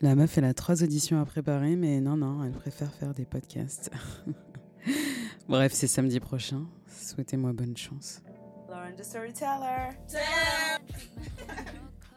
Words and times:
La 0.00 0.14
meuf, 0.14 0.38
elle 0.38 0.44
a 0.44 0.54
trois 0.54 0.84
auditions 0.84 1.20
à 1.20 1.24
préparer, 1.24 1.74
mais 1.74 2.00
non, 2.00 2.16
non, 2.16 2.44
elle 2.44 2.52
préfère 2.52 2.92
faire 2.92 3.14
des 3.14 3.24
podcasts. 3.24 3.90
Bref, 5.48 5.72
c'est 5.72 5.88
samedi 5.88 6.20
prochain. 6.20 6.66
Souhaitez-moi 6.86 7.52
bonne 7.52 7.76
chance. 7.76 8.22
Lauren 8.68 8.94
the 8.96 9.02
Storyteller. 9.02 9.96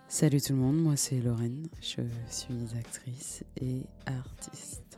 Salut 0.07 0.41
tout 0.41 0.53
le 0.53 0.59
monde, 0.59 0.77
moi 0.77 0.95
c'est 0.97 1.19
Lorraine, 1.21 1.67
je 1.81 2.01
suis 2.27 2.77
actrice 2.77 3.43
et 3.59 3.85
artiste. 4.05 4.90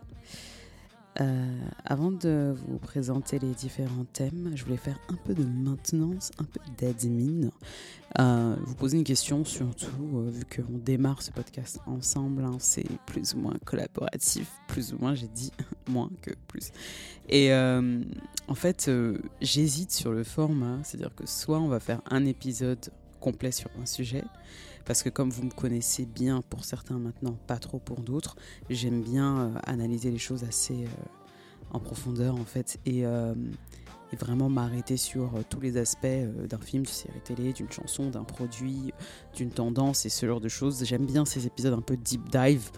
Euh, 1.21 1.59
avant 1.86 2.11
de 2.11 2.55
vous 2.68 2.80
présenter 2.80 3.38
les 3.38 3.54
différents 3.54 4.05
thèmes, 4.13 4.52
je 4.55 4.63
voulais 4.63 4.77
faire 4.77 4.98
un 5.09 5.16
peu 5.16 5.34
de 5.34 5.43
maintenance, 5.43 6.32
un 6.39 6.43
peu 6.43 6.59
d'admin. 6.77 7.50
Euh, 8.20 8.55
vous 8.63 8.75
poser 8.75 8.98
une 8.98 9.04
question, 9.04 9.45
surtout 9.45 9.88
euh, 10.16 10.30
vu 10.30 10.44
qu'on 10.44 10.77
démarre 10.77 11.21
ce 11.21 11.31
podcast 11.31 11.80
ensemble, 11.86 12.44
hein, 12.44 12.57
c'est 12.59 12.86
plus 13.05 13.36
ou 13.36 13.39
moins 13.39 13.55
collaboratif, 13.63 14.49
plus 14.67 14.94
ou 14.94 14.98
moins, 14.98 15.13
j'ai 15.13 15.27
dit 15.27 15.52
moins 15.88 16.09
que 16.22 16.31
plus. 16.48 16.72
Et 17.30 17.53
en 17.53 18.55
fait, 18.55 18.91
j'hésite 19.41 19.91
sur 19.91 20.11
le 20.11 20.23
format, 20.23 20.80
c'est-à-dire 20.84 21.14
que 21.16 21.25
soit 21.25 21.59
on 21.59 21.67
va 21.67 21.80
faire 21.80 22.02
un 22.09 22.25
épisode 22.25 22.89
complet 23.20 23.52
sur 23.52 23.70
un 23.81 23.86
sujet, 23.86 24.23
parce 24.86 25.04
que 25.04 25.10
comme 25.10 25.30
vous 25.30 25.44
me 25.44 25.52
connaissez 25.52 26.05
bien 26.05 26.42
pour 26.50 26.66
certains 26.66 26.98
maintenant, 26.98 27.38
pas 27.48 27.58
trop 27.58 27.80
pour 27.80 28.02
d'autres, 28.02 28.36
j'aime 28.70 29.02
bien 29.02 29.38
euh, 29.38 29.59
analyser 29.66 30.12
les 30.12 30.18
choses 30.18 30.44
assez 30.44 30.86
euh, 30.86 30.88
en 31.72 31.80
profondeur 31.80 32.36
en 32.36 32.46
fait 32.46 32.80
et, 32.86 33.06
euh, 33.06 33.34
vraiment 34.20 34.48
m'arrêter 34.48 34.96
sur 34.96 35.32
tous 35.50 35.59
les 35.59 35.76
aspects 35.76 36.06
d'un 36.48 36.59
film, 36.59 36.84
d'une 36.84 36.94
série 36.94 37.20
télé, 37.22 37.52
d'une 37.52 37.72
chanson, 37.72 38.12
d'un 38.12 38.23
produit, 38.23 38.94
d'une 39.36 39.50
tendance 39.50 40.06
et 40.06 40.09
ce 40.09 40.28
genre 40.28 40.40
de 40.40 40.50
choses. 40.50 40.86
J'aime 40.86 41.08
bien 41.08 41.26
ces 41.26 41.48
épisodes 41.48 41.73
un 41.73 41.81
peu 41.81 41.98
deep 41.98 42.30
dive 42.30 42.70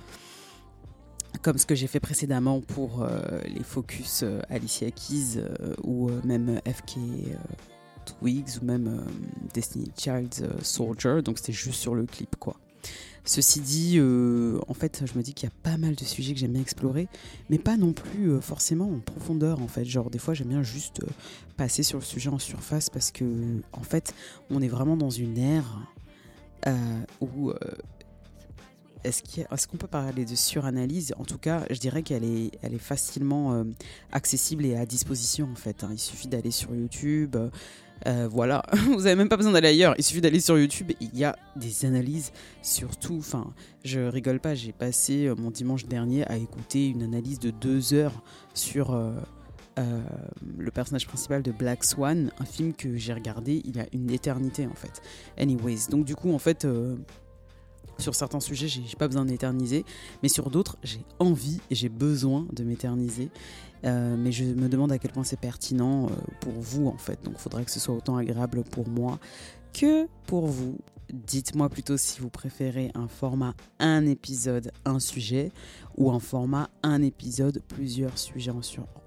comme 1.41 1.57
ce 1.57 1.65
que 1.65 1.75
j'ai 1.75 1.87
fait 1.87 1.99
précédemment 1.99 2.61
pour 2.61 3.05
les 3.53 3.63
focus 3.63 4.23
Alicia 4.47 4.89
Keys 4.91 5.43
ou 5.83 6.09
même 6.23 6.61
FK 6.65 6.99
Twigs 8.05 8.61
ou 8.61 8.65
même 8.65 8.87
euh, 8.87 9.11
Destiny 9.53 9.91
Child's 9.97 10.41
euh, 10.41 10.51
Soldier, 10.61 11.21
donc 11.23 11.37
c'était 11.39 11.53
juste 11.53 11.79
sur 11.79 11.95
le 11.95 12.05
clip 12.05 12.35
quoi. 12.37 12.55
Ceci 13.27 13.59
dit, 13.59 13.95
euh, 13.97 14.59
en 14.67 14.75
fait, 14.75 15.01
je 15.03 15.17
me 15.17 15.23
dis 15.23 15.33
qu'il 15.33 15.49
y 15.49 15.51
a 15.51 15.55
pas 15.63 15.77
mal 15.77 15.95
de 15.95 16.03
sujets 16.03 16.35
que 16.35 16.39
j'aime 16.39 16.51
bien 16.51 16.61
explorer, 16.61 17.07
mais 17.49 17.57
pas 17.57 17.75
non 17.75 17.91
plus 17.91 18.39
forcément 18.39 18.87
en 18.87 18.99
profondeur, 18.99 19.63
en 19.63 19.67
fait. 19.67 19.83
Genre, 19.83 20.11
des 20.11 20.19
fois, 20.19 20.35
j'aime 20.35 20.49
bien 20.49 20.61
juste 20.61 21.01
passer 21.57 21.81
sur 21.81 21.97
le 21.97 22.03
sujet 22.03 22.29
en 22.29 22.37
surface 22.37 22.91
parce 22.91 23.09
que, 23.09 23.25
en 23.73 23.81
fait, 23.81 24.13
on 24.51 24.61
est 24.61 24.67
vraiment 24.67 24.95
dans 24.95 25.09
une 25.09 25.39
ère 25.39 25.79
où. 27.19 27.51
Est-ce 29.03 29.67
qu'on 29.67 29.77
peut 29.77 29.87
parler 29.87 30.25
de 30.25 30.35
suranalyse? 30.35 31.13
En 31.17 31.25
tout 31.25 31.37
cas, 31.39 31.65
je 31.71 31.79
dirais 31.79 32.01
qu'elle 32.03 32.23
est, 32.23 32.51
elle 32.61 32.75
est 32.75 32.79
facilement 32.79 33.65
accessible 34.11 34.65
et 34.65 34.75
à 34.75 34.85
disposition, 34.85 35.49
en 35.51 35.55
fait. 35.55 35.83
Hein. 35.83 35.89
Il 35.91 35.99
suffit 35.99 36.27
d'aller 36.27 36.51
sur 36.51 36.75
YouTube, 36.75 37.35
euh, 38.07 38.27
voilà, 38.29 38.63
vous 38.87 39.01
n'avez 39.01 39.15
même 39.15 39.29
pas 39.29 39.37
besoin 39.37 39.51
d'aller 39.51 39.69
ailleurs. 39.69 39.95
Il 39.97 40.03
suffit 40.03 40.21
d'aller 40.21 40.39
sur 40.39 40.57
YouTube. 40.57 40.91
Il 40.99 41.17
y 41.17 41.23
a 41.23 41.35
des 41.55 41.85
analyses 41.85 42.31
sur 42.61 42.97
tout. 42.97 43.17
Enfin, 43.17 43.53
je 43.83 43.99
rigole 43.99 44.39
pas. 44.39 44.55
J'ai 44.55 44.71
passé 44.71 45.25
euh, 45.25 45.35
mon 45.35 45.51
dimanche 45.51 45.85
dernier 45.85 46.27
à 46.27 46.37
écouter 46.37 46.87
une 46.87 47.03
analyse 47.03 47.39
de 47.39 47.49
deux 47.49 47.93
heures 47.93 48.21
sur 48.53 48.93
euh, 48.93 49.11
le 50.57 50.71
personnage 50.71 51.07
principal 51.07 51.41
de 51.41 51.51
Black 51.51 51.83
Swan, 51.83 52.31
un 52.39 52.45
film 52.45 52.73
que 52.73 52.95
j'ai 52.97 53.13
regardé 53.13 53.61
il 53.65 53.75
y 53.75 53.79
a 53.79 53.85
une 53.91 54.11
éternité 54.11 54.67
en 54.67 54.75
fait. 54.75 55.01
Anyways, 55.37 55.89
donc 55.89 56.05
du 56.05 56.15
coup 56.15 56.33
en 56.33 56.39
fait 56.39 56.65
sur 57.97 58.15
certains 58.15 58.39
sujets, 58.39 58.67
j'ai 58.67 58.83
pas 58.97 59.07
besoin 59.07 59.25
d'éterniser, 59.25 59.85
mais 60.21 60.29
sur 60.29 60.49
d'autres, 60.49 60.77
j'ai 60.83 61.01
envie 61.19 61.59
et 61.69 61.75
j'ai 61.75 61.89
besoin 61.89 62.45
de 62.51 62.63
m'éterniser. 62.63 63.29
Euh, 63.85 64.15
mais 64.17 64.31
je 64.31 64.45
me 64.45 64.67
demande 64.67 64.91
à 64.91 64.97
quel 64.97 65.11
point 65.11 65.23
c'est 65.23 65.39
pertinent 65.39 66.05
euh, 66.05 66.09
pour 66.39 66.53
vous 66.53 66.87
en 66.87 66.97
fait. 66.97 67.23
Donc 67.23 67.35
il 67.37 67.39
faudrait 67.39 67.65
que 67.65 67.71
ce 67.71 67.79
soit 67.79 67.93
autant 67.93 68.17
agréable 68.17 68.63
pour 68.63 68.87
moi 68.87 69.19
que 69.73 70.07
pour 70.25 70.47
vous. 70.47 70.77
Dites-moi 71.13 71.69
plutôt 71.69 71.97
si 71.97 72.19
vous 72.19 72.31
préférez 72.31 72.91
un 72.95 73.07
format 73.07 73.53
un 73.79 74.07
épisode, 74.07 74.71
un 74.85 74.99
sujet, 74.99 75.51
ou 75.97 76.11
un 76.11 76.19
format 76.19 76.69
un 76.81 77.03
épisode, 77.03 77.61
plusieurs 77.67 78.17
sujets 78.17 78.51
en, 78.51 78.61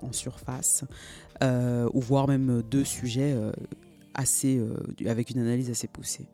en 0.06 0.12
surface, 0.12 0.84
euh, 1.43 1.89
ou 1.93 2.00
voire 2.00 2.28
même 2.28 2.62
deux 2.71 2.84
sujets 2.84 3.37
assez, 4.15 4.62
avec 5.06 5.31
une 5.31 5.41
analyse 5.41 5.71
assez 5.71 5.89
poussée. 5.89 6.28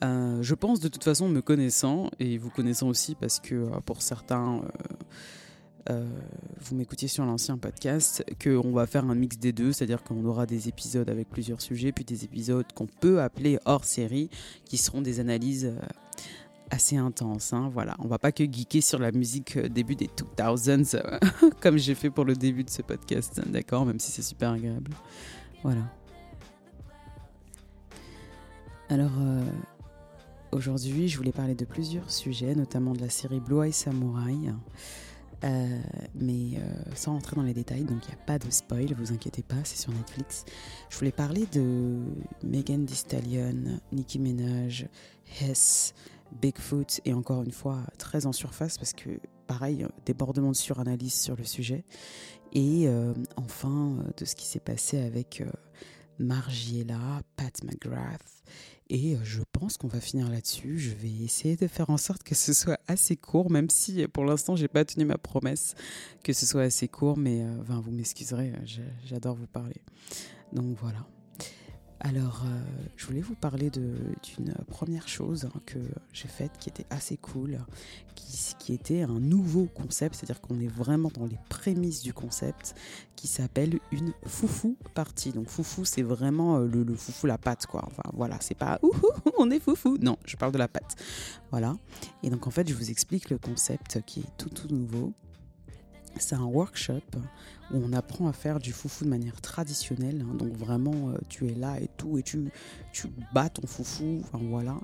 Je 0.00 0.54
pense 0.54 0.80
de 0.80 0.88
toute 0.88 1.04
façon, 1.04 1.28
me 1.28 1.42
connaissant, 1.42 2.10
et 2.18 2.38
vous 2.38 2.48
connaissant 2.48 2.88
aussi 2.88 3.14
parce 3.14 3.40
que 3.40 3.68
pour 3.84 4.00
certains, 4.00 4.62
euh, 5.90 6.06
vous 6.60 6.74
m'écoutiez 6.76 7.08
sur 7.08 7.24
l'ancien 7.24 7.58
podcast, 7.58 8.24
qu'on 8.42 8.72
va 8.72 8.86
faire 8.86 9.04
un 9.04 9.14
mix 9.14 9.38
des 9.38 9.52
deux, 9.52 9.72
c'est-à-dire 9.72 10.02
qu'on 10.02 10.24
aura 10.24 10.46
des 10.46 10.68
épisodes 10.68 11.08
avec 11.08 11.28
plusieurs 11.28 11.60
sujets, 11.60 11.92
puis 11.92 12.04
des 12.04 12.24
épisodes 12.24 12.66
qu'on 12.74 12.86
peut 12.86 13.20
appeler 13.20 13.58
hors 13.64 13.84
série, 13.84 14.30
qui 14.64 14.76
seront 14.76 15.00
des 15.00 15.20
analyses 15.20 15.72
assez 16.70 16.96
intenses. 16.96 17.52
Hein, 17.52 17.70
voilà, 17.72 17.94
on 17.98 18.08
va 18.08 18.18
pas 18.18 18.32
que 18.32 18.44
geeker 18.44 18.82
sur 18.82 18.98
la 18.98 19.12
musique 19.12 19.58
début 19.58 19.96
des 19.96 20.08
2000s, 20.08 21.00
comme 21.60 21.78
j'ai 21.78 21.94
fait 21.94 22.10
pour 22.10 22.24
le 22.24 22.34
début 22.34 22.64
de 22.64 22.70
ce 22.70 22.82
podcast, 22.82 23.40
d'accord, 23.46 23.86
même 23.86 24.00
si 24.00 24.10
c'est 24.10 24.22
super 24.22 24.52
agréable. 24.52 24.92
Voilà. 25.62 25.82
Alors, 28.90 29.12
Aujourd'hui, 30.50 31.08
je 31.08 31.18
voulais 31.18 31.32
parler 31.32 31.54
de 31.54 31.66
plusieurs 31.66 32.10
sujets, 32.10 32.54
notamment 32.54 32.94
de 32.94 33.00
la 33.00 33.10
série 33.10 33.38
Blue 33.38 33.66
Eye 33.66 33.72
Samurai, 33.72 34.34
euh, 35.44 35.80
mais 36.14 36.58
euh, 36.58 36.94
sans 36.94 37.14
entrer 37.14 37.36
dans 37.36 37.42
les 37.42 37.54
détails, 37.54 37.84
donc 37.84 38.04
il 38.04 38.08
n'y 38.08 38.20
a 38.20 38.24
pas 38.24 38.38
de 38.38 38.50
spoil, 38.50 38.92
vous 38.94 39.12
inquiétez 39.12 39.42
pas, 39.42 39.56
c'est 39.64 39.78
sur 39.78 39.92
Netflix. 39.92 40.44
Je 40.90 40.98
voulais 40.98 41.12
parler 41.12 41.46
de 41.52 41.98
Megan 42.42 42.86
Thee 42.86 43.38
Nicki 43.92 44.18
Minaj, 44.18 44.88
Hess, 45.40 45.94
Bigfoot, 46.40 47.00
et 47.04 47.12
encore 47.12 47.42
une 47.42 47.52
fois, 47.52 47.82
très 47.98 48.26
en 48.26 48.32
surface, 48.32 48.78
parce 48.78 48.92
que 48.92 49.10
pareil, 49.46 49.86
débordement 50.04 50.50
de 50.50 50.56
suranalyse 50.56 51.14
sur 51.14 51.36
le 51.36 51.44
sujet. 51.44 51.84
Et 52.52 52.88
euh, 52.88 53.14
enfin, 53.36 53.96
de 54.16 54.24
ce 54.24 54.34
qui 54.34 54.46
s'est 54.46 54.60
passé 54.60 54.98
avec 54.98 55.42
Margiela, 56.18 57.22
Pat 57.36 57.62
McGrath 57.62 58.42
et 58.90 59.14
euh, 59.14 59.18
je 59.22 59.42
pense 59.52 59.76
qu'on 59.76 59.88
va 59.88 60.00
finir 60.00 60.30
là-dessus. 60.30 60.78
Je 60.78 60.90
vais 60.90 61.10
essayer 61.10 61.56
de 61.56 61.66
faire 61.66 61.90
en 61.90 61.96
sorte 61.96 62.22
que 62.22 62.34
ce 62.34 62.52
soit 62.52 62.80
assez 62.86 63.16
court, 63.16 63.50
même 63.50 63.70
si 63.70 64.02
euh, 64.02 64.08
pour 64.08 64.24
l'instant 64.24 64.56
j'ai 64.56 64.68
pas 64.68 64.84
tenu 64.84 65.04
ma 65.04 65.18
promesse 65.18 65.74
que 66.24 66.32
ce 66.32 66.46
soit 66.46 66.62
assez 66.62 66.88
court, 66.88 67.16
mais 67.16 67.42
euh, 67.42 67.80
vous 67.80 67.90
m'excuserez, 67.90 68.52
j'adore 69.04 69.36
vous 69.36 69.46
parler. 69.46 69.82
Donc 70.52 70.76
voilà. 70.80 71.06
Alors, 72.00 72.44
euh, 72.46 72.60
je 72.96 73.06
voulais 73.06 73.20
vous 73.20 73.34
parler 73.34 73.70
d'une 73.70 74.54
première 74.68 75.08
chose 75.08 75.46
hein, 75.46 75.60
que 75.66 75.78
j'ai 76.12 76.28
faite 76.28 76.52
qui 76.60 76.68
était 76.68 76.86
assez 76.90 77.16
cool, 77.16 77.58
qui, 78.14 78.72
était 78.72 79.02
un 79.02 79.18
nouveau 79.18 79.64
concept, 79.64 80.14
c'est-à-dire 80.14 80.40
qu'on 80.40 80.60
est 80.60 80.68
vraiment 80.68 81.10
dans 81.12 81.26
les 81.26 81.38
prémices 81.48 82.02
du 82.02 82.12
concept, 82.12 82.74
qui 83.16 83.26
s'appelle 83.26 83.80
une 83.90 84.12
foufou 84.26 84.76
partie. 84.94 85.32
Donc 85.32 85.48
foufou, 85.48 85.84
c'est 85.84 86.02
vraiment 86.02 86.58
euh, 86.58 86.68
le, 86.68 86.94
foufou, 86.94 87.26
la 87.26 87.38
pâte, 87.38 87.66
quoi. 87.66 87.82
Enfin, 87.86 88.08
voilà, 88.12 88.36
c'est 88.40 88.56
pas 88.56 88.78
ouh, 88.82 88.92
on 89.38 89.50
est 89.50 89.58
foufou. 89.60 89.96
Non, 90.00 90.18
je 90.24 90.36
parle 90.36 90.52
de 90.52 90.58
la 90.58 90.68
pâte. 90.68 90.94
Voilà. 91.50 91.76
Et 92.22 92.30
donc 92.30 92.46
en 92.46 92.50
fait, 92.50 92.68
je 92.68 92.74
vous 92.74 92.90
explique 92.90 93.30
le 93.30 93.38
concept 93.38 94.02
qui 94.06 94.20
est 94.20 94.36
tout 94.36 94.50
tout 94.50 94.68
nouveau 94.68 95.14
c'est 96.16 96.34
un 96.34 96.44
workshop 96.44 97.02
où 97.72 97.82
on 97.84 97.92
apprend 97.92 98.28
à 98.28 98.32
faire 98.32 98.58
du 98.58 98.72
foufou 98.72 99.04
de 99.04 99.10
manière 99.10 99.40
traditionnelle. 99.40 100.24
Hein. 100.26 100.34
donc 100.34 100.52
vraiment, 100.56 101.10
euh, 101.10 101.18
tu 101.28 101.48
es 101.48 101.54
là 101.54 101.78
et 101.80 101.88
tout, 101.96 102.18
et 102.18 102.22
tu, 102.22 102.50
tu 102.92 103.08
bats 103.32 103.48
ton 103.48 103.66
foufou, 103.66 104.22
enfin 104.22 104.42
voilà. 104.48 104.76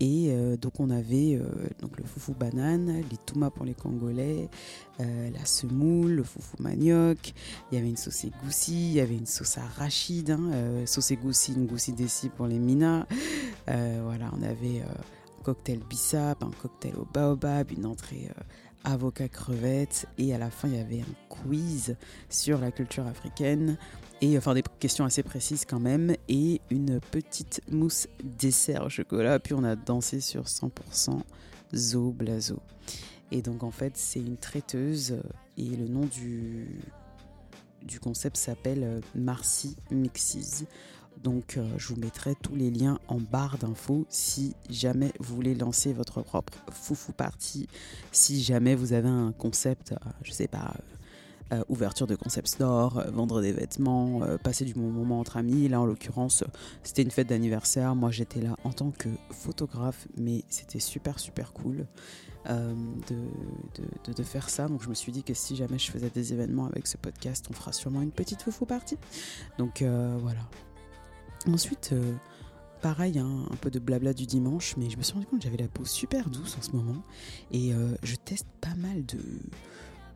Et 0.00 0.28
euh, 0.28 0.56
donc 0.56 0.78
on 0.78 0.90
avait 0.90 1.36
euh, 1.36 1.48
donc 1.80 1.98
le 1.98 2.04
foufou 2.04 2.34
banane, 2.34 3.02
les 3.10 3.16
toumas 3.26 3.50
pour 3.50 3.64
les 3.64 3.74
Congolais, 3.74 4.48
la 4.98 5.44
semoule, 5.44 6.10
le 6.10 6.22
foufou 6.24 6.60
manioc, 6.60 7.32
il 7.70 7.76
y 7.76 7.78
avait 7.78 7.88
une 7.88 7.96
sauce 7.96 8.24
égoussi, 8.24 8.90
il 8.90 8.94
y 8.94 9.00
avait 9.00 9.16
une 9.16 9.26
sauce 9.26 9.56
arachide, 9.56 10.30
hein, 10.30 10.84
sauce 10.86 11.12
égoussi, 11.12 11.52
une 11.52 11.66
goussi 11.66 11.92
dessi 11.92 12.28
pour 12.28 12.48
les 12.48 12.58
minas. 12.58 13.06
voilà, 13.66 14.30
on 14.36 14.42
avait 14.42 14.80
un 14.80 15.42
cocktail 15.44 15.80
bissap, 15.88 16.42
un 16.42 16.50
cocktail 16.50 16.96
au 16.96 17.04
baobab, 17.04 17.70
une 17.70 17.86
entrée 17.86 18.28
avocat 18.84 19.28
crevette 19.28 20.06
et 20.18 20.34
à 20.34 20.38
la 20.38 20.50
fin 20.50 20.68
il 20.68 20.76
y 20.76 20.80
avait 20.80 21.00
un 21.00 21.14
quiz 21.28 21.96
sur 22.28 22.58
la 22.58 22.70
culture 22.70 23.06
africaine 23.06 23.76
et 24.20 24.36
enfin 24.36 24.54
des 24.54 24.62
questions 24.80 25.04
assez 25.04 25.22
précises 25.22 25.64
quand 25.64 25.80
même 25.80 26.14
et 26.28 26.60
une 26.70 27.00
petite 27.00 27.60
mousse 27.70 28.08
dessert 28.22 28.84
au 28.84 28.88
chocolat 28.88 29.38
puis 29.38 29.54
on 29.54 29.64
a 29.64 29.76
dansé 29.76 30.20
sur 30.20 30.44
100% 30.44 31.20
Zo 31.74 32.12
Blazo. 32.12 32.60
Et 33.30 33.42
donc 33.42 33.62
en 33.62 33.70
fait 33.70 33.96
c'est 33.96 34.20
une 34.20 34.36
traiteuse 34.36 35.20
et 35.56 35.68
le 35.76 35.86
nom 35.86 36.06
du, 36.06 36.80
du 37.82 38.00
concept 38.00 38.36
s'appelle 38.36 39.02
Marcy 39.14 39.76
Mixes 39.90 40.64
Donc 41.22 41.58
je 41.76 41.88
vous 41.88 41.96
mettrai 41.96 42.34
tous 42.34 42.54
les 42.54 42.70
liens 42.70 42.98
en 43.08 43.18
barre 43.18 43.58
d'infos 43.58 44.06
si 44.08 44.54
jamais 44.70 45.12
vous 45.20 45.34
voulez 45.34 45.54
lancer 45.54 45.92
votre 45.92 46.22
propre 46.22 46.52
foufou 46.70 47.12
party, 47.12 47.68
si 48.12 48.42
jamais 48.42 48.74
vous 48.74 48.92
avez 48.92 49.08
un 49.08 49.32
concept, 49.32 49.94
je 50.22 50.32
sais 50.32 50.48
pas, 50.48 50.74
euh, 51.50 51.62
ouverture 51.70 52.06
de 52.06 52.14
concept 52.14 52.46
store, 52.46 52.98
euh, 52.98 53.10
vendre 53.10 53.40
des 53.40 53.52
vêtements, 53.52 54.22
euh, 54.22 54.36
passer 54.36 54.66
du 54.66 54.74
bon 54.74 54.90
moment 54.90 55.18
entre 55.18 55.38
amis. 55.38 55.66
Là, 55.66 55.80
en 55.80 55.86
l'occurrence, 55.86 56.44
c'était 56.82 57.00
une 57.00 57.10
fête 57.10 57.28
d'anniversaire. 57.28 57.94
Moi, 57.94 58.10
j'étais 58.10 58.42
là 58.42 58.54
en 58.64 58.72
tant 58.72 58.90
que 58.90 59.08
photographe, 59.30 60.06
mais 60.18 60.44
c'était 60.50 60.78
super, 60.78 61.18
super 61.18 61.54
cool 61.54 61.86
de, 62.46 64.12
de, 64.12 64.22
faire 64.22 64.48
ça. 64.48 64.68
Donc, 64.68 64.82
je 64.82 64.88
me 64.88 64.94
suis 64.94 65.12
dit 65.12 65.22
que 65.22 65.34
si 65.34 65.54
jamais 65.54 65.78
je 65.78 65.90
faisais 65.90 66.08
des 66.08 66.32
événements 66.32 66.64
avec 66.64 66.86
ce 66.86 66.96
podcast, 66.96 67.46
on 67.50 67.52
fera 67.52 67.72
sûrement 67.72 68.00
une 68.00 68.10
petite 68.10 68.40
foufou 68.40 68.64
partie. 68.64 68.96
Donc, 69.58 69.82
voilà. 69.82 70.40
Ensuite 71.46 71.94
pareil, 72.82 73.18
hein, 73.18 73.46
un 73.50 73.56
peu 73.56 73.70
de 73.70 73.78
blabla 73.78 74.12
du 74.12 74.26
dimanche, 74.26 74.76
mais 74.76 74.90
je 74.90 74.96
me 74.96 75.02
suis 75.02 75.14
rendu 75.14 75.26
compte 75.26 75.40
que 75.40 75.44
j'avais 75.44 75.62
la 75.62 75.68
peau 75.68 75.84
super 75.84 76.28
douce 76.30 76.56
en 76.58 76.62
ce 76.62 76.72
moment. 76.72 77.02
Et 77.50 77.72
je 78.02 78.14
teste 78.16 78.46
pas 78.60 78.74
mal 78.74 79.04
de, 79.06 79.18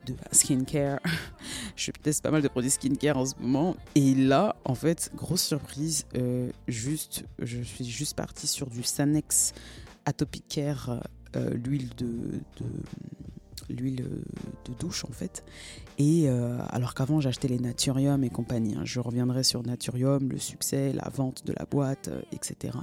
de 0.06 0.14
skincare. 0.32 1.00
je 1.76 1.90
teste 1.90 2.22
pas 2.22 2.30
mal 2.30 2.42
de 2.42 2.48
produits 2.48 2.70
skincare 2.70 3.16
en 3.16 3.26
ce 3.26 3.34
moment. 3.40 3.76
Et 3.94 4.14
là, 4.14 4.56
en 4.64 4.74
fait, 4.74 5.10
grosse 5.14 5.42
surprise, 5.42 6.06
euh, 6.16 6.50
juste, 6.68 7.24
je 7.38 7.62
suis 7.62 7.84
juste 7.84 8.16
partie 8.16 8.46
sur 8.46 8.68
du 8.68 8.82
Sanex 8.82 9.52
Atopic 10.04 10.44
Care, 10.48 11.02
euh, 11.36 11.54
l'huile 11.54 11.90
de, 11.96 12.40
l'huile 13.68 14.08
de 14.64 14.74
douche 14.78 15.04
en 15.04 15.12
fait. 15.12 15.44
Et 15.98 16.28
euh, 16.28 16.58
alors 16.68 16.94
qu'avant 16.94 17.20
j'achetais 17.20 17.48
les 17.48 17.58
Naturium 17.58 18.22
et 18.24 18.30
compagnie. 18.30 18.74
Hein. 18.74 18.82
Je 18.84 19.00
reviendrai 19.00 19.44
sur 19.44 19.62
Naturium, 19.62 20.30
le 20.30 20.38
succès, 20.38 20.92
la 20.92 21.08
vente 21.08 21.46
de 21.46 21.52
la 21.58 21.64
boîte, 21.64 22.10
etc. 22.32 22.76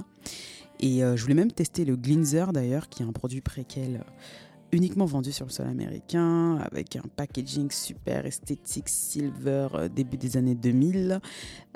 Et 0.80 1.00
je 1.00 1.20
voulais 1.20 1.34
même 1.34 1.52
tester 1.52 1.84
le 1.84 1.94
Glinzer 1.94 2.54
d'ailleurs, 2.54 2.88
qui 2.88 3.02
est 3.02 3.06
un 3.06 3.12
produit 3.12 3.42
préquel 3.42 4.02
uniquement 4.72 5.04
vendu 5.04 5.32
sur 5.32 5.46
le 5.46 5.50
sol 5.50 5.66
américain, 5.66 6.56
avec 6.58 6.96
un 6.96 7.02
packaging 7.16 7.70
super 7.70 8.26
esthétique 8.26 8.88
silver 8.88 9.68
euh, 9.74 9.88
début 9.88 10.16
des 10.16 10.36
années 10.36 10.54
2000. 10.54 11.20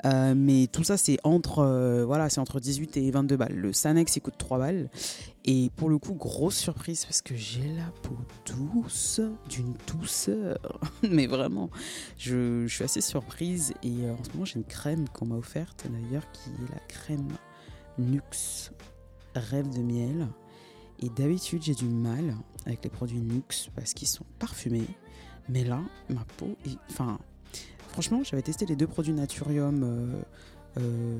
Euh, 0.05 0.33
mais 0.35 0.67
tout 0.67 0.83
ça, 0.83 0.97
c'est 0.97 1.17
entre, 1.23 1.59
euh, 1.59 2.05
voilà, 2.05 2.27
entre 2.37 2.59
18 2.59 2.97
et 2.97 3.11
22 3.11 3.37
balles. 3.37 3.55
Le 3.55 3.73
Sanex, 3.73 4.15
il 4.15 4.21
coûte 4.21 4.35
3 4.37 4.59
balles. 4.59 4.89
Et 5.45 5.71
pour 5.75 5.89
le 5.89 5.97
coup, 5.97 6.13
grosse 6.13 6.57
surprise 6.57 7.05
parce 7.05 7.21
que 7.21 7.35
j'ai 7.35 7.73
la 7.75 7.91
peau 8.01 8.17
douce, 8.45 9.21
d'une 9.49 9.73
douceur. 9.87 10.57
mais 11.09 11.27
vraiment, 11.27 11.69
je, 12.17 12.67
suis 12.67 12.83
assez 12.83 13.01
surprise. 13.01 13.73
Et 13.83 14.09
en 14.09 14.23
ce 14.23 14.31
moment, 14.33 14.45
j'ai 14.45 14.57
une 14.57 14.65
crème 14.65 15.07
qu'on 15.09 15.25
m'a 15.25 15.35
offerte 15.35 15.85
d'ailleurs, 15.89 16.29
qui 16.31 16.49
est 16.49 16.71
la 16.71 16.79
crème 16.87 17.27
Nux 17.97 18.71
Rêve 19.35 19.69
de 19.69 19.81
miel. 19.81 20.27
Et 20.99 21.09
d'habitude, 21.09 21.63
j'ai 21.63 21.75
du 21.75 21.85
mal 21.85 22.35
avec 22.65 22.83
les 22.83 22.89
produits 22.89 23.21
Nux 23.21 23.69
parce 23.75 23.93
qu'ils 23.93 24.07
sont 24.07 24.25
parfumés. 24.39 24.87
Mais 25.49 25.63
là, 25.63 25.81
ma 26.09 26.25
peau 26.37 26.55
est. 26.65 26.77
Enfin, 26.89 27.19
franchement, 27.89 28.23
j'avais 28.23 28.41
testé 28.41 28.65
les 28.65 28.75
deux 28.75 28.87
produits 28.87 29.13
Naturium, 29.13 29.83
euh, 29.83 30.21
euh, 30.77 31.17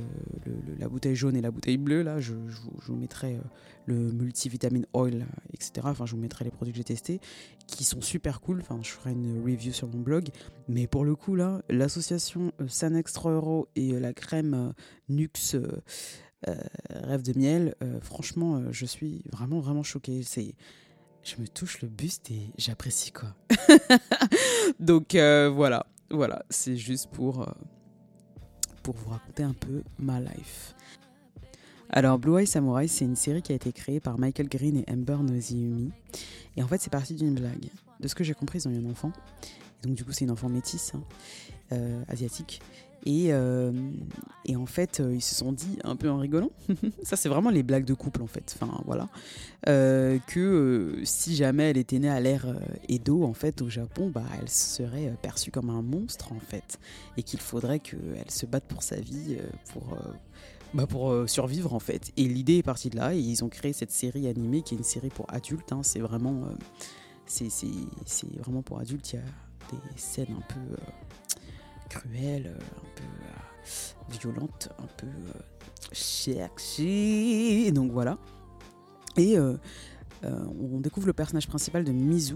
la 0.79 0.89
bouteille 0.89 1.15
jaune 1.15 1.35
et 1.37 1.41
la 1.41 1.51
bouteille 1.51 1.77
bleue. 1.77 2.01
Là, 2.01 2.19
je, 2.19 2.33
vous 2.33 2.95
mettrai 2.95 3.35
euh, 3.35 3.41
le 3.85 3.95
multivitamine 3.95 4.85
oil, 4.93 5.25
etc. 5.53 5.71
Enfin, 5.83 6.05
je 6.05 6.11
vous 6.11 6.21
mettrai 6.21 6.43
les 6.43 6.51
produits 6.51 6.73
que 6.73 6.77
j'ai 6.77 6.83
testés 6.83 7.19
qui 7.67 7.83
sont 7.83 8.01
super 8.01 8.41
cool. 8.41 8.59
Enfin, 8.61 8.79
je 8.81 8.89
ferai 8.89 9.11
une 9.11 9.41
review 9.43 9.71
sur 9.71 9.87
mon 9.87 9.99
blog. 9.99 10.29
Mais 10.67 10.87
pour 10.87 11.05
le 11.05 11.15
coup, 11.15 11.35
là, 11.35 11.61
l'association 11.69 12.51
San 12.67 12.95
Extra 12.95 13.31
Euro 13.31 13.67
et 13.75 13.97
la 13.99 14.13
crème 14.13 14.73
Nux 15.09 15.29
euh, 15.53 15.67
rêve 16.89 17.21
de 17.21 17.37
miel, 17.37 17.75
euh, 17.83 17.99
franchement, 18.01 18.57
euh, 18.57 18.71
je 18.71 18.85
suis 18.85 19.23
vraiment, 19.31 19.59
vraiment 19.59 19.83
choquée. 19.83 20.23
C'est, 20.23 20.55
je 21.23 21.35
me 21.39 21.47
touche 21.47 21.81
le 21.81 21.87
buste 21.87 22.31
et 22.31 22.51
j'apprécie 22.57 23.11
quoi. 23.11 23.35
Donc 24.79 25.13
voilà, 25.15 25.85
voilà, 26.09 26.45
c'est 26.49 26.77
juste 26.77 27.09
pour, 27.11 27.47
pour 28.83 28.95
vous 28.95 29.09
raconter 29.09 29.43
un 29.43 29.53
peu 29.53 29.83
ma 29.97 30.19
life. 30.19 30.75
Alors, 31.89 32.17
Blue 32.19 32.39
Eye 32.39 32.47
Samurai, 32.47 32.87
c'est 32.87 33.05
une 33.05 33.15
série 33.15 33.41
qui 33.41 33.51
a 33.51 33.55
été 33.55 33.71
créée 33.71 33.99
par 33.99 34.19
Michael 34.19 34.49
Green 34.49 34.77
et 34.77 34.91
Amber 34.91 35.17
Noziumi. 35.17 35.91
Et 36.57 36.63
en 36.63 36.67
fait, 36.67 36.81
c'est 36.81 36.89
parti 36.89 37.13
d'une 37.13 37.35
blague. 37.35 37.69
De 37.99 38.07
ce 38.07 38.15
que 38.15 38.23
j'ai 38.23 38.33
compris, 38.33 38.59
ils 38.59 38.67
ont 38.67 38.71
eu 38.71 38.85
un 38.85 38.89
enfant. 38.89 39.11
donc, 39.83 39.95
du 39.95 40.03
coup, 40.03 40.11
c'est 40.11 40.25
une 40.25 40.31
enfant 40.31 40.49
métisse, 40.49 40.93
hein, 40.95 42.03
asiatique. 42.07 42.61
Euh, 43.07 43.71
et, 44.45 44.55
en 44.55 44.65
fait, 44.65 44.99
euh, 44.99 45.13
ils 45.13 45.21
se 45.21 45.35
sont 45.35 45.51
dit, 45.51 45.77
un 45.83 45.95
peu 45.95 46.09
en 46.09 46.17
rigolant, 46.17 46.51
ça 47.03 47.15
c'est 47.15 47.29
vraiment 47.29 47.51
les 47.51 47.61
blagues 47.61 47.85
de 47.85 47.93
couple 47.93 48.23
en 48.23 48.27
fait, 48.27 48.55
enfin 48.59 48.81
voilà, 48.85 49.09
euh, 49.69 50.17
que 50.27 50.99
si 51.03 51.35
jamais 51.35 51.69
elle 51.69 51.77
était 51.77 51.99
née 51.99 52.09
à 52.09 52.19
l'ère 52.19 52.47
Edo 52.89 53.23
en 53.23 53.33
fait 53.33 53.61
au 53.61 53.69
Japon, 53.69 54.09
bah, 54.09 54.23
elle 54.41 54.49
serait 54.49 55.13
perçue 55.21 55.51
comme 55.51 55.69
un 55.69 55.83
monstre 55.83 56.31
en 56.31 56.39
fait, 56.39 56.79
et 57.17 57.23
qu'il 57.23 57.39
faudrait 57.39 57.79
qu'elle 57.79 58.29
se 58.29 58.45
batte 58.45 58.65
pour 58.65 58.81
sa 58.81 58.99
vie, 58.99 59.37
pour, 59.71 59.97
bah, 60.73 60.87
pour 60.87 61.29
survivre 61.29 61.73
en 61.73 61.79
fait. 61.79 62.11
Et 62.17 62.27
l'idée 62.27 62.57
est 62.57 62.63
partie 62.63 62.89
de 62.89 62.95
là, 62.95 63.13
et 63.13 63.19
ils 63.19 63.43
ont 63.43 63.49
créé 63.49 63.73
cette 63.73 63.91
série 63.91 64.27
animée 64.27 64.63
qui 64.63 64.73
est 64.73 64.77
une 64.77 64.83
série 64.83 65.09
pour 65.09 65.31
adultes, 65.31 65.71
hein. 65.71 65.81
c'est 65.83 65.99
vraiment, 65.99 66.45
c'est 67.27 67.49
vraiment 68.39 68.63
pour 68.63 68.79
adultes, 68.79 69.13
il 69.13 69.17
y 69.17 69.19
a 69.19 69.25
des 69.71 69.97
scènes 69.97 70.35
un 70.35 70.53
peu 70.53 70.75
cruelle, 71.95 72.47
euh, 72.47 72.59
un 72.59 72.89
peu 72.95 73.03
euh, 73.03 74.17
violente, 74.19 74.69
un 74.79 74.87
peu 74.97 75.07
euh, 75.07 75.31
sexy. 75.91 77.71
Donc 77.71 77.91
voilà. 77.91 78.17
Et 79.17 79.37
on 80.23 80.79
découvre 80.79 81.07
le 81.07 81.13
personnage 81.13 81.47
principal 81.47 81.83
de 81.85 81.91
Mizu, 81.91 82.35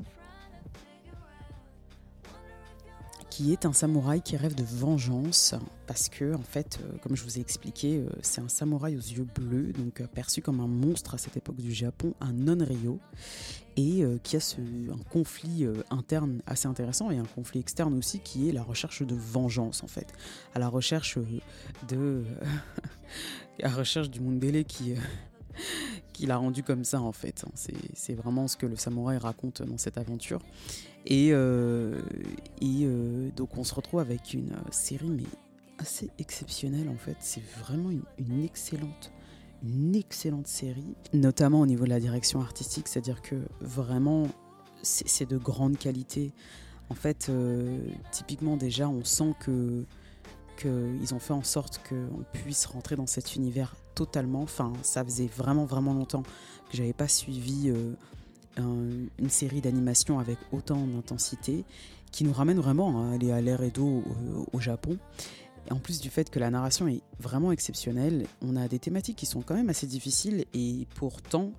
qui 3.30 3.54
est 3.54 3.66
un 3.66 3.74
samouraï 3.74 4.22
qui 4.22 4.38
rêve 4.38 4.56
de 4.56 4.64
vengeance 4.64 5.56
parce 5.88 6.10
que 6.10 6.34
en 6.36 6.42
fait, 6.42 6.80
euh, 6.82 6.98
comme 7.02 7.16
je 7.16 7.24
vous 7.24 7.38
ai 7.38 7.42
expliqué, 7.42 7.98
euh, 7.98 8.10
c'est 8.22 8.42
un 8.42 8.48
samouraï 8.48 8.96
aux 8.96 9.00
yeux 9.00 9.28
bleus, 9.36 9.72
donc 9.74 10.02
euh, 10.02 10.08
perçu 10.08 10.42
comme 10.42 10.60
un 10.60 10.68
monstre 10.68 11.16
à 11.16 11.18
cette 11.18 11.38
époque 11.38 11.58
du 11.58 11.74
Japon, 11.74 12.14
un 12.22 12.34
non-ryo, 12.34 13.00
et 13.78 14.04
qui 14.24 14.36
a 14.36 14.42
ce, 14.42 14.58
un 14.60 15.04
conflit 15.10 15.66
interne 15.90 16.42
assez 16.46 16.68
intéressant 16.68 17.12
et 17.12 17.18
un 17.18 17.24
conflit 17.24 17.62
externe 17.62 17.98
aussi 17.98 18.20
qui 18.20 18.50
est 18.50 18.52
la 18.52 18.62
recherche 18.62 19.04
de 19.04 19.16
vengeance 19.16 19.84
en 19.84 19.88
fait, 19.88 20.12
à 20.54 20.60
la 20.60 20.68
recherche 20.68 21.18
de, 21.88 22.26
à 23.64 23.70
recherche 23.70 24.10
du 24.10 24.20
Mundele 24.20 24.66
qui 24.66 24.96
qui 26.20 26.26
l'a 26.26 26.36
rendu 26.36 26.64
comme 26.64 26.84
ça 26.84 27.02
en 27.02 27.14
fait. 27.14 27.46
C'est 27.94 28.14
vraiment 28.14 28.50
ce 28.50 28.58
que 28.58 28.66
le 28.66 28.76
samouraï 28.76 29.18
raconte 29.18 29.62
dans 29.62 29.78
cette 29.78 29.98
aventure. 29.98 30.42
Et, 31.10 31.30
euh, 31.34 32.00
euh, 32.62 33.30
donc 33.36 33.58
on 33.58 33.64
se 33.64 33.74
retrouve 33.74 34.00
avec 34.00 34.36
une 34.36 34.52
série 34.70 35.10
mais 35.10 35.24
assez 35.80 36.12
exceptionnelle 36.20 36.88
en 36.88 36.98
fait. 36.98 37.18
C'est 37.20 37.44
vraiment 37.60 37.90
une, 37.90 38.44
excellente 38.44 39.12
une 39.64 39.96
excellente 39.96 40.48
série, 40.48 40.96
notamment 41.14 41.62
au 41.62 41.66
niveau 41.66 41.84
de 41.84 41.90
la 41.90 42.00
direction 42.00 42.42
artistique, 42.42 42.88
c'est-à-dire 42.88 43.22
que 43.22 43.36
vraiment 43.60 44.28
c'est 44.84 45.28
de 45.28 45.38
grande 45.38 45.78
qualité. 45.78 46.32
En 46.90 46.96
fait, 46.96 47.28
euh, 47.30 47.80
typiquement 48.12 48.56
déjà, 48.56 48.88
on 48.88 49.04
sent 49.04 49.34
que 49.42 49.84
qu'ils 50.58 51.14
ont 51.14 51.20
fait 51.20 51.34
en 51.34 51.44
sorte 51.44 51.82
qu'on 51.88 52.24
puisse 52.34 52.66
rentrer 52.66 52.96
dans 52.96 53.08
cet 53.08 53.36
univers 53.36 53.76
totalement. 53.96 54.42
Enfin, 54.44 54.74
ça 54.84 55.04
faisait 55.04 55.28
vraiment 55.28 55.66
vraiment 55.66 55.94
longtemps 55.94 56.24
que 56.24 56.78
j'avais 56.78 56.94
pas 56.94 57.08
suivi 57.08 57.72
une 58.58 59.30
série 59.30 59.62
d'animation 59.62 60.20
avec 60.20 60.38
autant 60.52 60.86
d'intensité 60.86 61.64
qui 62.12 62.24
nous 62.24 62.34
ramène 62.34 62.60
vraiment 62.60 63.10
à 63.10 63.14
aller 63.14 63.32
à 63.32 63.42
l'ère 63.42 63.62
Edo 63.62 64.04
au, 64.52 64.60
Japon. 64.60 64.98
Et 65.68 65.74
en 65.74 65.78
plus 65.78 66.00
du 66.00 66.10
fait 66.10 66.30
que 66.30 66.40
la 66.40 66.50
narration 66.50 66.88
est 66.88 67.02
vraiment 67.20 67.52
exceptionnelle, 67.52 68.26
on 68.42 68.56
a 68.56 68.68
des 68.68 68.80
thématiques 68.80 69.18
qui 69.18 69.26
sont 69.26 69.42
quand 69.42 69.56
même 69.56 69.70
assez 69.70 69.88
difficiles 69.88 70.46
et 70.54 70.88
pourtant 70.96 71.52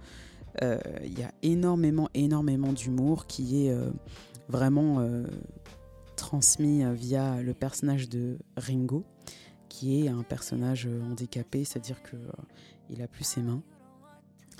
euh, 0.62 0.78
il 1.04 1.18
y 1.18 1.22
a 1.22 1.32
énormément, 1.42 2.08
énormément 2.14 2.72
d'humour 2.72 3.26
qui 3.26 3.66
est 3.66 3.70
euh, 3.70 3.90
vraiment 4.48 4.98
euh, 4.98 5.24
transmis 6.16 6.82
via 6.94 7.40
le 7.40 7.54
personnage 7.54 8.08
de 8.08 8.38
Ringo, 8.56 9.04
qui 9.68 10.04
est 10.04 10.08
un 10.08 10.22
personnage 10.22 10.88
handicapé, 11.10 11.64
c'est-à-dire 11.64 11.98
qu'il 12.02 13.02
a 13.02 13.06
plus 13.06 13.24
ses 13.24 13.42
mains 13.42 13.62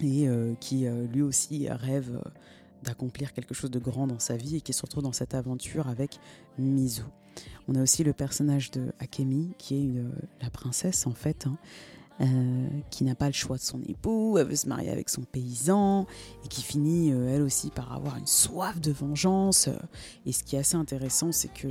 et 0.02 0.28
euh, 0.28 0.54
qui 0.60 0.86
euh, 0.86 1.06
lui 1.06 1.22
aussi 1.22 1.68
rêve 1.68 2.16
euh, 2.16 2.30
d'accomplir 2.82 3.32
quelque 3.32 3.54
chose 3.54 3.70
de 3.70 3.78
grand 3.78 4.06
dans 4.06 4.18
sa 4.18 4.36
vie 4.36 4.56
et 4.56 4.60
qui 4.60 4.72
se 4.72 4.82
retrouve 4.82 5.02
dans 5.02 5.12
cette 5.12 5.34
aventure 5.34 5.88
avec 5.88 6.18
Mizu. 6.58 7.02
On 7.68 7.74
a 7.74 7.82
aussi 7.82 8.04
le 8.04 8.12
personnage 8.12 8.70
de 8.70 8.92
Akemi 8.98 9.54
qui 9.58 9.76
est 9.76 10.02
la 10.42 10.50
princesse 10.50 11.06
en 11.06 11.12
fait, 11.12 11.46
hein, 11.46 11.58
qui 12.90 13.04
n'a 13.04 13.14
pas 13.14 13.26
le 13.26 13.32
choix 13.32 13.56
de 13.56 13.62
son 13.62 13.80
époux, 13.86 14.36
elle 14.38 14.46
veut 14.46 14.56
se 14.56 14.66
marier 14.66 14.90
avec 14.90 15.08
son 15.08 15.22
paysan 15.22 16.06
et 16.44 16.48
qui 16.48 16.62
finit 16.62 17.10
elle 17.10 17.42
aussi 17.42 17.70
par 17.70 17.92
avoir 17.92 18.16
une 18.16 18.26
soif 18.26 18.80
de 18.80 18.90
vengeance. 18.90 19.68
Et 20.26 20.32
ce 20.32 20.42
qui 20.42 20.56
est 20.56 20.60
assez 20.60 20.76
intéressant, 20.76 21.32
c'est 21.32 21.52
que 21.52 21.68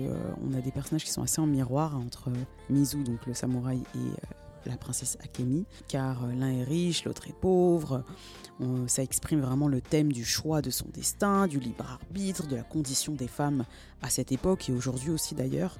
on 0.47 0.53
a 0.53 0.61
des 0.61 0.71
personnages 0.71 1.03
qui 1.03 1.11
sont 1.11 1.23
assez 1.23 1.41
en 1.41 1.47
miroir 1.47 1.97
entre 1.97 2.31
Mizu, 2.69 3.03
donc 3.03 3.25
le 3.25 3.33
samouraï, 3.33 3.79
et 3.95 4.38
la 4.65 4.77
princesse 4.77 5.17
Akemi, 5.21 5.65
car 5.87 6.25
l'un 6.27 6.49
est 6.49 6.63
riche, 6.63 7.05
l'autre 7.05 7.27
est 7.27 7.39
pauvre. 7.39 8.03
ça 8.87 9.03
exprime 9.03 9.41
vraiment 9.41 9.67
le 9.67 9.81
thème 9.81 10.11
du 10.11 10.25
choix 10.25 10.61
de 10.61 10.69
son 10.69 10.87
destin, 10.93 11.47
du 11.47 11.59
libre 11.59 11.85
arbitre, 11.89 12.47
de 12.47 12.55
la 12.55 12.63
condition 12.63 13.13
des 13.13 13.27
femmes 13.27 13.65
à 14.01 14.09
cette 14.09 14.31
époque 14.31 14.69
et 14.69 14.73
aujourd'hui 14.73 15.11
aussi 15.11 15.35
d'ailleurs. 15.35 15.77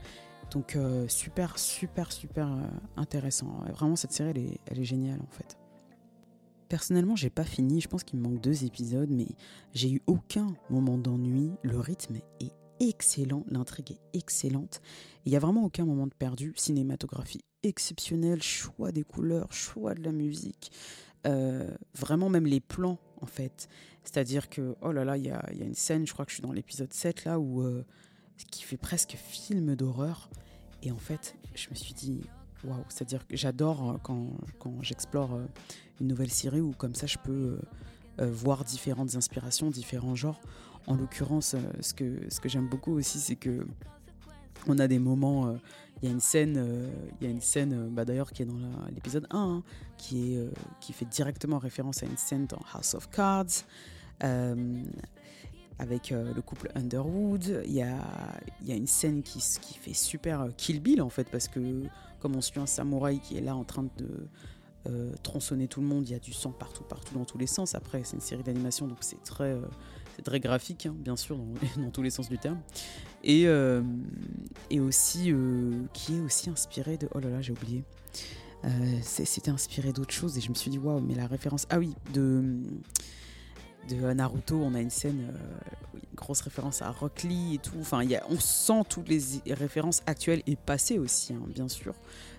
Donc 0.51 0.77
super, 1.07 1.59
super, 1.59 2.11
super 2.11 2.49
intéressant. 2.97 3.63
Vraiment, 3.73 3.95
cette 3.95 4.13
série, 4.13 4.29
elle 4.29 4.37
est, 4.37 4.59
elle 4.67 4.79
est 4.79 4.85
géniale 4.85 5.19
en 5.21 5.31
fait. 5.31 5.57
Personnellement, 6.69 7.15
j'ai 7.15 7.31
pas 7.31 7.43
fini. 7.43 7.81
Je 7.81 7.87
pense 7.87 8.03
qu'il 8.03 8.19
me 8.19 8.23
manque 8.29 8.41
deux 8.41 8.63
épisodes, 8.63 9.09
mais 9.09 9.27
j'ai 9.73 9.91
eu 9.91 10.01
aucun 10.05 10.53
moment 10.69 10.99
d'ennui. 10.99 11.51
Le 11.63 11.79
rythme 11.79 12.17
est 12.39 12.53
excellent, 12.79 13.45
l'intrigue 13.49 13.91
est 13.91 14.17
excellente. 14.17 14.81
Il 15.25 15.31
y 15.31 15.35
a 15.35 15.39
vraiment 15.39 15.63
aucun 15.63 15.85
moment 15.85 16.07
de 16.07 16.13
perdu. 16.13 16.53
Cinématographie 16.55 17.41
exceptionnelle, 17.63 18.41
choix 18.41 18.91
des 18.91 19.03
couleurs, 19.03 19.51
choix 19.51 19.93
de 19.93 20.03
la 20.03 20.11
musique. 20.11 20.71
Euh, 21.27 21.69
vraiment 21.97 22.29
même 22.29 22.45
les 22.45 22.59
plans 22.61 22.97
en 23.21 23.25
fait. 23.25 23.67
C'est-à-dire 24.03 24.49
que, 24.49 24.75
oh 24.81 24.91
là 24.91 25.03
là, 25.03 25.17
il 25.17 25.25
y 25.25 25.29
a, 25.31 25.43
une 25.51 25.75
scène, 25.75 26.07
je 26.07 26.13
crois 26.13 26.25
que 26.25 26.31
je 26.31 26.35
suis 26.35 26.43
dans 26.43 26.53
l'épisode 26.53 26.93
7 26.93 27.25
là, 27.25 27.39
où 27.39 27.61
euh, 27.61 27.83
qui 28.49 28.63
fait 28.63 28.77
presque 28.77 29.15
film 29.17 29.75
d'horreur. 29.75 30.29
Et 30.81 30.91
en 30.91 30.97
fait, 30.97 31.35
je 31.53 31.69
me 31.69 31.75
suis 31.75 31.93
dit, 31.93 32.21
waouh, 32.63 32.85
c'est-à-dire 32.87 33.27
que 33.27 33.35
j'adore 33.35 33.89
euh, 33.89 33.97
quand, 34.01 34.29
quand 34.59 34.81
j'explore 34.81 35.37
une 35.99 36.07
nouvelle 36.07 36.31
série 36.31 36.61
où 36.61 36.71
comme 36.71 36.95
ça 36.95 37.07
je 37.07 37.17
peux 37.17 37.59
voir 38.17 38.65
différentes 38.65 39.15
inspirations, 39.15 39.69
différents 39.69 40.15
genres. 40.15 40.41
En 40.89 40.95
l'occurrence, 40.95 41.53
euh, 41.53 41.59
ce 41.79 41.93
que, 41.93 42.19
ce 42.29 42.41
que 42.41 42.49
j'aime 42.49 42.67
beaucoup 42.67 42.93
aussi, 42.97 43.19
c'est 43.19 43.37
que 43.37 43.65
on 44.67 44.77
a 44.77 44.87
des 44.87 44.99
moments. 44.99 45.55
Il 46.01 46.07
y 46.07 46.11
a 46.11 46.11
une 46.11 46.19
scène, 46.19 46.61
une 47.21 47.39
scène 47.39 47.89
bah 47.91 48.03
d'ailleurs 48.03 48.31
qui 48.33 48.41
est 48.41 48.45
dans 48.45 48.59
l'épisode 48.93 49.25
1, 49.31 49.37
hein, 49.37 49.63
qui, 49.97 50.37
qui 50.81 50.91
fait 50.91 51.05
directement 51.05 51.59
référence 51.59 52.03
à 52.03 52.05
une 52.05 52.17
scène 52.17 52.45
dans 52.45 52.59
House 52.73 52.93
of 52.93 53.09
Cards. 53.09 53.63
avec 55.79 56.09
le 56.09 56.41
couple 56.41 56.71
Underwood. 56.75 57.63
Il 57.65 57.71
y 57.71 57.81
a, 57.81 58.05
y 58.65 58.73
a, 58.73 58.75
une 58.75 58.87
scène 58.87 59.23
qui, 59.23 59.39
qui, 59.61 59.77
fait 59.77 59.93
super 59.93 60.49
Kill 60.57 60.81
Bill 60.81 61.01
en 61.01 61.09
fait, 61.09 61.29
parce 61.29 61.47
que 61.47 61.83
comme 62.19 62.35
on 62.35 62.41
suit 62.41 62.59
un 62.59 62.65
samouraï 62.65 63.19
qui 63.19 63.37
est 63.37 63.41
là 63.41 63.55
en 63.55 63.63
train 63.63 63.83
de, 63.97 64.27
euh, 64.87 65.11
tronçonner 65.23 65.67
tout 65.67 65.81
le 65.81 65.87
monde, 65.87 66.07
il 66.07 66.13
y 66.13 66.15
a 66.15 66.19
du 66.19 66.31
sang 66.31 66.51
partout, 66.51 66.83
partout, 66.83 67.13
dans 67.13 67.25
tous 67.25 67.37
les 67.37 67.47
sens. 67.47 67.75
Après, 67.75 68.01
c'est 68.05 68.15
une 68.15 68.21
série 68.21 68.43
d'animation, 68.43 68.87
donc 68.87 68.99
c'est 69.01 69.21
très, 69.23 69.51
euh, 70.19 70.21
très 70.23 70.39
graphique, 70.39 70.85
hein, 70.85 70.95
bien 70.97 71.15
sûr, 71.15 71.37
dans, 71.77 71.89
tous 71.91 72.01
les 72.01 72.09
sens 72.09 72.29
du 72.29 72.37
terme. 72.37 72.59
Et, 73.23 73.47
euh, 73.47 73.81
et 74.69 74.79
aussi, 74.79 75.33
qui 75.93 76.17
est 76.17 76.21
aussi 76.21 76.49
inspiré 76.49 76.97
de. 76.97 77.09
Oh 77.13 77.19
là 77.19 77.29
là, 77.29 77.41
j'ai 77.41 77.51
oublié. 77.51 77.83
C'était 79.01 79.51
inspiré 79.51 79.93
d'autres 79.93 80.13
choses 80.13 80.37
et 80.37 80.41
je 80.41 80.49
me 80.49 80.53
suis 80.53 80.69
dit, 80.69 80.77
waouh, 80.77 80.99
mais 80.99 81.15
la 81.15 81.27
référence. 81.27 81.65
Ah 81.69 81.79
oui, 81.79 81.93
de 82.13 82.43
de 83.89 84.13
Naruto, 84.13 84.61
on 84.61 84.75
a 84.75 84.81
une 84.81 84.89
scène, 84.89 85.33
une 85.95 86.15
grosse 86.15 86.41
référence 86.41 86.81
à 86.81 86.91
Rock 86.91 87.23
Lee 87.23 87.55
et 87.55 87.57
tout. 87.57 87.77
Enfin, 87.79 88.03
y 88.03 88.15
a, 88.15 88.23
on 88.29 88.39
sent 88.39 88.83
toutes 88.89 89.09
les 89.09 89.21
références 89.53 90.03
actuelles 90.05 90.43
et 90.45 90.55
passées 90.55 90.99
aussi, 90.99 91.33
hein, 91.33 91.41
bien 91.47 91.67
sûr, 91.67 91.95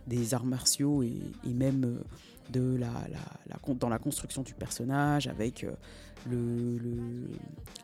des 0.06 0.34
arts 0.34 0.44
martiaux 0.44 1.02
et, 1.02 1.20
même 1.44 2.00
de 2.50 2.76
la, 2.76 2.90
dans 3.78 3.88
la 3.88 3.98
construction 3.98 4.42
du 4.42 4.54
personnage, 4.54 5.28
avec 5.28 5.64
euh, 5.64 5.72
le, 6.28 6.78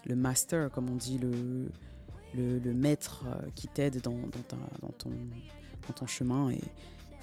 le, 0.05 0.17
master, 0.17 0.71
comme 0.71 0.91
on 0.91 0.97
dit, 0.97 1.19
le, 1.19 2.73
maître 2.75 3.25
euh, 3.27 3.49
qui 3.55 3.69
t'aide 3.69 4.01
dans, 4.01 4.19
ton, 4.49 4.57
dans 4.83 5.93
ton 5.95 6.07
chemin. 6.07 6.51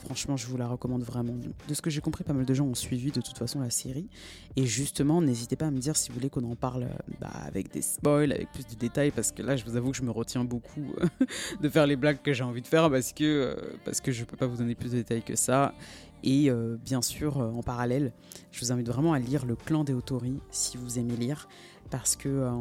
Franchement, 0.04 0.38
je 0.38 0.48
vous 0.48 0.58
la 0.58 0.68
recommande 0.68 1.04
vraiment. 1.04 1.36
De 1.68 1.74
ce 1.74 1.82
que 1.82 1.90
j'ai 1.90 2.02
compris, 2.02 2.24
pas 2.24 2.34
mal 2.34 2.46
de 2.46 2.54
gens 2.54 2.66
ont 2.66 2.76
suivi 2.76 3.12
de 3.12 3.22
toute 3.22 3.38
façon 3.38 3.60
la 3.60 3.70
série. 3.70 4.08
Et 4.56 4.66
justement, 4.66 5.22
n'hésitez 5.22 5.56
pas 5.56 5.68
à 5.68 5.72
me 5.72 5.80
dire 5.80 5.96
si 5.96 6.10
vous 6.10 6.16
voulez 6.16 6.30
qu'on 6.30 6.44
en 6.50 6.56
parle 6.56 6.88
bah, 7.20 7.32
avec 7.46 7.72
des 7.72 7.82
spoils, 7.82 8.32
avec 8.32 8.52
plus 8.52 8.68
de 8.68 8.76
détails, 8.76 9.12
parce 9.12 9.32
que 9.32 9.42
là, 9.42 9.56
je 9.56 9.64
vous 9.66 9.76
avoue 9.76 9.92
que 9.92 9.98
je 9.98 10.04
me 10.04 10.12
retiens 10.12 10.44
beaucoup 10.44 10.94
de 11.62 11.70
faire 11.70 11.88
les 11.88 11.96
blagues 11.96 12.22
que 12.22 12.34
j'ai 12.34 12.44
envie 12.44 12.62
de 12.62 12.68
faire, 12.68 12.90
parce 12.90 13.14
que, 13.14 13.24
euh, 13.24 13.56
parce 13.86 14.02
que 14.02 14.12
je 14.12 14.26
peux 14.26 14.38
pas 14.38 14.48
vous 14.48 14.58
donner 14.58 14.76
plus 14.76 14.92
de 14.92 14.98
détails 14.98 15.24
que 15.24 15.36
ça. 15.36 15.74
Et 16.24 16.50
euh, 16.50 16.77
bien 16.84 17.01
sûr, 17.01 17.38
euh, 17.39 17.51
en 17.51 17.62
parallèle, 17.62 18.13
je 18.51 18.62
vous 18.62 18.72
invite 18.72 18.88
vraiment 18.88 19.13
à 19.13 19.20
lire 19.20 19.46
Le 19.46 19.56
Clan 19.56 19.84
des 19.84 19.94
Otori 19.94 20.39
si 20.51 20.77
vous 20.77 20.98
aimez 20.98 21.18
lire, 21.18 21.50
parce 21.89 22.15
que 22.15 22.30
euh, 22.30 22.51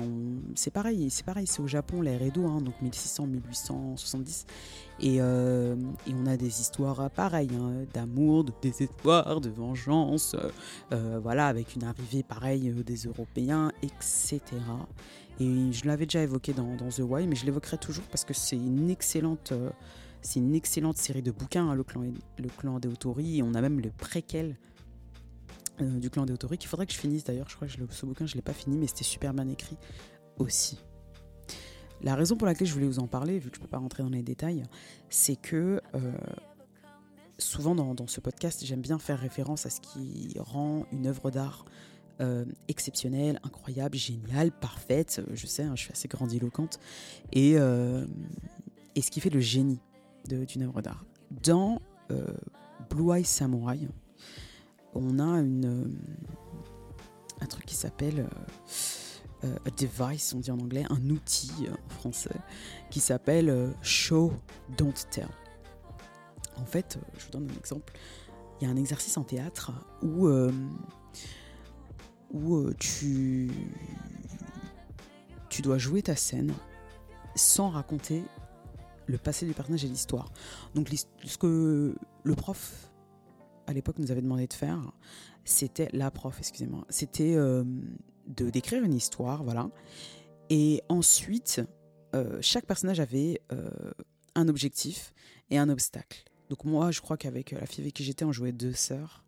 c'est 0.56 0.72
pareil, 0.72 1.08
c'est 1.10 1.24
pareil, 1.24 1.46
c'est 1.46 1.60
au 1.60 1.68
Japon 1.68 2.02
l'ère 2.02 2.20
Edo, 2.22 2.44
hein, 2.46 2.60
donc 2.60 2.74
1600-1870, 2.82 4.46
et, 5.00 5.16
et, 5.16 5.20
on 5.22 6.26
a 6.26 6.36
des 6.36 6.60
histoires 6.60 7.08
pareilles, 7.10 7.50
hein, 7.54 7.84
d'amour, 7.94 8.44
de 8.44 8.52
désespoir, 8.60 9.40
de 9.40 9.48
vengeance, 9.48 10.36
voilà, 10.90 11.46
avec 11.46 11.76
une 11.76 11.84
arrivée 11.84 12.22
pareille 12.22 12.72
des 12.84 12.96
Européens, 13.04 13.72
etc. 13.82 14.40
Et 15.40 15.72
je 15.72 15.86
l'avais 15.86 16.06
déjà 16.06 16.22
évoqué 16.22 16.52
dans, 16.52 16.76
dans 16.76 16.88
The 16.88 17.00
Why, 17.00 17.26
mais 17.26 17.36
je 17.36 17.46
l'évoquerai 17.46 17.78
toujours 17.78 18.04
parce 18.04 18.24
que 18.24 18.34
c'est 18.34 18.56
une 18.56 18.90
excellente 18.90 19.52
c'est 20.22 20.38
une 20.38 20.54
excellente 20.54 20.96
série 20.96 21.22
de 21.22 21.32
bouquins, 21.32 21.68
hein, 21.68 21.74
le, 21.74 21.82
clan, 21.82 22.02
le 22.38 22.48
clan 22.48 22.78
des 22.78 22.88
Autori. 22.88 23.42
On 23.42 23.54
a 23.54 23.60
même 23.60 23.80
le 23.80 23.90
préquel 23.90 24.56
euh, 25.80 25.98
du 25.98 26.10
clan 26.10 26.24
des 26.24 26.32
Autori 26.32 26.58
qu'il 26.58 26.68
faudrait 26.68 26.86
que 26.86 26.92
je 26.92 26.98
finisse 26.98 27.24
d'ailleurs. 27.24 27.48
Je 27.48 27.56
crois 27.56 27.66
que 27.66 27.74
ce 27.74 28.06
bouquin, 28.06 28.26
je 28.26 28.32
ne 28.32 28.36
l'ai 28.36 28.42
pas 28.42 28.52
fini, 28.52 28.78
mais 28.78 28.86
c'était 28.86 29.04
super 29.04 29.34
bien 29.34 29.48
écrit 29.48 29.76
aussi. 30.38 30.78
La 32.02 32.14
raison 32.14 32.36
pour 32.36 32.46
laquelle 32.46 32.66
je 32.66 32.72
voulais 32.72 32.86
vous 32.86 33.00
en 33.00 33.08
parler, 33.08 33.38
vu 33.38 33.50
que 33.50 33.56
je 33.56 33.60
ne 33.60 33.66
peux 33.66 33.70
pas 33.70 33.78
rentrer 33.78 34.02
dans 34.02 34.08
les 34.08 34.22
détails, 34.22 34.62
c'est 35.08 35.36
que 35.36 35.80
euh, 35.94 36.12
souvent 37.38 37.74
dans, 37.74 38.06
ce 38.06 38.20
podcast, 38.20 38.64
j'aime 38.64 38.80
bien 38.80 38.98
faire 38.98 39.18
référence 39.18 39.66
à 39.66 39.70
ce 39.70 39.80
qui 39.80 40.36
rend 40.38 40.86
une 40.92 41.08
œuvre 41.08 41.30
d'art 41.30 41.64
euh, 42.20 42.44
exceptionnelle, 42.68 43.40
incroyable, 43.42 43.96
géniale, 43.96 44.52
parfaite. 44.52 45.20
Je 45.32 45.46
sais, 45.46 45.64
hein, 45.64 45.74
je 45.74 45.82
suis 45.82 45.92
assez 45.92 46.08
grandiloquente. 46.08 46.78
Et, 47.32 47.52
et 47.52 49.00
ce 49.00 49.10
qui 49.10 49.20
fait 49.20 49.30
le 49.30 49.40
génie 49.40 49.80
d'une 50.28 50.62
œuvre 50.62 50.82
d'art. 50.82 51.04
Dans 51.42 51.80
euh, 52.10 52.26
Blue 52.90 53.12
Eye 53.16 53.24
Samurai, 53.24 53.80
on 54.94 55.18
a 55.18 55.40
euh, 55.40 55.84
un 57.40 57.46
truc 57.46 57.64
qui 57.66 57.74
s'appelle 57.74 58.28
euh, 59.44 59.56
a 59.64 59.70
device, 59.70 60.34
on 60.34 60.40
dit 60.40 60.50
en 60.50 60.58
anglais, 60.58 60.84
un 60.90 61.10
outil 61.10 61.52
en 61.70 61.90
français, 61.90 62.36
qui 62.90 63.00
s'appelle 63.00 63.74
Show 63.82 64.32
Don't 64.76 64.94
Tell. 65.10 65.28
En 66.56 66.64
fait, 66.66 66.98
je 67.18 67.24
vous 67.24 67.30
donne 67.30 67.50
un 67.50 67.58
exemple. 67.58 67.92
Il 68.60 68.66
y 68.66 68.70
a 68.70 68.72
un 68.72 68.76
exercice 68.76 69.16
en 69.16 69.24
théâtre 69.24 69.72
où, 70.02 70.28
où 72.32 72.72
tu, 72.74 73.50
tu 75.48 75.62
dois 75.62 75.78
jouer 75.78 76.02
ta 76.02 76.14
scène 76.14 76.52
sans 77.34 77.70
raconter 77.70 78.22
le 79.12 79.18
passé 79.18 79.46
du 79.46 79.52
personnage 79.52 79.84
et 79.84 79.88
l'histoire. 79.88 80.32
Donc 80.74 80.88
ce 81.24 81.38
que 81.38 81.94
le 82.24 82.34
prof 82.34 82.90
à 83.66 83.72
l'époque 83.72 83.98
nous 83.98 84.10
avait 84.10 84.22
demandé 84.22 84.46
de 84.46 84.52
faire, 84.52 84.92
c'était 85.44 85.88
la 85.92 86.10
prof, 86.10 86.36
excusez-moi, 86.38 86.84
c'était 86.88 87.34
euh, 87.36 87.62
de 88.26 88.50
d'écrire 88.50 88.82
une 88.82 88.94
histoire, 88.94 89.44
voilà. 89.44 89.70
Et 90.50 90.82
ensuite, 90.88 91.62
euh, 92.14 92.38
chaque 92.40 92.66
personnage 92.66 93.00
avait 93.00 93.40
euh, 93.52 93.70
un 94.34 94.48
objectif 94.48 95.14
et 95.50 95.58
un 95.58 95.68
obstacle. 95.68 96.24
Donc 96.48 96.64
moi, 96.64 96.90
je 96.90 97.00
crois 97.00 97.16
qu'avec 97.16 97.52
la 97.52 97.66
fille 97.66 97.84
avec 97.84 97.94
qui 97.94 98.04
j'étais, 98.04 98.24
on 98.24 98.32
jouait 98.32 98.52
deux 98.52 98.72
sœurs. 98.72 99.24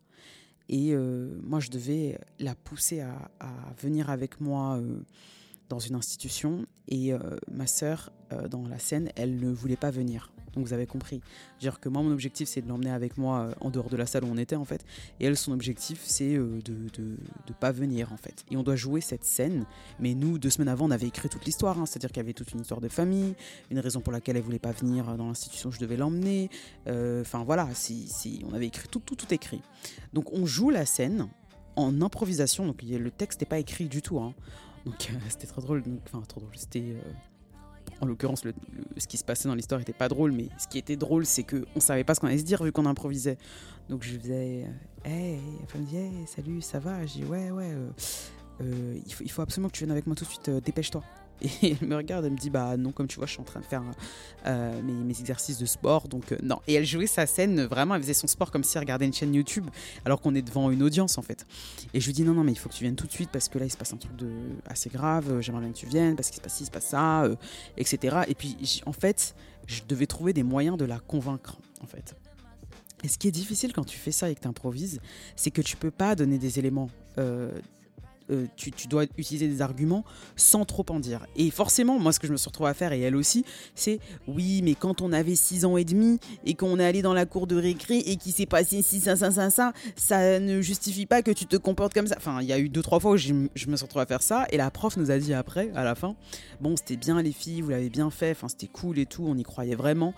Et 0.70 0.96
moi, 0.96 1.60
je 1.60 1.68
devais 1.68 2.18
la 2.38 2.54
pousser 2.54 3.00
à, 3.00 3.30
à 3.38 3.74
venir 3.78 4.08
avec 4.08 4.40
moi 4.40 4.80
dans 5.68 5.78
une 5.78 5.94
institution 5.94 6.66
et 6.88 7.12
euh, 7.12 7.18
ma 7.50 7.66
sœur, 7.66 8.12
euh, 8.32 8.48
dans 8.48 8.66
la 8.66 8.78
scène, 8.78 9.10
elle 9.16 9.36
ne 9.36 9.50
voulait 9.50 9.76
pas 9.76 9.90
venir. 9.90 10.30
Donc 10.54 10.66
vous 10.66 10.72
avez 10.72 10.86
compris. 10.86 11.20
dire 11.58 11.80
que 11.80 11.88
moi, 11.88 12.02
mon 12.02 12.12
objectif, 12.12 12.48
c'est 12.48 12.62
de 12.62 12.68
l'emmener 12.68 12.90
avec 12.90 13.18
moi 13.18 13.40
euh, 13.40 13.54
en 13.60 13.70
dehors 13.70 13.88
de 13.88 13.96
la 13.96 14.06
salle 14.06 14.24
où 14.24 14.28
on 14.28 14.36
était, 14.36 14.54
en 14.54 14.64
fait. 14.64 14.84
Et 15.18 15.26
elle, 15.26 15.36
son 15.36 15.52
objectif, 15.52 16.00
c'est 16.04 16.34
de, 16.34 16.60
de, 16.62 16.90
de, 16.92 17.52
pas 17.58 17.72
venir, 17.72 18.12
en 18.12 18.16
fait. 18.16 18.44
Et 18.50 18.56
on 18.56 18.62
doit 18.62 18.76
jouer 18.76 19.00
cette 19.00 19.24
scène. 19.24 19.64
Mais 19.98 20.14
nous, 20.14 20.38
deux 20.38 20.50
semaines 20.50 20.68
avant, 20.68 20.86
on 20.86 20.90
avait 20.90 21.08
écrit 21.08 21.28
toute 21.28 21.44
l'histoire. 21.44 21.78
Hein. 21.78 21.86
C'est-à-dire 21.86 22.10
qu'il 22.10 22.18
y 22.18 22.20
avait 22.20 22.34
toute 22.34 22.52
une 22.52 22.60
histoire 22.60 22.80
de 22.80 22.88
famille, 22.88 23.34
une 23.70 23.80
raison 23.80 24.00
pour 24.00 24.12
laquelle 24.12 24.36
elle 24.36 24.42
voulait 24.42 24.58
pas 24.58 24.72
venir 24.72 25.16
dans 25.16 25.26
l'institution 25.26 25.70
où 25.70 25.72
je 25.72 25.80
devais 25.80 25.96
l'emmener. 25.96 26.50
Enfin 26.86 27.42
voilà, 27.44 27.68
si, 27.74 28.06
si, 28.06 28.44
on 28.48 28.54
avait 28.54 28.66
écrit 28.66 28.88
tout, 28.88 29.00
tout, 29.00 29.16
tout 29.16 29.32
écrit. 29.34 29.62
Donc 30.12 30.32
on 30.32 30.46
joue 30.46 30.70
la 30.70 30.86
scène 30.86 31.28
en 31.74 32.00
improvisation. 32.00 32.66
Donc 32.66 32.82
le 32.82 33.10
texte 33.10 33.40
n'est 33.40 33.46
pas 33.46 33.58
écrit 33.58 33.88
du 33.88 34.02
tout. 34.02 34.20
Hein. 34.20 34.34
Donc 34.84 35.10
euh, 35.10 35.18
c'était 35.28 35.46
trop 35.46 35.60
drôle. 35.60 35.82
enfin, 36.04 36.22
trop 36.26 36.40
drôle. 36.40 36.52
C'était. 36.56 36.80
Euh, 36.80 37.12
en 38.00 38.06
l'occurrence, 38.06 38.42
ce 38.96 39.06
qui 39.06 39.16
se 39.18 39.24
passait 39.24 39.46
dans 39.46 39.54
l'histoire 39.54 39.80
était 39.80 39.92
pas 39.92 40.08
drôle, 40.08 40.32
mais 40.32 40.48
ce 40.58 40.66
qui 40.66 40.78
était 40.78 40.96
drôle, 40.96 41.26
c'est 41.26 41.44
qu'on 41.44 41.62
on 41.76 41.80
savait 41.80 42.02
pas 42.02 42.14
ce 42.14 42.20
qu'on 42.20 42.26
allait 42.26 42.38
se 42.38 42.44
dire 42.44 42.62
vu 42.64 42.72
qu'on 42.72 42.86
improvisait. 42.86 43.38
Donc 43.88 44.02
je 44.02 44.18
faisais, 44.18 44.64
euh, 44.64 45.08
hey, 45.08 45.38
elle 45.74 45.80
me 45.80 45.86
dit, 45.86 45.96
hey, 45.96 46.26
salut, 46.26 46.60
ça 46.60 46.80
va? 46.80 47.04
Je 47.06 47.12
dis, 47.12 47.24
ouais, 47.24 47.50
ouais. 47.50 47.72
il, 48.60 49.30
faut, 49.30 49.42
absolument 49.42 49.68
que 49.68 49.74
tu 49.74 49.84
viennes 49.84 49.92
avec 49.92 50.06
moi 50.06 50.16
tout 50.16 50.24
de 50.24 50.30
suite, 50.30 50.50
dépêche-toi. 50.50 51.02
Et 51.42 51.76
elle 51.80 51.88
me 51.88 51.96
regarde, 51.96 52.24
elle 52.24 52.32
me 52.32 52.36
dit 52.36 52.50
Bah 52.50 52.76
non, 52.76 52.92
comme 52.92 53.06
tu 53.06 53.16
vois, 53.16 53.26
je 53.26 53.32
suis 53.32 53.40
en 53.40 53.44
train 53.44 53.60
de 53.60 53.64
faire 53.64 53.82
euh, 54.46 54.82
mes, 54.82 54.92
mes 54.92 55.20
exercices 55.20 55.58
de 55.58 55.66
sport, 55.66 56.08
donc 56.08 56.32
euh, 56.32 56.36
non. 56.42 56.60
Et 56.66 56.74
elle 56.74 56.86
jouait 56.86 57.06
sa 57.06 57.26
scène, 57.26 57.64
vraiment, 57.64 57.94
elle 57.94 58.02
faisait 58.02 58.14
son 58.14 58.26
sport 58.26 58.50
comme 58.50 58.64
si 58.64 58.76
elle 58.76 58.82
regardait 58.82 59.06
une 59.06 59.12
chaîne 59.12 59.34
YouTube, 59.34 59.66
alors 60.04 60.20
qu'on 60.20 60.34
est 60.34 60.42
devant 60.42 60.70
une 60.70 60.82
audience 60.82 61.18
en 61.18 61.22
fait. 61.22 61.46
Et 61.92 62.00
je 62.00 62.06
lui 62.06 62.12
dis 62.12 62.22
Non, 62.22 62.34
non, 62.34 62.44
mais 62.44 62.52
il 62.52 62.58
faut 62.58 62.68
que 62.68 62.74
tu 62.74 62.84
viennes 62.84 62.96
tout 62.96 63.06
de 63.06 63.12
suite 63.12 63.30
parce 63.30 63.48
que 63.48 63.58
là, 63.58 63.66
il 63.66 63.70
se 63.70 63.76
passe 63.76 63.92
un 63.92 63.96
truc 63.96 64.14
de, 64.16 64.30
assez 64.66 64.90
grave, 64.90 65.30
euh, 65.30 65.40
j'aimerais 65.40 65.62
bien 65.62 65.72
que 65.72 65.78
tu 65.78 65.86
viennes 65.86 66.16
parce 66.16 66.28
qu'il 66.28 66.36
se 66.36 66.42
passe 66.42 66.54
ci, 66.54 66.62
il 66.62 66.66
se 66.66 66.70
passe 66.70 66.86
ça, 66.86 67.24
euh, 67.24 67.36
etc. 67.76 68.22
Et 68.28 68.34
puis, 68.34 68.56
en 68.86 68.92
fait, 68.92 69.34
je 69.66 69.82
devais 69.88 70.06
trouver 70.06 70.32
des 70.32 70.42
moyens 70.42 70.76
de 70.76 70.84
la 70.84 70.98
convaincre, 70.98 71.58
en 71.82 71.86
fait. 71.86 72.14
Et 73.02 73.08
ce 73.08 73.18
qui 73.18 73.28
est 73.28 73.32
difficile 73.32 73.72
quand 73.72 73.84
tu 73.84 73.98
fais 73.98 74.12
ça 74.12 74.30
et 74.30 74.34
que 74.34 74.40
tu 74.40 74.48
improvises, 74.48 75.00
c'est 75.36 75.50
que 75.50 75.60
tu 75.60 75.76
peux 75.76 75.90
pas 75.90 76.14
donner 76.14 76.38
des 76.38 76.58
éléments. 76.58 76.88
Euh, 78.30 78.46
tu, 78.56 78.70
tu 78.70 78.88
dois 78.88 79.04
utiliser 79.18 79.48
des 79.48 79.62
arguments 79.62 80.04
sans 80.36 80.64
trop 80.64 80.84
en 80.90 81.00
dire. 81.00 81.26
Et 81.36 81.50
forcément, 81.50 81.98
moi, 81.98 82.12
ce 82.12 82.20
que 82.20 82.26
je 82.26 82.32
me 82.32 82.36
suis 82.36 82.48
retrouvée 82.48 82.70
à 82.70 82.74
faire, 82.74 82.92
et 82.92 83.00
elle 83.00 83.16
aussi, 83.16 83.44
c'est 83.74 84.00
oui, 84.26 84.62
mais 84.62 84.74
quand 84.74 85.02
on 85.02 85.12
avait 85.12 85.34
6 85.34 85.64
ans 85.64 85.76
et 85.76 85.84
demi 85.84 86.18
et 86.44 86.54
qu'on 86.54 86.78
est 86.78 86.84
allé 86.84 87.02
dans 87.02 87.14
la 87.14 87.26
cour 87.26 87.46
de 87.46 87.56
récré 87.56 87.98
et 87.98 88.16
qu'il 88.16 88.32
s'est 88.32 88.46
passé 88.46 88.82
ci, 88.82 89.00
ça, 89.00 89.16
ça, 89.16 89.30
ça, 89.30 89.50
ça, 89.50 89.72
ça 89.96 90.40
ne 90.40 90.60
justifie 90.60 91.06
pas 91.06 91.22
que 91.22 91.30
tu 91.30 91.46
te 91.46 91.56
comportes 91.56 91.94
comme 91.94 92.06
ça. 92.06 92.16
Enfin, 92.16 92.40
il 92.40 92.48
y 92.48 92.52
a 92.52 92.58
eu 92.58 92.68
deux, 92.68 92.82
trois 92.82 93.00
fois 93.00 93.12
où 93.12 93.16
je, 93.16 93.34
je 93.54 93.66
me 93.66 93.76
suis 93.76 93.84
retrouvée 93.84 94.04
à 94.04 94.06
faire 94.06 94.22
ça, 94.22 94.46
et 94.50 94.56
la 94.56 94.70
prof 94.70 94.96
nous 94.96 95.10
a 95.10 95.18
dit 95.18 95.34
après, 95.34 95.70
à 95.74 95.84
la 95.84 95.94
fin, 95.94 96.14
bon, 96.60 96.76
c'était 96.76 96.96
bien 96.96 97.20
les 97.22 97.32
filles, 97.32 97.60
vous 97.60 97.70
l'avez 97.70 97.90
bien 97.90 98.10
fait, 98.10 98.32
enfin, 98.32 98.48
c'était 98.48 98.68
cool 98.68 98.98
et 98.98 99.06
tout, 99.06 99.24
on 99.26 99.36
y 99.36 99.42
croyait 99.42 99.74
vraiment. 99.74 100.14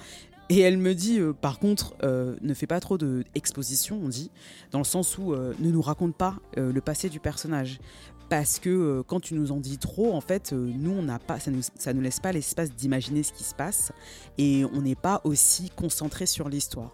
Et 0.48 0.60
elle 0.60 0.78
me 0.78 0.94
dit, 0.94 1.18
euh, 1.18 1.32
par 1.32 1.58
contre, 1.58 1.94
euh, 2.04 2.36
ne 2.40 2.54
fais 2.54 2.66
pas 2.66 2.78
trop 2.78 2.98
d'exposition, 2.98 4.00
on 4.02 4.08
dit, 4.08 4.30
dans 4.70 4.78
le 4.78 4.84
sens 4.84 5.18
où 5.18 5.32
euh, 5.32 5.54
ne 5.58 5.70
nous 5.70 5.82
raconte 5.82 6.14
pas 6.14 6.36
le 6.56 6.80
passé 6.80 7.08
du 7.08 7.20
personnage. 7.20 7.80
Parce 8.28 8.58
que 8.58 9.02
quand 9.06 9.20
tu 9.20 9.34
nous 9.34 9.52
en 9.52 9.58
dis 9.58 9.78
trop, 9.78 10.12
en 10.12 10.20
fait, 10.20 10.52
nous, 10.52 10.90
on 10.90 11.02
n'a 11.02 11.20
pas, 11.20 11.38
ça 11.38 11.52
nous, 11.52 11.60
ça 11.78 11.92
nous 11.92 12.00
laisse 12.00 12.18
pas 12.18 12.32
l'espace 12.32 12.72
d'imaginer 12.72 13.22
ce 13.22 13.32
qui 13.32 13.44
se 13.44 13.54
passe 13.54 13.92
et 14.36 14.64
on 14.64 14.82
n'est 14.82 14.96
pas 14.96 15.20
aussi 15.22 15.70
concentré 15.70 16.26
sur 16.26 16.48
l'histoire. 16.48 16.90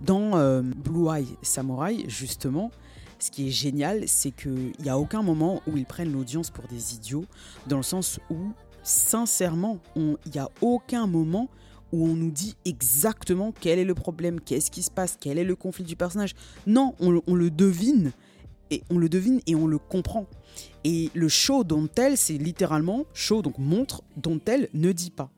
Dans 0.00 0.62
Blue 0.62 1.08
Eye 1.08 1.26
Samurai, 1.42 2.04
justement, 2.06 2.70
ce 3.18 3.32
qui 3.32 3.48
est 3.48 3.50
génial, 3.50 4.04
c'est 4.06 4.30
qu'il 4.30 4.72
n'y 4.78 4.88
a 4.88 4.96
aucun 4.96 5.22
moment 5.22 5.62
où 5.66 5.76
ils 5.76 5.84
prennent 5.84 6.12
l'audience 6.12 6.50
pour 6.50 6.68
des 6.68 6.94
idiots, 6.94 7.24
dans 7.66 7.78
le 7.78 7.82
sens 7.82 8.20
où, 8.30 8.36
sincèrement, 8.84 9.80
il 9.96 10.16
n'y 10.32 10.38
a 10.38 10.48
aucun 10.60 11.08
moment 11.08 11.48
où 11.92 12.06
on 12.06 12.14
nous 12.14 12.30
dit 12.30 12.54
exactement 12.64 13.52
quel 13.58 13.78
est 13.78 13.84
le 13.84 13.94
problème, 13.94 14.40
qu'est-ce 14.40 14.70
qui 14.70 14.82
se 14.82 14.90
passe, 14.90 15.16
quel 15.20 15.38
est 15.38 15.44
le 15.44 15.56
conflit 15.56 15.84
du 15.84 15.96
personnage. 15.96 16.34
Non, 16.66 16.94
on, 17.00 17.10
le- 17.10 17.50
devine 17.50 18.12
et 18.70 18.82
on 18.90 18.98
le 18.98 19.08
devine 19.08 19.40
et 19.46 19.54
on 19.54 19.66
le 19.66 19.78
comprend. 19.78 20.26
Et 20.84 21.10
le 21.14 21.28
show 21.28 21.64
don't 21.64 21.88
tell, 21.88 22.16
c'est 22.16 22.36
littéralement 22.38 23.04
show 23.14 23.42
donc 23.42 23.58
montre 23.58 24.02
dont 24.16 24.40
elle 24.46 24.68
ne 24.74 24.92
dit 24.92 25.10
pas. 25.10 25.30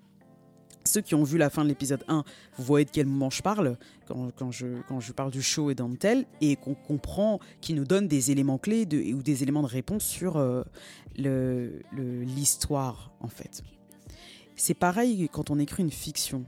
Ceux 0.87 1.03
qui 1.03 1.15
ont 1.15 1.23
vu 1.25 1.37
la 1.37 1.51
fin 1.51 1.63
de 1.63 1.69
l'épisode 1.69 2.03
1, 2.09 2.25
vous 2.57 2.65
voyez 2.65 2.87
de 2.87 2.91
quel 2.91 3.07
moment 3.07 3.29
je 3.31 3.43
parle 3.43 3.77
quand, 4.09 4.31
quand 4.35 4.51
je, 4.51 4.67
quand 4.89 4.99
je 4.99 5.13
parle 5.13 5.31
du 5.31 5.43
show 5.43 5.71
et 5.71 5.75
don't 5.75 5.95
tell 5.97 6.25
et 6.41 6.57
qu'on 6.57 6.75
comprend, 6.75 7.39
qui 7.61 7.75
nous 7.75 7.85
donne 7.85 8.09
des 8.09 8.31
éléments 8.31 8.57
clés 8.59 8.89
ou 9.15 9.23
des 9.23 9.43
éléments 9.43 9.63
de 9.63 9.69
réponse 9.69 10.05
sur 10.05 10.39
euh, 10.39 10.65
l'histoire 11.93 13.13
en 13.21 13.29
fait. 13.29 13.63
C'est 14.61 14.75
pareil 14.75 15.27
quand 15.33 15.49
on 15.49 15.59
écrit 15.59 15.83
une 15.83 15.91
fiction. 15.91 16.45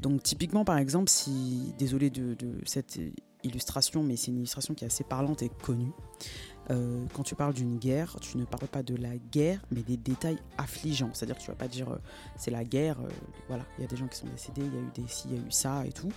Donc 0.00 0.22
typiquement 0.22 0.64
par 0.64 0.78
exemple 0.78 1.10
si, 1.10 1.74
désolé 1.76 2.08
de, 2.08 2.34
cette 2.64 2.98
illustration, 3.44 4.02
mais 4.02 4.16
c'est 4.16 4.28
une 4.28 4.38
illustration 4.38 4.72
qui 4.72 4.84
est 4.84 4.86
assez 4.86 5.04
parlante 5.04 5.42
et 5.42 5.50
connue. 5.50 5.92
Euh, 6.70 7.04
quand 7.12 7.24
tu 7.24 7.34
parles 7.34 7.52
d'une 7.52 7.76
guerre, 7.76 8.16
tu 8.22 8.38
ne 8.38 8.46
parles 8.46 8.68
pas 8.68 8.82
de 8.82 8.96
la 8.96 9.18
guerre, 9.18 9.60
mais 9.70 9.82
des 9.82 9.98
détails 9.98 10.38
affligeants. 10.56 11.10
C'est-à-dire 11.12 11.36
que 11.36 11.42
tu 11.42 11.48
vas 11.48 11.56
pas 11.56 11.68
dire 11.68 11.90
euh, 11.90 11.98
c'est 12.36 12.50
la 12.50 12.64
guerre, 12.64 12.98
euh, 13.00 13.08
voilà, 13.48 13.66
il 13.76 13.82
y 13.82 13.84
a 13.84 13.86
des 13.86 13.96
gens 13.96 14.08
qui 14.08 14.16
sont 14.16 14.28
décédés, 14.28 14.62
il 14.64 14.74
y 14.74 14.78
a 14.78 14.80
eu 14.80 14.90
des 14.94 15.06
ci, 15.06 15.28
il 15.30 15.36
y 15.36 15.38
a 15.38 15.46
eu 15.46 15.50
ça 15.50 15.84
et 15.86 15.92
tout. 15.92 16.08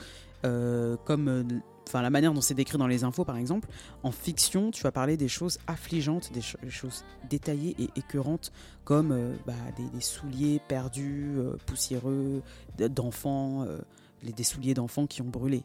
Comme 1.03 1.61
enfin 1.87 2.01
la 2.01 2.09
manière 2.09 2.33
dont 2.33 2.41
c'est 2.41 2.53
décrit 2.53 2.77
dans 2.77 2.87
les 2.87 3.03
infos 3.03 3.25
par 3.25 3.37
exemple, 3.37 3.67
en 4.03 4.11
fiction, 4.11 4.71
tu 4.71 4.83
vas 4.83 4.91
parler 4.91 5.17
des 5.17 5.27
choses 5.27 5.59
affligeantes, 5.67 6.31
des, 6.33 6.41
cho- 6.41 6.57
des 6.61 6.69
choses 6.69 7.03
détaillées 7.29 7.75
et 7.79 7.89
écœurantes 7.95 8.51
comme 8.83 9.11
euh, 9.11 9.35
bah, 9.45 9.53
des, 9.93 10.01
souliers 10.01 10.61
perdus, 10.67 11.33
euh, 11.37 11.57
poussiéreux, 11.65 12.41
d'enfants, 12.77 13.63
euh, 13.63 13.79
des 14.23 14.43
souliers 14.43 14.73
d'enfants 14.73 15.07
qui 15.07 15.21
ont 15.21 15.29
brûlé. 15.29 15.63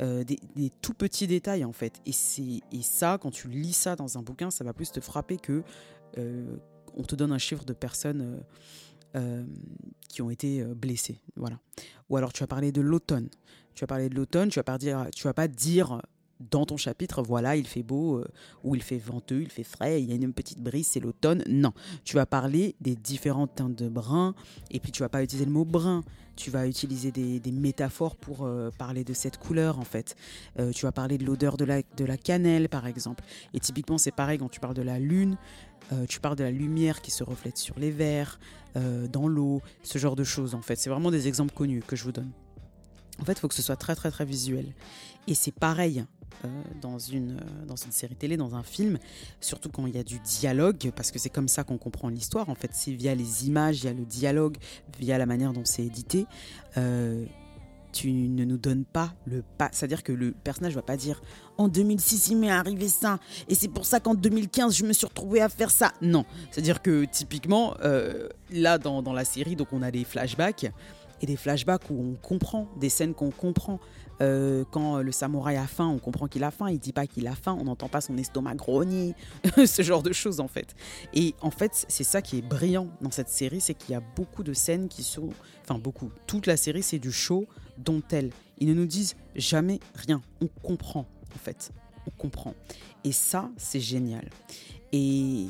Des, 0.00 0.72
tout 0.80 0.94
petits 0.94 1.28
détails 1.28 1.64
en 1.64 1.72
fait. 1.72 2.00
Et, 2.06 2.10
et 2.72 2.82
ça, 2.82 3.18
quand 3.22 3.30
tu 3.30 3.46
lis 3.46 3.72
ça 3.72 3.94
dans 3.94 4.18
un 4.18 4.22
bouquin, 4.22 4.50
ça 4.50 4.64
va 4.64 4.72
plus 4.72 4.90
te 4.90 4.98
frapper 4.98 5.36
que 5.36 5.62
on 6.16 7.02
te 7.04 7.14
donne 7.14 7.30
un 7.30 7.38
chiffre 7.38 7.64
de 7.64 7.72
personnes 7.72 8.42
qui 10.08 10.20
ont 10.20 10.30
été 10.30 10.64
blessées. 10.64 11.20
Voilà. 11.36 11.60
Ou 12.08 12.16
alors 12.16 12.32
tu 12.32 12.40
vas 12.40 12.48
parler 12.48 12.72
de 12.72 12.80
l'automne. 12.80 13.28
Tu 13.74 13.82
vas 13.82 13.86
parler 13.86 14.08
de 14.08 14.14
l'automne, 14.14 14.48
tu 14.48 14.58
vas 14.58 14.64
pas 14.64 14.78
dire, 14.78 15.06
tu 15.14 15.24
vas 15.24 15.34
pas 15.34 15.48
dire 15.48 16.00
dans 16.50 16.66
ton 16.66 16.76
chapitre, 16.76 17.22
voilà, 17.22 17.54
il 17.54 17.66
fait 17.66 17.84
beau, 17.84 18.18
euh, 18.18 18.26
ou 18.64 18.74
il 18.74 18.82
fait 18.82 18.98
venteux, 18.98 19.42
il 19.42 19.48
fait 19.48 19.62
frais, 19.62 20.02
il 20.02 20.10
y 20.10 20.12
a 20.12 20.16
une 20.16 20.32
petite 20.32 20.60
brise, 20.60 20.88
c'est 20.88 20.98
l'automne. 20.98 21.44
Non, 21.48 21.72
tu 22.04 22.16
vas 22.16 22.26
parler 22.26 22.74
des 22.80 22.96
différentes 22.96 23.54
teintes 23.54 23.76
de 23.76 23.88
brun, 23.88 24.34
et 24.72 24.80
puis 24.80 24.90
tu 24.90 25.02
vas 25.02 25.08
pas 25.08 25.22
utiliser 25.22 25.44
le 25.44 25.52
mot 25.52 25.64
brun, 25.64 26.02
tu 26.34 26.50
vas 26.50 26.66
utiliser 26.66 27.12
des, 27.12 27.40
métaphores 27.52 28.16
pour 28.16 28.44
euh, 28.44 28.70
parler 28.76 29.04
de 29.04 29.12
cette 29.12 29.38
couleur 29.38 29.78
en 29.78 29.84
fait. 29.84 30.16
Euh, 30.58 30.72
tu 30.72 30.84
vas 30.84 30.90
parler 30.90 31.16
de 31.16 31.24
l'odeur 31.24 31.56
de 31.56 31.64
la, 31.64 31.82
de 31.96 32.04
la 32.04 32.16
cannelle 32.16 32.68
par 32.68 32.88
exemple. 32.88 33.22
Et 33.54 33.60
typiquement 33.60 33.98
c'est 33.98 34.10
pareil 34.10 34.38
quand 34.38 34.48
tu 34.48 34.58
parles 34.58 34.74
de 34.74 34.82
la 34.82 34.98
lune, 34.98 35.36
euh, 35.92 36.06
tu 36.06 36.20
parles 36.20 36.36
de 36.36 36.44
la 36.44 36.50
lumière 36.50 37.02
qui 37.02 37.10
se 37.10 37.24
reflète 37.24 37.58
sur 37.58 37.78
les 37.78 37.90
verres, 37.90 38.38
euh, 38.76 39.06
dans 39.08 39.28
l'eau, 39.28 39.60
ce 39.82 39.98
genre 39.98 40.16
de 40.16 40.24
choses 40.24 40.54
en 40.54 40.62
fait. 40.62 40.76
C'est 40.76 40.90
vraiment 40.90 41.10
des 41.10 41.28
exemples 41.28 41.54
connus 41.54 41.82
que 41.86 41.96
je 41.96 42.04
vous 42.04 42.12
donne. 42.12 42.30
En 43.22 43.24
fait, 43.24 43.34
il 43.34 43.38
faut 43.38 43.48
que 43.48 43.54
ce 43.54 43.62
soit 43.62 43.76
très 43.76 43.94
très 43.94 44.10
très 44.10 44.24
visuel. 44.24 44.66
Et 45.28 45.34
c'est 45.34 45.52
pareil 45.52 46.04
euh, 46.44 46.48
dans, 46.80 46.98
une, 46.98 47.36
euh, 47.36 47.66
dans 47.66 47.76
une 47.76 47.92
série 47.92 48.16
télé, 48.16 48.36
dans 48.36 48.56
un 48.56 48.64
film, 48.64 48.98
surtout 49.40 49.68
quand 49.68 49.86
il 49.86 49.94
y 49.94 49.98
a 49.98 50.02
du 50.02 50.18
dialogue, 50.18 50.90
parce 50.96 51.12
que 51.12 51.20
c'est 51.20 51.30
comme 51.30 51.46
ça 51.46 51.62
qu'on 51.62 51.78
comprend 51.78 52.08
l'histoire. 52.08 52.48
En 52.48 52.56
fait, 52.56 52.70
c'est 52.72 52.90
via 52.90 53.14
les 53.14 53.46
images, 53.46 53.82
via 53.82 53.92
le 53.92 54.04
dialogue, 54.04 54.56
via 54.98 55.18
la 55.18 55.26
manière 55.26 55.52
dont 55.52 55.64
c'est 55.64 55.84
édité. 55.84 56.26
Euh, 56.76 57.24
tu 57.92 58.10
ne 58.10 58.44
nous 58.44 58.56
donnes 58.56 58.84
pas 58.84 59.14
le 59.26 59.44
pas. 59.56 59.68
C'est-à-dire 59.70 60.02
que 60.02 60.12
le 60.12 60.32
personnage 60.32 60.74
va 60.74 60.82
pas 60.82 60.96
dire 60.96 61.22
en 61.58 61.68
2006 61.68 62.28
il 62.28 62.38
m'est 62.38 62.50
arrivé 62.50 62.88
ça 62.88 63.18
et 63.50 63.54
c'est 63.54 63.68
pour 63.68 63.84
ça 63.84 64.00
qu'en 64.00 64.14
2015 64.14 64.74
je 64.74 64.84
me 64.86 64.94
suis 64.94 65.06
retrouvé 65.06 65.42
à 65.42 65.50
faire 65.50 65.70
ça. 65.70 65.92
Non, 66.00 66.24
c'est-à-dire 66.50 66.80
que 66.80 67.04
typiquement 67.04 67.76
là 68.50 68.78
dans, 68.78 69.02
dans 69.02 69.12
la 69.12 69.26
série 69.26 69.56
donc 69.56 69.74
on 69.74 69.82
a 69.82 69.90
des 69.90 70.04
flashbacks 70.04 70.72
et 71.22 71.26
des 71.26 71.36
flashbacks 71.36 71.88
où 71.90 71.94
on 71.94 72.14
comprend 72.14 72.68
des 72.76 72.88
scènes 72.88 73.14
qu'on 73.14 73.30
comprend. 73.30 73.80
Euh, 74.20 74.64
quand 74.70 74.98
le 74.98 75.10
samouraï 75.10 75.56
a 75.56 75.66
faim, 75.66 75.88
on 75.88 75.98
comprend 75.98 76.28
qu'il 76.28 76.44
a 76.44 76.50
faim. 76.50 76.70
Il 76.70 76.78
dit 76.78 76.92
pas 76.92 77.06
qu'il 77.06 77.26
a 77.26 77.34
faim, 77.34 77.56
on 77.58 77.64
n'entend 77.64 77.88
pas 77.88 78.00
son 78.00 78.16
estomac 78.18 78.54
grogner, 78.54 79.14
ce 79.66 79.82
genre 79.82 80.02
de 80.02 80.12
choses 80.12 80.40
en 80.40 80.48
fait. 80.48 80.74
Et 81.14 81.34
en 81.40 81.50
fait, 81.50 81.86
c'est 81.88 82.04
ça 82.04 82.20
qui 82.22 82.38
est 82.38 82.42
brillant 82.42 82.88
dans 83.00 83.10
cette 83.10 83.28
série, 83.28 83.60
c'est 83.60 83.74
qu'il 83.74 83.92
y 83.92 83.94
a 83.96 84.02
beaucoup 84.14 84.42
de 84.42 84.52
scènes 84.52 84.88
qui 84.88 85.02
sont, 85.02 85.30
enfin 85.62 85.78
beaucoup. 85.78 86.10
Toute 86.26 86.46
la 86.46 86.56
série, 86.56 86.82
c'est 86.82 86.98
du 86.98 87.12
show 87.12 87.46
dont 87.78 88.02
elle. 88.10 88.30
Ils 88.58 88.68
ne 88.68 88.74
nous 88.74 88.86
disent 88.86 89.16
jamais 89.34 89.80
rien. 89.94 90.20
On 90.40 90.46
comprend 90.46 91.06
en 91.34 91.38
fait, 91.38 91.72
on 92.06 92.10
comprend. 92.10 92.54
Et 93.04 93.12
ça, 93.12 93.50
c'est 93.56 93.80
génial. 93.80 94.28
Et 94.92 95.46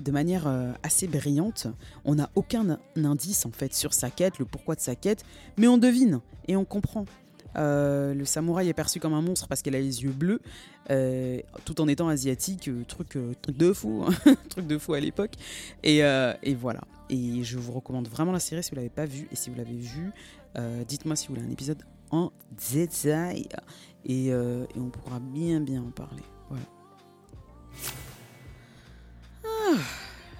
de 0.00 0.12
manière 0.12 0.46
euh, 0.46 0.72
assez 0.82 1.06
brillante, 1.06 1.66
on 2.04 2.16
n'a 2.16 2.30
aucun 2.34 2.78
indice 2.96 3.46
en 3.46 3.50
fait 3.50 3.74
sur 3.74 3.94
sa 3.94 4.10
quête, 4.10 4.38
le 4.38 4.44
pourquoi 4.44 4.74
de 4.74 4.80
sa 4.80 4.94
quête, 4.94 5.24
mais 5.56 5.68
on 5.68 5.78
devine 5.78 6.20
et 6.46 6.56
on 6.56 6.64
comprend. 6.64 7.04
Euh, 7.56 8.14
le 8.14 8.24
samouraï 8.24 8.68
est 8.68 8.74
perçu 8.74 9.00
comme 9.00 9.14
un 9.14 9.22
monstre 9.22 9.48
parce 9.48 9.62
qu'elle 9.62 9.74
a 9.74 9.80
les 9.80 10.04
yeux 10.04 10.12
bleus, 10.12 10.40
euh, 10.90 11.40
tout 11.64 11.80
en 11.80 11.88
étant 11.88 12.08
asiatique, 12.08 12.70
truc, 12.86 13.18
de 13.48 13.72
fou, 13.72 14.04
hein, 14.06 14.34
truc 14.50 14.66
de 14.66 14.78
fou 14.78 14.94
à 14.94 15.00
l'époque. 15.00 15.32
Et, 15.82 16.02
voilà. 16.54 16.80
Et 17.10 17.42
je 17.42 17.58
vous 17.58 17.72
recommande 17.72 18.06
vraiment 18.06 18.32
la 18.32 18.40
série 18.40 18.62
si 18.62 18.70
vous 18.70 18.76
l'avez 18.76 18.90
pas 18.90 19.06
vue. 19.06 19.28
Et 19.32 19.36
si 19.36 19.50
vous 19.50 19.56
l'avez 19.56 19.78
vue, 19.78 20.12
dites-moi 20.86 21.16
si 21.16 21.28
vous 21.28 21.34
voulez 21.34 21.46
un 21.46 21.50
épisode 21.50 21.82
en 22.10 22.30
détail. 22.72 23.48
Et, 24.04 24.26
et 24.26 24.34
on 24.76 24.90
pourra 24.90 25.18
bien 25.18 25.60
bien 25.60 25.82
en 25.82 25.90
parler. 25.90 26.22
Voilà. 26.50 26.66
Ah, 29.70 29.76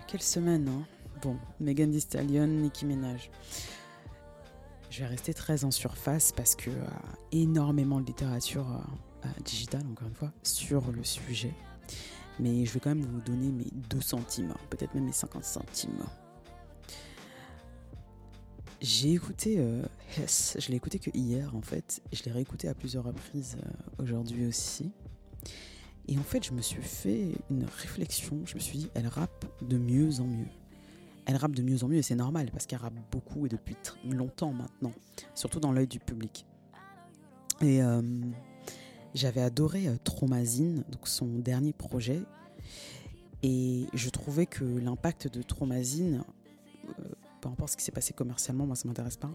quelle 0.06 0.22
semaine, 0.22 0.68
hein 0.68 0.86
Bon, 1.20 1.36
Megan 1.60 1.90
Thee 1.90 2.00
Stallion, 2.00 2.46
Nicki 2.46 2.86
Minaj. 2.86 3.30
Je 4.88 5.00
vais 5.00 5.06
rester 5.06 5.34
très 5.34 5.64
en 5.64 5.70
surface 5.70 6.32
parce 6.32 6.54
que 6.54 6.70
euh, 6.70 6.86
énormément 7.30 8.00
de 8.00 8.06
littérature 8.06 8.66
euh, 8.70 9.26
euh, 9.26 9.40
digitale, 9.44 9.82
encore 9.90 10.08
une 10.08 10.14
fois, 10.14 10.32
sur 10.42 10.90
le 10.92 11.04
sujet. 11.04 11.52
Mais 12.40 12.64
je 12.64 12.72
vais 12.72 12.80
quand 12.80 12.94
même 12.94 13.04
vous 13.04 13.20
donner 13.20 13.50
mes 13.50 13.70
2 13.90 14.00
centimes, 14.00 14.54
peut-être 14.70 14.94
même 14.94 15.04
mes 15.04 15.12
50 15.12 15.44
centimes. 15.44 16.04
J'ai 18.80 19.12
écouté 19.12 19.56
euh, 19.58 19.82
Hess, 20.16 20.56
je 20.60 20.68
l'ai 20.68 20.76
écouté 20.76 21.00
que 21.00 21.10
hier 21.12 21.54
en 21.56 21.62
fait, 21.62 22.00
je 22.12 22.22
l'ai 22.22 22.30
réécouté 22.30 22.68
à 22.68 22.74
plusieurs 22.74 23.04
reprises 23.04 23.58
euh, 23.62 24.02
aujourd'hui 24.02 24.46
aussi. 24.46 24.92
Et 26.08 26.18
en 26.18 26.22
fait, 26.22 26.42
je 26.44 26.52
me 26.52 26.62
suis 26.62 26.82
fait 26.82 27.32
une 27.50 27.64
réflexion. 27.64 28.40
Je 28.46 28.54
me 28.54 28.60
suis 28.60 28.78
dit, 28.78 28.90
elle 28.94 29.06
rappe 29.06 29.44
de 29.60 29.76
mieux 29.76 30.20
en 30.20 30.24
mieux. 30.24 30.48
Elle 31.26 31.36
rappe 31.36 31.52
de 31.52 31.62
mieux 31.62 31.84
en 31.84 31.88
mieux 31.88 31.98
et 31.98 32.02
c'est 32.02 32.14
normal 32.14 32.48
parce 32.50 32.64
qu'elle 32.64 32.78
rappe 32.78 32.98
beaucoup 33.12 33.44
et 33.44 33.50
depuis 33.50 33.76
longtemps 34.06 34.54
maintenant, 34.54 34.92
surtout 35.34 35.60
dans 35.60 35.72
l'œil 35.72 35.86
du 35.86 36.00
public. 36.00 36.46
Et 37.60 37.82
euh, 37.82 38.00
j'avais 39.12 39.42
adoré 39.42 39.88
euh, 39.88 39.96
Traumazine, 40.02 40.84
donc 40.90 41.06
son 41.06 41.26
dernier 41.26 41.74
projet. 41.74 42.22
Et 43.42 43.84
je 43.92 44.08
trouvais 44.08 44.46
que 44.46 44.64
l'impact 44.64 45.28
de 45.28 45.42
Traumazine, 45.42 46.24
euh, 46.88 47.02
peu 47.42 47.50
importe 47.50 47.72
ce 47.72 47.76
qui 47.76 47.84
s'est 47.84 47.92
passé 47.92 48.14
commercialement, 48.14 48.66
moi 48.66 48.74
ça 48.74 48.88
m'intéresse 48.88 49.18
pas, 49.18 49.30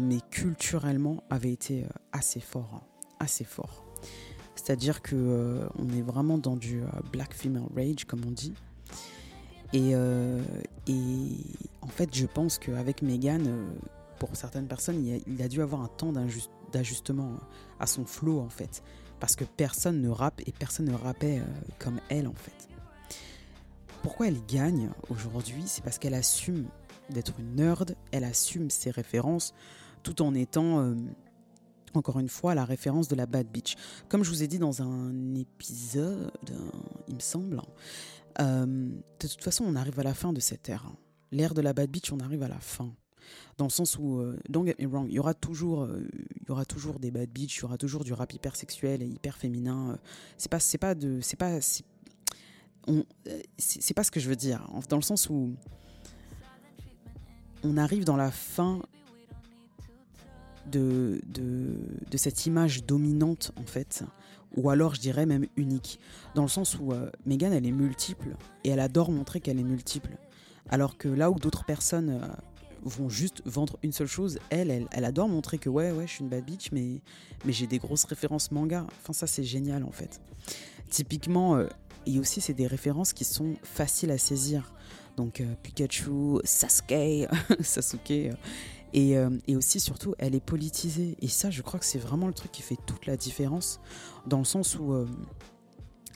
mais 0.00 0.18
culturellement 0.30 1.24
avait 1.30 1.52
été 1.52 1.86
assez 2.12 2.40
fort, 2.40 2.70
hein, 2.74 2.82
assez 3.18 3.44
fort. 3.44 3.89
C'est-à-dire 4.62 5.00
que 5.00 5.16
euh, 5.16 5.66
on 5.78 5.88
est 5.88 6.02
vraiment 6.02 6.36
dans 6.36 6.54
du 6.54 6.82
euh, 6.82 6.86
black 7.12 7.32
female 7.32 7.62
rage, 7.74 8.04
comme 8.04 8.20
on 8.26 8.30
dit. 8.30 8.52
Et, 9.72 9.94
euh, 9.94 10.42
en 11.80 11.86
fait, 11.86 12.14
je 12.14 12.26
pense 12.26 12.58
qu'avec 12.58 13.00
Megan, 13.00 13.72
pour 14.18 14.36
certaines 14.36 14.66
personnes, 14.66 15.02
il 15.26 15.42
a, 15.42 15.48
dû 15.48 15.62
avoir 15.62 15.80
un 15.80 15.88
temps 15.88 16.12
d'ajustement 16.72 17.38
à 17.78 17.86
son 17.86 18.04
flow, 18.04 18.40
en 18.40 18.50
fait. 18.50 18.82
Parce 19.18 19.34
que 19.34 19.44
personne 19.44 20.02
ne 20.02 20.10
rappe 20.10 20.42
et 20.46 20.52
personne 20.52 20.86
ne 20.86 20.94
rappait 20.94 21.40
comme 21.78 22.00
elle, 22.10 22.26
en 22.26 22.34
fait. 22.34 22.68
Pourquoi 24.02 24.28
elle 24.28 24.44
gagne 24.46 24.90
aujourd'hui 25.08 25.62
C'est 25.66 25.82
parce 25.82 25.98
qu'elle 25.98 26.14
assume 26.14 26.66
d'être 27.08 27.38
une 27.38 27.54
nerd, 27.54 27.96
elle 28.12 28.24
assume 28.24 28.68
ses 28.68 28.90
références, 28.90 29.54
tout 30.02 30.20
en 30.20 30.34
étant 30.34 30.94
encore 31.94 32.18
une 32.18 32.28
fois, 32.28 32.54
la 32.54 32.64
référence 32.64 33.08
de 33.08 33.16
la 33.16 33.26
Bad 33.26 33.48
Beach. 33.48 33.76
Comme 34.08 34.22
je 34.22 34.30
vous 34.30 34.42
ai 34.42 34.46
dit 34.46 34.58
dans 34.58 34.82
un 34.82 35.34
épisode, 35.34 36.30
il 37.08 37.14
me 37.14 37.20
semble, 37.20 37.60
euh, 38.40 38.66
de 38.66 39.28
toute 39.28 39.42
façon, 39.42 39.64
on 39.66 39.76
arrive 39.76 39.98
à 40.00 40.02
la 40.02 40.14
fin 40.14 40.32
de 40.32 40.40
cette 40.40 40.68
ère. 40.68 40.90
L'ère 41.32 41.54
de 41.54 41.60
la 41.60 41.72
Bad 41.72 41.90
Beach, 41.90 42.12
on 42.12 42.20
arrive 42.20 42.42
à 42.42 42.48
la 42.48 42.60
fin. 42.60 42.92
Dans 43.58 43.66
le 43.66 43.70
sens 43.70 43.98
où, 43.98 44.18
euh, 44.18 44.38
don't 44.48 44.66
get 44.66 44.76
me 44.80 44.86
wrong, 44.86 45.06
il 45.08 45.14
y 45.14 45.18
aura 45.18 45.34
toujours, 45.34 45.82
euh, 45.82 46.08
il 46.40 46.48
y 46.48 46.50
aura 46.50 46.64
toujours 46.64 46.98
des 46.98 47.10
bad 47.10 47.28
bitch, 47.28 47.58
il 47.58 47.60
y 47.60 47.64
aura 47.64 47.76
toujours 47.76 48.02
du 48.02 48.12
rap 48.12 48.32
hyper 48.32 48.56
sexuel 48.56 49.02
et 49.02 49.06
hyper 49.06 49.36
féminin. 49.36 49.98
c'est 50.36 50.50
pas, 50.50 50.58
pas 50.80 50.94
pas, 50.94 51.60
c'est, 53.58 53.94
pas 53.94 54.04
ce 54.04 54.10
que 54.10 54.18
je 54.18 54.28
veux 54.28 54.36
dire. 54.36 54.66
Dans 54.88 54.96
le 54.96 55.02
sens 55.02 55.28
où 55.28 55.54
on 57.62 57.76
arrive 57.76 58.04
dans 58.04 58.16
la 58.16 58.30
fin 58.30 58.82
de, 60.70 61.20
cette 62.16 62.46
image 62.46 62.84
dominante, 62.84 63.52
en 63.56 63.64
fait, 63.64 64.04
ou 64.56 64.70
alors 64.70 64.94
je 64.94 65.00
dirais 65.00 65.26
même 65.26 65.46
unique, 65.56 66.00
dans 66.34 66.42
le 66.42 66.48
sens 66.48 66.78
où 66.78 66.92
euh, 66.92 67.10
Megan, 67.26 67.52
elle 67.52 67.66
est 67.66 67.72
multiple, 67.72 68.36
et 68.64 68.70
elle 68.70 68.80
adore 68.80 69.10
montrer 69.10 69.40
qu'elle 69.40 69.58
est 69.58 69.64
multiple. 69.64 70.16
Alors 70.68 70.96
que 70.96 71.08
là 71.08 71.30
où 71.30 71.38
d'autres 71.38 71.64
personnes 71.64 72.10
euh, 72.10 72.26
vont 72.82 73.08
juste 73.08 73.42
vendre 73.44 73.78
une 73.82 73.92
seule 73.92 74.06
chose, 74.06 74.38
elle, 74.50 74.70
elle, 74.70 74.86
elle, 74.92 75.04
adore 75.04 75.28
montrer 75.28 75.58
que 75.58 75.68
ouais, 75.68 75.90
ouais, 75.90 76.06
je 76.06 76.12
suis 76.12 76.20
une 76.22 76.28
bad 76.28 76.44
bitch, 76.44 76.72
mais, 76.72 77.00
mais 77.44 77.52
j'ai 77.52 77.66
des 77.66 77.78
grosses 77.78 78.04
références 78.04 78.50
manga. 78.50 78.86
Enfin, 79.00 79.12
ça, 79.12 79.26
c'est 79.26 79.44
génial, 79.44 79.84
en 79.84 79.92
fait. 79.92 80.20
Typiquement, 80.88 81.56
euh, 81.56 81.66
et 82.06 82.18
aussi, 82.18 82.40
c'est 82.40 82.54
des 82.54 82.66
références 82.66 83.12
qui 83.12 83.24
sont 83.24 83.56
faciles 83.62 84.10
à 84.10 84.18
saisir. 84.18 84.72
Donc, 85.16 85.42
Pikachu, 85.62 86.38
Sasuke, 86.44 87.28
Sasuke 87.60 88.30
euh, 88.94 89.30
et, 89.46 89.56
aussi, 89.56 89.80
surtout, 89.80 90.14
elle 90.18 90.34
est 90.34 90.44
politisée. 90.44 91.16
Et 91.20 91.28
ça, 91.28 91.50
je 91.50 91.62
crois 91.62 91.80
que 91.80 91.86
c'est 91.86 91.98
vraiment 91.98 92.26
le 92.26 92.34
truc 92.34 92.52
qui 92.52 92.62
fait 92.62 92.78
toute 92.86 93.06
la 93.06 93.16
différence, 93.16 93.80
dans 94.26 94.38
le 94.38 94.44
sens 94.44 94.78
où 94.78 94.92
euh, 94.92 95.06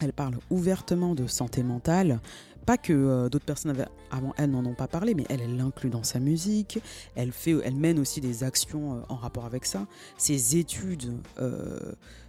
elle 0.00 0.12
parle 0.12 0.38
ouvertement 0.50 1.14
de 1.14 1.26
santé 1.26 1.62
mentale. 1.62 2.20
Pas 2.66 2.78
que 2.78 2.92
euh, 2.92 3.28
d'autres 3.28 3.44
personnes 3.44 3.74
avant 4.10 4.34
elle 4.36 4.50
n'en 4.50 4.64
ont 4.64 4.74
pas 4.74 4.88
parlé, 4.88 5.14
mais 5.14 5.24
elle, 5.28 5.40
elle 5.40 5.56
l'inclut 5.56 5.90
dans 5.90 6.02
sa 6.02 6.20
musique. 6.20 6.78
Elle, 7.14 7.32
fait, 7.32 7.54
elle 7.64 7.76
mène 7.76 7.98
aussi 7.98 8.20
des 8.20 8.44
actions 8.44 9.02
en 9.08 9.16
rapport 9.16 9.44
avec 9.44 9.64
ça. 9.64 9.86
Ses 10.16 10.56
études, 10.56 11.12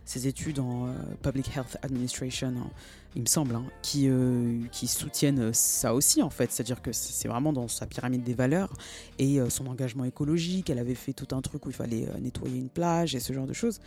ses 0.05 0.27
études 0.27 0.59
en 0.59 0.93
Public 1.21 1.55
Health 1.55 1.77
Administration, 1.81 2.53
hein, 2.57 2.69
il 3.15 3.21
me 3.21 3.27
semble, 3.27 3.55
hein, 3.55 3.63
qui, 3.81 4.09
euh, 4.09 4.61
qui 4.71 4.87
soutiennent 4.87 5.53
ça 5.53 5.93
aussi 5.93 6.21
en 6.21 6.29
fait. 6.29 6.51
C'est-à-dire 6.51 6.81
que 6.81 6.91
c'est 6.91 7.29
vraiment 7.29 7.53
dans 7.53 7.69
sa 7.69 7.87
pyramide 7.87 8.23
des 8.23 8.33
valeurs 8.33 8.73
et 9.19 9.39
euh, 9.39 9.49
son 9.49 9.67
engagement 9.67 10.03
écologique. 10.03 10.69
Elle 10.69 10.79
avait 10.79 10.95
fait 10.95 11.13
tout 11.13 11.33
un 11.33 11.41
truc 11.41 11.65
où 11.65 11.69
il 11.69 11.75
fallait 11.75 12.09
euh, 12.09 12.19
nettoyer 12.19 12.59
une 12.59 12.69
plage 12.69 13.15
et 13.15 13.21
ce 13.21 13.31
genre 13.31 13.47
de 13.47 13.53
choses. 13.53 13.79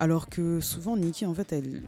Alors 0.00 0.30
que 0.30 0.60
souvent 0.60 0.96
Nikki 0.96 1.26
en 1.26 1.34
fait 1.34 1.52
elle... 1.52 1.82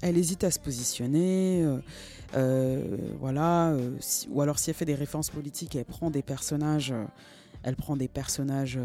Elle 0.00 0.16
hésite 0.16 0.44
à 0.44 0.50
se 0.50 0.58
positionner, 0.60 1.66
voilà, 3.18 3.76
ou 4.30 4.40
alors 4.42 4.58
si 4.58 4.70
elle 4.70 4.76
fait 4.76 4.84
des 4.84 4.94
références 4.94 5.30
politiques, 5.30 5.74
elle 5.74 5.84
prend 5.84 6.10
des 6.10 6.22
personnages, 6.22 6.94
elle 7.64 7.74
prend 7.74 7.96
des 7.96 8.08
personnages 8.08 8.78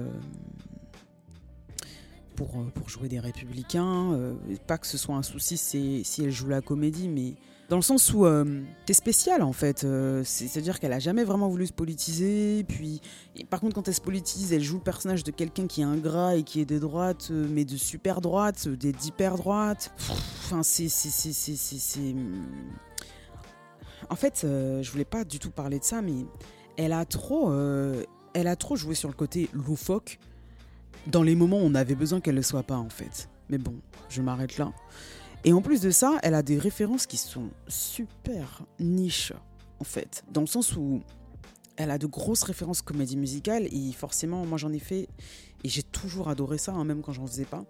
pour, 2.33 2.49
euh, 2.55 2.63
pour 2.73 2.89
jouer 2.89 3.07
des 3.07 3.19
républicains. 3.19 4.13
Euh, 4.13 4.33
pas 4.67 4.77
que 4.77 4.87
ce 4.87 4.97
soit 4.97 5.15
un 5.15 5.23
souci 5.23 5.57
si 5.57 6.23
elle 6.23 6.31
joue 6.31 6.47
la 6.47 6.61
comédie, 6.61 7.07
mais 7.07 7.33
dans 7.69 7.77
le 7.77 7.81
sens 7.81 8.13
où 8.13 8.25
euh, 8.25 8.61
c'est 8.85 8.93
spécial 8.93 9.41
en 9.41 9.53
fait. 9.53 9.85
C'est-à-dire 10.23 10.79
qu'elle 10.79 10.93
a 10.93 10.99
jamais 10.99 11.23
vraiment 11.23 11.49
voulu 11.49 11.67
se 11.67 11.73
politiser. 11.73 12.63
Puis, 12.63 13.01
par 13.49 13.59
contre, 13.59 13.75
quand 13.75 13.87
elle 13.87 13.93
se 13.93 14.01
politise, 14.01 14.53
elle 14.53 14.63
joue 14.63 14.77
le 14.77 14.83
personnage 14.83 15.23
de 15.23 15.31
quelqu'un 15.31 15.67
qui 15.67 15.81
est 15.81 15.85
ingrat 15.85 16.35
et 16.35 16.43
qui 16.43 16.61
est 16.61 16.65
de 16.65 16.77
droite, 16.77 17.31
mais 17.31 17.65
de 17.65 17.77
super 17.77 18.21
droite, 18.21 18.67
d'hyper 18.67 19.37
droite. 19.37 19.91
Enfin, 20.45 20.61
c'est. 20.63 20.87
En 24.09 24.15
fait, 24.15 24.39
je 24.43 24.91
voulais 24.91 25.05
pas 25.05 25.23
du 25.23 25.39
tout 25.39 25.51
parler 25.51 25.79
de 25.79 25.83
ça, 25.83 26.01
mais 26.01 26.25
elle 26.77 26.93
a 26.93 27.05
trop, 27.05 27.51
elle 28.33 28.47
a 28.47 28.55
trop 28.55 28.75
joué 28.75 28.95
sur 28.95 29.09
le 29.09 29.15
côté 29.15 29.49
loufoque 29.53 30.19
dans 31.07 31.23
les 31.23 31.35
moments 31.35 31.57
où 31.57 31.65
on 31.65 31.75
avait 31.75 31.95
besoin 31.95 32.19
qu'elle 32.19 32.35
le 32.35 32.43
soit 32.43 32.63
pas 32.63 32.77
en 32.77 32.89
fait. 32.89 33.29
Mais 33.49 33.57
bon, 33.57 33.75
je 34.09 34.21
m'arrête 34.21 34.57
là. 34.57 34.71
Et 35.45 35.53
en 35.53 35.61
plus 35.61 35.81
de 35.81 35.91
ça, 35.91 36.19
elle 36.23 36.35
a 36.35 36.43
des 36.43 36.57
références 36.57 37.05
qui 37.05 37.17
sont 37.17 37.49
super 37.67 38.63
niches 38.79 39.33
en 39.79 39.83
fait, 39.83 40.23
dans 40.31 40.41
le 40.41 40.47
sens 40.47 40.77
où 40.77 41.01
elle 41.75 41.91
a 41.91 41.97
de 41.97 42.07
grosses 42.07 42.43
références 42.43 42.81
comédie 42.81 43.17
musicale 43.17 43.67
et 43.71 43.91
forcément, 43.91 44.45
moi 44.45 44.57
j'en 44.57 44.71
ai 44.71 44.79
fait 44.79 45.09
et 45.63 45.69
j'ai 45.69 45.83
toujours 45.83 46.29
adoré 46.29 46.57
ça, 46.57 46.71
hein, 46.71 46.85
même 46.85 47.01
quand 47.01 47.11
j'en 47.11 47.27
faisais 47.27 47.45
pas. 47.45 47.65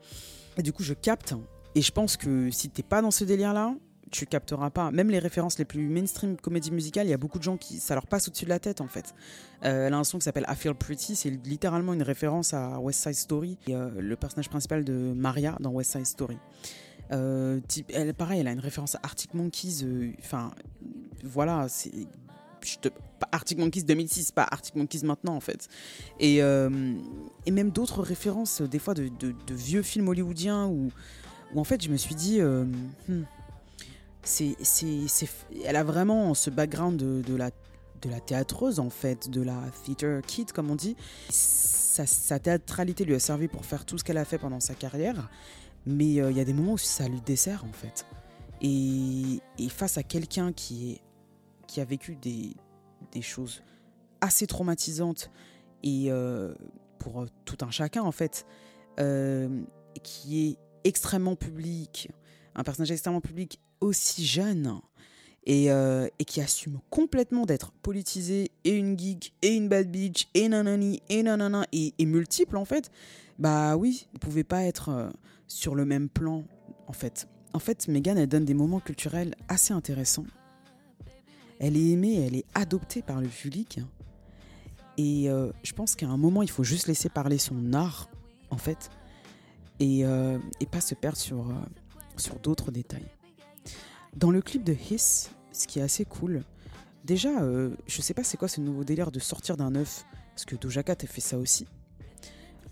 Du 0.58 0.74
coup, 0.74 0.84
je 0.84 0.94
capte. 0.94 1.34
Et 1.76 1.82
je 1.82 1.92
pense 1.92 2.18
que 2.18 2.52
si 2.52 2.70
t'es 2.70 2.84
pas 2.84 3.02
dans 3.02 3.10
ce 3.10 3.24
délire-là, 3.24 3.76
tu 4.12 4.28
capteras 4.28 4.70
pas. 4.70 4.92
Même 4.92 5.10
les 5.10 5.18
références 5.18 5.58
les 5.58 5.66
plus 5.66 5.88
mainstream 5.88 6.38
comédie 6.38 6.72
musicale, 6.72 7.08
il 7.08 7.10
y 7.10 7.14
a 7.14 7.18
beaucoup 7.18 7.40
de 7.40 7.44
gens 7.44 7.58
qui 7.58 7.78
ça 7.78 7.96
leur 7.96 8.06
passe 8.06 8.28
au-dessus 8.28 8.46
de 8.46 8.50
la 8.50 8.60
tête 8.60 8.80
en 8.80 8.88
fait. 8.88 9.16
Euh, 9.64 9.88
elle 9.88 9.94
a 9.94 9.98
un 9.98 10.04
son 10.04 10.20
qui 10.20 10.26
s'appelle 10.26 10.46
I 10.48 10.56
Feel 10.56 10.76
Pretty, 10.76 11.16
c'est 11.16 11.32
littéralement 11.32 11.94
une 11.94 12.04
référence 12.04 12.54
à 12.54 12.80
West 12.80 13.02
Side 13.02 13.16
Story, 13.16 13.58
et, 13.66 13.76
euh, 13.76 13.90
le 13.98 14.16
personnage 14.16 14.50
principal 14.50 14.84
de 14.84 14.94
Maria 15.16 15.58
dans 15.60 15.72
West 15.72 15.94
Side 15.94 16.06
Story. 16.06 16.38
Euh, 17.12 17.60
elle, 17.90 18.14
pareil, 18.14 18.40
elle 18.40 18.48
a 18.48 18.52
une 18.52 18.60
référence 18.60 18.96
à 18.96 19.00
Arctic 19.04 19.34
Monkeys. 19.34 19.86
Enfin, 20.20 20.52
voilà, 21.24 21.68
c'est 21.70 21.92
Arctic 23.32 23.58
Monkeys 23.58 23.84
2006, 23.84 24.32
pas 24.32 24.48
Arctic 24.50 24.76
Monkeys 24.76 25.04
maintenant 25.04 25.36
en 25.36 25.42
fait. 25.42 25.68
Et, 26.20 26.38
et 26.38 27.52
même 27.52 27.72
d'autres 27.72 28.02
références, 28.02 28.62
des 28.62 28.80
fois 28.80 28.94
de, 28.94 29.12
vieux 29.52 29.82
films 29.82 30.08
hollywoodiens 30.08 30.68
où, 30.68 30.90
où, 31.54 31.60
en 31.60 31.64
fait 31.64 31.84
je 31.84 31.90
me 31.90 31.98
suis 31.98 32.16
dit, 32.16 32.42
hmm, 32.42 33.24
c'est, 34.24 34.56
elle 35.66 35.76
a 35.76 35.84
vraiment 35.84 36.34
ce 36.34 36.50
background 36.50 36.98
de, 36.98 37.36
la, 37.36 37.52
de 38.02 38.10
la 38.10 38.20
théâtreuse, 38.20 38.80
en 38.80 38.90
fait, 38.90 39.30
de 39.30 39.42
la 39.42 39.60
theater 39.84 40.22
kid, 40.26 40.52
comme 40.52 40.72
on 40.72 40.76
dit. 40.76 40.96
Sa, 41.30 42.40
théâtralité 42.40 43.06
lui 43.06 43.16
a 43.16 43.20
servi 43.20 43.48
pour 43.48 43.66
faire 43.66 43.86
tout 43.86 43.98
ce 43.98 44.04
qu'elle 44.04 44.18
a 44.18 44.26
fait 44.26 44.40
pendant 44.40 44.60
sa 44.60 44.74
carrière, 44.74 45.30
mais 45.86 46.22
euh, 46.22 46.32
il 46.32 46.38
y 46.38 46.40
a 46.40 46.46
des 46.46 46.54
moments 46.54 46.74
où 46.74 46.78
ça 46.78 47.08
lui 47.08 47.22
dessert, 47.22 47.66
en 47.66 47.74
fait. 47.74 48.06
Et, 48.62 49.42
face 49.70 49.98
à 49.98 50.04
quelqu'un 50.04 50.54
qui, 50.54 51.02
qui 51.68 51.82
a 51.82 51.86
vécu 51.86 52.16
des, 52.16 52.56
des 53.12 53.22
choses 53.22 53.64
assez 54.22 54.48
traumatisantes, 54.48 55.32
et 55.84 56.06
euh, 56.10 56.54
pour 56.98 57.26
tout 57.46 57.58
un 57.62 57.72
chacun, 57.72 58.04
en 58.04 58.12
fait, 58.12 58.46
euh, 59.00 59.62
qui 60.02 60.48
est 60.48 60.58
extrêmement 60.84 61.36
public, 61.36 62.10
un 62.56 62.64
personnage 62.64 62.92
extrêmement 62.92 63.22
public 63.22 63.60
aussi 63.82 64.26
jeune 64.26 64.80
euh, 65.50 66.08
et, 66.20 66.26
qui 66.26 66.42
assume 66.42 66.80
complètement 66.90 67.46
d'être 67.46 67.72
politisé 67.82 68.52
et 68.64 68.72
une 68.72 68.98
geek 68.98 69.34
et 69.42 69.56
une 69.56 69.68
bad 69.68 69.92
bitch 69.92 70.30
et 70.34 70.48
nanani 70.48 71.02
et 71.10 71.24
nanana 71.24 71.66
et, 71.74 71.94
et 71.98 72.06
multiple 72.06 72.56
en 72.56 72.66
fait, 72.66 72.90
bah 73.40 73.76
oui, 73.78 74.08
vous 74.14 74.20
pouvez 74.20 74.44
pas 74.44 74.64
être 74.64 74.90
euh, 74.90 75.10
sur 75.48 75.76
le 75.76 75.86
même 75.86 76.10
plan 76.10 76.44
en 76.88 76.94
fait. 76.94 77.28
En 77.54 77.60
fait, 77.60 77.88
Megan, 77.88 78.18
elle 78.18 78.28
donne 78.28 78.46
des 78.46 78.54
moments 78.54 78.80
culturels 78.80 79.36
assez 79.48 79.74
intéressants. 79.74 80.26
Elle 81.60 81.78
est 81.78 81.90
aimée, 81.92 82.26
elle 82.26 82.36
est 82.36 82.46
adoptée 82.56 83.02
par 83.02 83.22
le 83.22 83.28
public. 83.28 83.80
Et 84.98 85.30
euh, 85.30 85.52
je 85.64 85.74
pense 85.74 85.96
qu'à 85.96 86.08
un 86.08 86.18
moment, 86.18 86.42
il 86.42 86.50
faut 86.50 86.64
juste 86.64 86.88
laisser 86.88 87.10
parler 87.10 87.38
son 87.38 87.74
art, 87.74 88.10
en 88.50 88.58
fait. 88.58 88.90
et, 89.80 90.04
euh, 90.06 90.40
pas 90.72 90.82
se 90.82 90.96
perdre 90.96 91.18
sur, 91.18 91.54
sur 92.18 92.40
d'autres 92.40 92.72
détails. 92.72 93.06
Dans 94.16 94.32
le 94.32 94.42
clip 94.42 94.64
de 94.64 94.74
Hiss, 94.74 95.30
ce 95.52 95.68
qui 95.68 95.78
est 95.80 95.84
assez 95.84 96.06
cool, 96.06 96.44
déjà, 97.06 97.30
je 97.86 98.02
sais 98.02 98.16
pas 98.16 98.24
c'est 98.24 98.38
quoi 98.38 98.48
ce 98.48 98.60
nouveau 98.60 98.84
délire 98.84 99.12
de 99.12 99.20
sortir 99.20 99.56
d'un 99.56 99.76
œuf, 99.76 100.06
parce 100.34 100.46
que 100.46 100.56
Doja 100.56 100.82
Cat 100.82 100.98
a 101.04 101.08
fait 101.08 101.22
ça 101.22 101.38
aussi. 101.38 101.68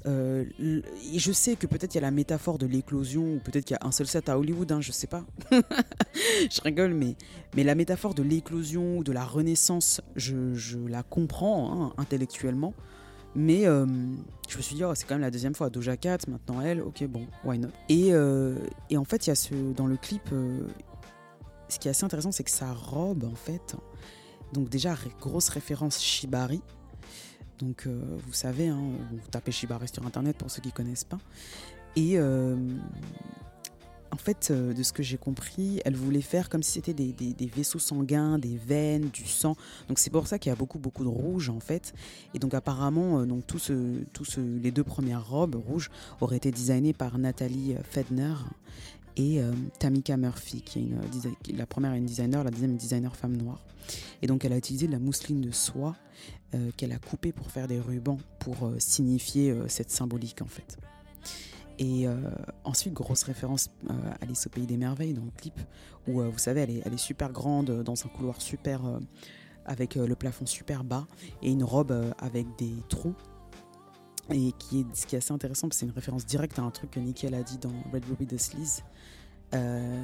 Euh, 0.05 0.45
et 0.59 1.19
je 1.19 1.31
sais 1.31 1.55
que 1.55 1.67
peut-être 1.67 1.93
il 1.93 1.97
y 1.97 1.99
a 1.99 2.01
la 2.01 2.11
métaphore 2.11 2.57
de 2.57 2.65
l'éclosion, 2.65 3.35
ou 3.35 3.39
peut-être 3.39 3.65
qu'il 3.65 3.77
y 3.79 3.83
a 3.83 3.87
un 3.87 3.91
seul 3.91 4.07
set 4.07 4.29
à 4.29 4.37
Hollywood, 4.37 4.71
hein, 4.71 4.81
je 4.81 4.91
sais 4.91 5.07
pas. 5.07 5.23
je 5.51 6.61
rigole, 6.61 6.93
mais, 6.93 7.15
mais 7.55 7.63
la 7.63 7.75
métaphore 7.75 8.13
de 8.13 8.23
l'éclosion 8.23 8.97
ou 8.97 9.03
de 9.03 9.11
la 9.11 9.23
renaissance, 9.23 10.01
je, 10.15 10.77
la 10.87 11.03
comprends 11.03 11.71
hein, 11.71 11.93
intellectuellement. 11.97 12.73
Mais 13.33 13.65
euh, 13.65 13.85
je 14.49 14.57
me 14.57 14.61
suis 14.61 14.75
dit, 14.75 14.83
oh, 14.83 14.93
c'est 14.93 15.05
quand 15.05 15.15
même 15.15 15.21
la 15.21 15.31
deuxième 15.31 15.55
fois. 15.55 15.69
Doja 15.69 15.95
Cat, 15.95 16.17
maintenant 16.27 16.59
elle, 16.61 16.81
ok, 16.81 17.05
bon, 17.07 17.27
why 17.45 17.59
not? 17.59 17.69
Et, 17.87 18.09
euh, 18.11 18.55
et 18.89 18.97
en 18.97 19.05
fait, 19.05 19.27
il 19.27 19.29
y 19.29 19.31
a 19.31 19.35
ce, 19.35 19.53
dans 19.73 19.87
le 19.87 19.95
clip, 19.95 20.29
ce 21.69 21.79
qui 21.79 21.87
est 21.87 21.91
assez 21.91 22.03
intéressant, 22.03 22.31
c'est 22.31 22.43
que 22.43 22.51
sa 22.51 22.73
robe, 22.73 23.23
en 23.23 23.35
fait, 23.35 23.77
donc 24.53 24.69
déjà, 24.69 24.95
grosse 25.19 25.49
référence 25.49 26.01
Shibari. 26.01 26.61
Donc, 27.61 27.83
euh, 27.85 27.99
vous 28.25 28.33
savez, 28.33 28.67
hein, 28.67 28.81
vous 29.11 29.19
tapez 29.29 29.51
sur 29.51 29.69
Internet 30.05 30.37
pour 30.37 30.49
ceux 30.49 30.61
qui 30.61 30.71
connaissent 30.71 31.03
pas. 31.03 31.19
Et 31.95 32.17
euh, 32.17 32.55
en 34.11 34.17
fait, 34.17 34.49
euh, 34.49 34.73
de 34.73 34.81
ce 34.83 34.93
que 34.93 35.03
j'ai 35.03 35.17
compris, 35.17 35.81
elle 35.85 35.95
voulait 35.95 36.21
faire 36.21 36.49
comme 36.49 36.63
si 36.63 36.73
c'était 36.73 36.93
des, 36.93 37.51
vaisseaux 37.53 37.79
sanguins, 37.79 38.39
des 38.39 38.57
veines, 38.57 39.09
du 39.09 39.25
sang. 39.25 39.55
Donc 39.87 39.99
c'est 39.99 40.09
pour 40.09 40.27
ça 40.27 40.39
qu'il 40.39 40.49
y 40.49 40.53
a 40.53 40.55
beaucoup, 40.55 40.79
beaucoup 40.79 41.03
de 41.03 41.09
rouge 41.09 41.49
en 41.49 41.59
fait. 41.59 41.93
Et 42.33 42.39
donc 42.39 42.53
apparemment, 42.53 43.25
donc, 43.25 43.43
les 44.63 44.71
deux 44.71 44.83
premières 44.83 45.29
robes 45.29 45.55
rouges 45.55 45.89
auraient 46.19 46.37
été 46.37 46.51
designées 46.51 46.93
par 46.93 47.17
Nathalie 47.17 47.75
Fedner 47.83 48.35
et 49.17 49.41
euh, 49.41 49.51
Tamika 49.79 50.17
Murphy, 50.17 50.61
qui 50.61 50.79
est 50.79 50.93
euh, 50.93 51.55
la 51.57 51.65
première 51.65 51.93
est 51.93 51.97
une 51.97 52.05
designer, 52.05 52.43
la 52.43 52.51
deuxième 52.51 52.71
est 52.71 52.73
une 52.73 52.79
designer 52.79 53.15
femme 53.15 53.35
noire. 53.35 53.59
Et 54.21 54.27
donc 54.27 54.45
elle 54.45 54.53
a 54.53 54.57
utilisé 54.57 54.87
de 54.87 54.91
la 54.91 54.99
mousseline 54.99 55.41
de 55.41 55.51
soie 55.51 55.95
euh, 56.53 56.71
qu'elle 56.77 56.91
a 56.91 56.97
coupée 56.97 57.31
pour 57.31 57.51
faire 57.51 57.67
des 57.67 57.79
rubans 57.79 58.19
pour 58.39 58.71
signifier 58.77 59.55
cette 59.67 59.91
symbolique 59.91 60.41
en 60.41 60.47
fait. 60.47 60.77
Et 61.79 62.05
ensuite, 62.63 62.93
grosse 62.93 63.23
référence 63.23 63.69
à 63.89 64.23
Alice 64.23 64.45
au 64.45 64.49
Pays 64.49 64.67
des 64.67 64.77
Merveilles 64.77 65.13
dans 65.13 65.23
le 65.23 65.31
clip, 65.35 65.59
où 66.07 66.21
vous 66.21 66.37
savez, 66.37 66.61
elle 66.85 66.93
est, 66.93 66.97
super 66.97 67.31
grande, 67.31 67.81
dans 67.83 68.05
un 68.05 68.09
couloir 68.09 68.39
super. 68.39 68.81
avec 69.65 69.95
le 69.95 70.15
plafond 70.15 70.45
super 70.45 70.83
bas 70.83 71.07
et 71.41 71.51
une 71.51 71.63
robe 71.63 72.13
avec 72.19 72.45
des 72.59 72.73
trous. 72.87 73.15
Et 74.29 74.53
qui 74.59 74.81
est, 74.81 74.85
ce 74.93 75.05
qui 75.05 75.15
est 75.15 75.17
assez 75.17 75.33
intéressant, 75.33 75.67
c'est 75.71 75.85
une 75.85 75.91
référence 75.91 76.25
directe 76.25 76.59
à 76.59 76.61
un 76.61 76.71
truc 76.71 76.91
que 76.91 76.99
Nickel 76.99 77.33
a 77.33 77.43
dit 77.43 77.57
dans 77.57 77.73
Red 77.91 78.05
Ruby 78.05 78.27
the 78.27 78.37
Sleaze. 78.37 78.83
Euh, 79.53 80.03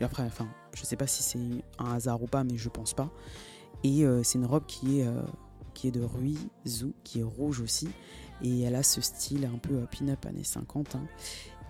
après, 0.00 0.22
enfin, 0.24 0.48
je 0.74 0.84
sais 0.84 0.96
pas 0.96 1.06
si 1.06 1.22
c'est 1.22 1.38
un 1.78 1.94
hasard 1.94 2.22
ou 2.22 2.26
pas, 2.26 2.44
mais 2.44 2.56
je 2.56 2.68
pense 2.68 2.94
pas. 2.94 3.10
Et 3.82 4.04
euh, 4.04 4.22
c'est 4.22 4.38
une 4.38 4.46
robe 4.46 4.66
qui 4.66 5.00
est, 5.00 5.06
euh, 5.06 5.22
qui 5.74 5.88
est 5.88 5.90
de 5.90 6.02
Rui 6.02 6.38
Zhu, 6.66 6.92
qui 7.04 7.20
est 7.20 7.22
rouge 7.22 7.60
aussi. 7.60 7.88
Et 8.42 8.62
elle 8.62 8.74
a 8.74 8.82
ce 8.82 9.00
style 9.00 9.44
un 9.46 9.58
peu 9.58 9.86
pin-up 9.86 10.26
années 10.26 10.44
50. 10.44 10.96
hein. 10.96 11.06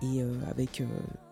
et 0.01 0.21
euh, 0.21 0.33
avec 0.49 0.83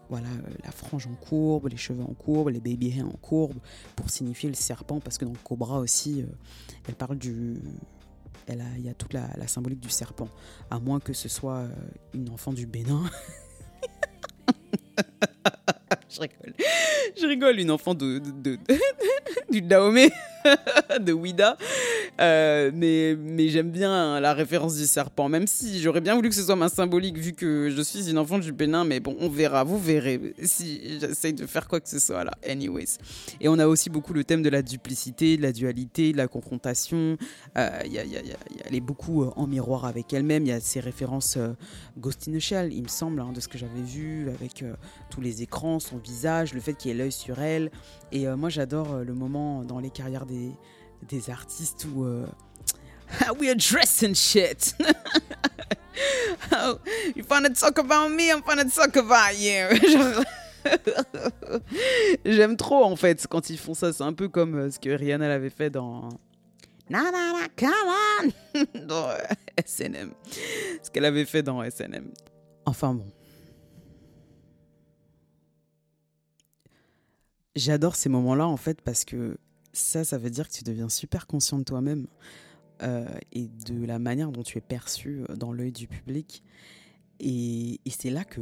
voilà, 0.09 0.27
la 0.63 0.71
frange 0.71 1.07
en 1.07 1.15
courbe, 1.15 1.69
les 1.69 1.77
cheveux 1.77 2.03
en 2.03 2.13
courbe, 2.13 2.49
les 2.49 2.59
baby 2.59 2.95
hairs 2.95 3.07
en 3.07 3.17
courbe, 3.17 3.57
pour 3.95 4.09
signifier 4.09 4.49
le 4.49 4.55
serpent, 4.55 4.99
parce 4.99 5.17
que 5.17 5.25
dans 5.25 5.33
Cobra 5.43 5.79
aussi, 5.79 6.23
elle 6.87 6.95
parle 6.95 7.17
du. 7.17 7.57
Elle 8.45 8.61
a, 8.61 8.77
il 8.77 8.85
y 8.85 8.89
a 8.89 8.93
toute 8.93 9.13
la, 9.13 9.29
la 9.37 9.47
symbolique 9.47 9.79
du 9.79 9.89
serpent, 9.89 10.27
à 10.69 10.79
moins 10.79 10.99
que 10.99 11.13
ce 11.13 11.29
soit 11.29 11.65
une 12.13 12.29
enfant 12.29 12.53
du 12.53 12.67
Bénin. 12.67 13.03
je 16.13 16.19
rigole. 16.21 16.53
Je 17.19 17.25
rigole, 17.27 17.59
une 17.59 17.71
enfant 17.71 17.93
de, 17.93 18.19
de- 18.19 18.57
du 19.51 19.61
Dahomey, 19.61 20.11
de 20.99 21.11
Ouida. 21.13 21.57
Euh, 22.21 22.71
mais 22.73 23.15
mais 23.19 23.49
j'aime 23.49 23.71
bien 23.71 24.19
la 24.19 24.33
référence 24.33 24.75
du 24.75 24.85
serpent, 24.85 25.29
même 25.29 25.47
si 25.47 25.81
j'aurais 25.81 26.01
bien 26.01 26.15
voulu 26.15 26.29
que 26.29 26.35
ce 26.35 26.43
soit 26.43 26.55
ma 26.55 26.69
symbolique, 26.69 27.17
vu 27.17 27.33
que 27.33 27.73
je 27.75 27.81
suis 27.81 28.09
une 28.09 28.17
enfant 28.17 28.39
du 28.39 28.51
Bénin. 28.51 28.85
Mais 28.85 28.99
bon, 28.99 29.15
on 29.19 29.29
verra, 29.29 29.63
vous 29.63 29.79
verrez 29.79 30.33
si 30.43 30.99
j'essaye 30.99 31.33
de 31.33 31.45
faire 31.45 31.67
quoi 31.67 31.79
que 31.79 31.89
ce 31.89 31.99
soit 31.99 32.23
là. 32.23 32.31
Anyways. 32.47 32.97
Et 33.41 33.47
on 33.49 33.57
a 33.59 33.67
aussi 33.67 33.89
beaucoup 33.89 34.13
le 34.13 34.23
thème 34.23 34.43
de 34.43 34.49
la 34.49 34.61
duplicité, 34.61 35.37
de 35.37 35.41
la 35.41 35.51
dualité, 35.51 36.11
de 36.11 36.17
la 36.17 36.27
confrontation. 36.27 37.17
Euh, 37.57 37.69
y 37.85 37.97
elle 38.65 38.75
est 38.75 38.81
beaucoup 38.81 39.23
euh, 39.23 39.31
en 39.35 39.47
miroir 39.47 39.85
avec 39.85 40.13
elle-même. 40.13 40.43
Il 40.43 40.49
y 40.49 40.51
a 40.51 40.59
ces 40.59 40.79
références 40.79 41.37
euh, 41.37 41.53
Ghost 41.97 42.27
in 42.27 42.33
the 42.33 42.39
Shell, 42.39 42.73
il 42.73 42.83
me 42.83 42.87
semble, 42.87 43.19
hein, 43.21 43.31
de 43.33 43.39
ce 43.39 43.47
que 43.47 43.57
j'avais 43.57 43.81
vu, 43.81 44.29
avec 44.29 44.63
euh, 44.63 44.73
tous 45.09 45.21
les 45.21 45.41
écrans, 45.41 45.79
son 45.79 45.97
visage, 45.97 46.53
le 46.53 46.61
fait 46.61 46.73
qu'il 46.73 46.91
ait 46.91 46.95
l'œil 46.95 47.11
sur 47.11 47.41
elle. 47.41 47.71
Et 48.11 48.27
moi, 48.27 48.49
j'adore 48.49 48.99
le 48.99 49.13
moment 49.13 49.63
dans 49.63 49.79
les 49.79 49.89
carrières 49.89 50.27
des, 50.27 50.51
des 51.07 51.29
artistes 51.29 51.85
où. 51.93 52.03
euh, 52.05 52.25
How 53.21 53.33
we 53.33 53.53
dressed 53.55 54.03
and 54.03 54.15
shit. 54.15 54.73
How 56.51 56.79
you 57.15 57.23
wanna 57.29 57.49
talk 57.51 57.77
about 57.77 58.09
me, 58.09 58.31
I'm 58.31 58.41
wanna 58.47 58.65
talk 58.69 58.95
about 58.95 59.37
you. 59.37 59.67
J'aime 62.25 62.57
trop 62.57 62.83
en 62.83 62.95
fait 62.95 63.27
quand 63.29 63.49
ils 63.49 63.57
font 63.59 63.73
ça. 63.73 63.93
C'est 63.93 64.03
un 64.03 64.13
peu 64.13 64.29
comme 64.29 64.55
euh, 64.55 64.71
ce 64.71 64.79
que 64.79 64.89
Rihanna 64.89 65.27
l'avait 65.27 65.49
fait 65.51 65.69
dans. 65.69 66.09
Na 66.89 67.03
na 67.11 67.11
na, 67.11 67.47
come 67.55 67.71
on! 68.55 68.87
dans 68.87 69.09
euh, 69.09 69.17
SNM. 69.65 70.11
Ce 70.81 70.89
qu'elle 70.89 71.05
avait 71.05 71.25
fait 71.25 71.43
dans 71.43 71.61
SNM. 71.69 72.11
Enfin 72.65 72.93
bon. 72.93 73.05
J'adore 77.55 77.95
ces 77.95 78.09
moments-là 78.09 78.47
en 78.47 78.57
fait 78.57 78.81
parce 78.81 79.05
que 79.05 79.37
ça, 79.73 80.03
ça 80.03 80.17
veut 80.17 80.29
dire 80.29 80.47
que 80.47 80.53
tu 80.53 80.63
deviens 80.63 80.89
super 80.89 81.27
conscient 81.27 81.57
de 81.57 81.63
toi-même 81.63 82.07
euh, 82.81 83.05
et 83.31 83.49
de 83.67 83.85
la 83.85 83.99
manière 83.99 84.31
dont 84.31 84.43
tu 84.43 84.57
es 84.57 84.61
perçu 84.61 85.23
euh, 85.29 85.35
dans 85.35 85.51
l'œil 85.51 85.71
du 85.71 85.87
public. 85.87 86.43
Et, 87.19 87.79
c'est 87.89 88.09
là 88.09 88.23
que 88.23 88.41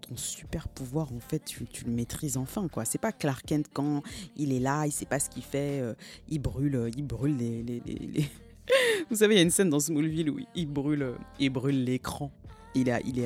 ton 0.00 0.16
super 0.16 0.68
pouvoir, 0.68 1.12
en 1.12 1.20
fait, 1.20 1.44
tu, 1.44 1.66
le 1.84 1.92
maîtrises 1.92 2.36
enfin. 2.36 2.68
quoi. 2.68 2.84
C'est 2.84 2.98
pas 2.98 3.12
Clark 3.12 3.44
Kent 3.44 3.66
quand 3.72 4.02
il 4.36 4.52
est 4.52 4.60
là, 4.60 4.86
il 4.86 4.92
sait 4.92 5.06
pas 5.06 5.18
ce 5.18 5.28
qu'il 5.28 5.42
fait, 5.42 5.80
euh, 5.80 5.94
il 6.28 6.38
brûle, 6.38 6.90
il 6.96 7.04
brûle 7.04 7.36
les, 7.36 7.82
Vous 9.10 9.16
savez, 9.16 9.34
il 9.34 9.38
y 9.38 9.40
a 9.40 9.44
une 9.44 9.50
scène 9.50 9.70
dans 9.70 9.80
Smallville 9.80 10.30
où 10.30 10.38
il 10.54 10.66
brûle, 10.66 11.14
il 11.38 11.50
brûle 11.50 11.84
l'écran. 11.84 12.32
Il 12.74 12.88
est, 12.88 13.02
il, 13.06 13.18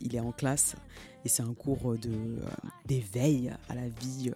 il 0.00 0.16
est 0.16 0.20
en 0.20 0.32
classe 0.32 0.76
et 1.24 1.28
c'est 1.28 1.42
un 1.42 1.52
cours 1.52 1.96
de, 1.98 2.38
d'éveil 2.86 3.52
à 3.68 3.74
la 3.74 3.88
vie 3.88 4.32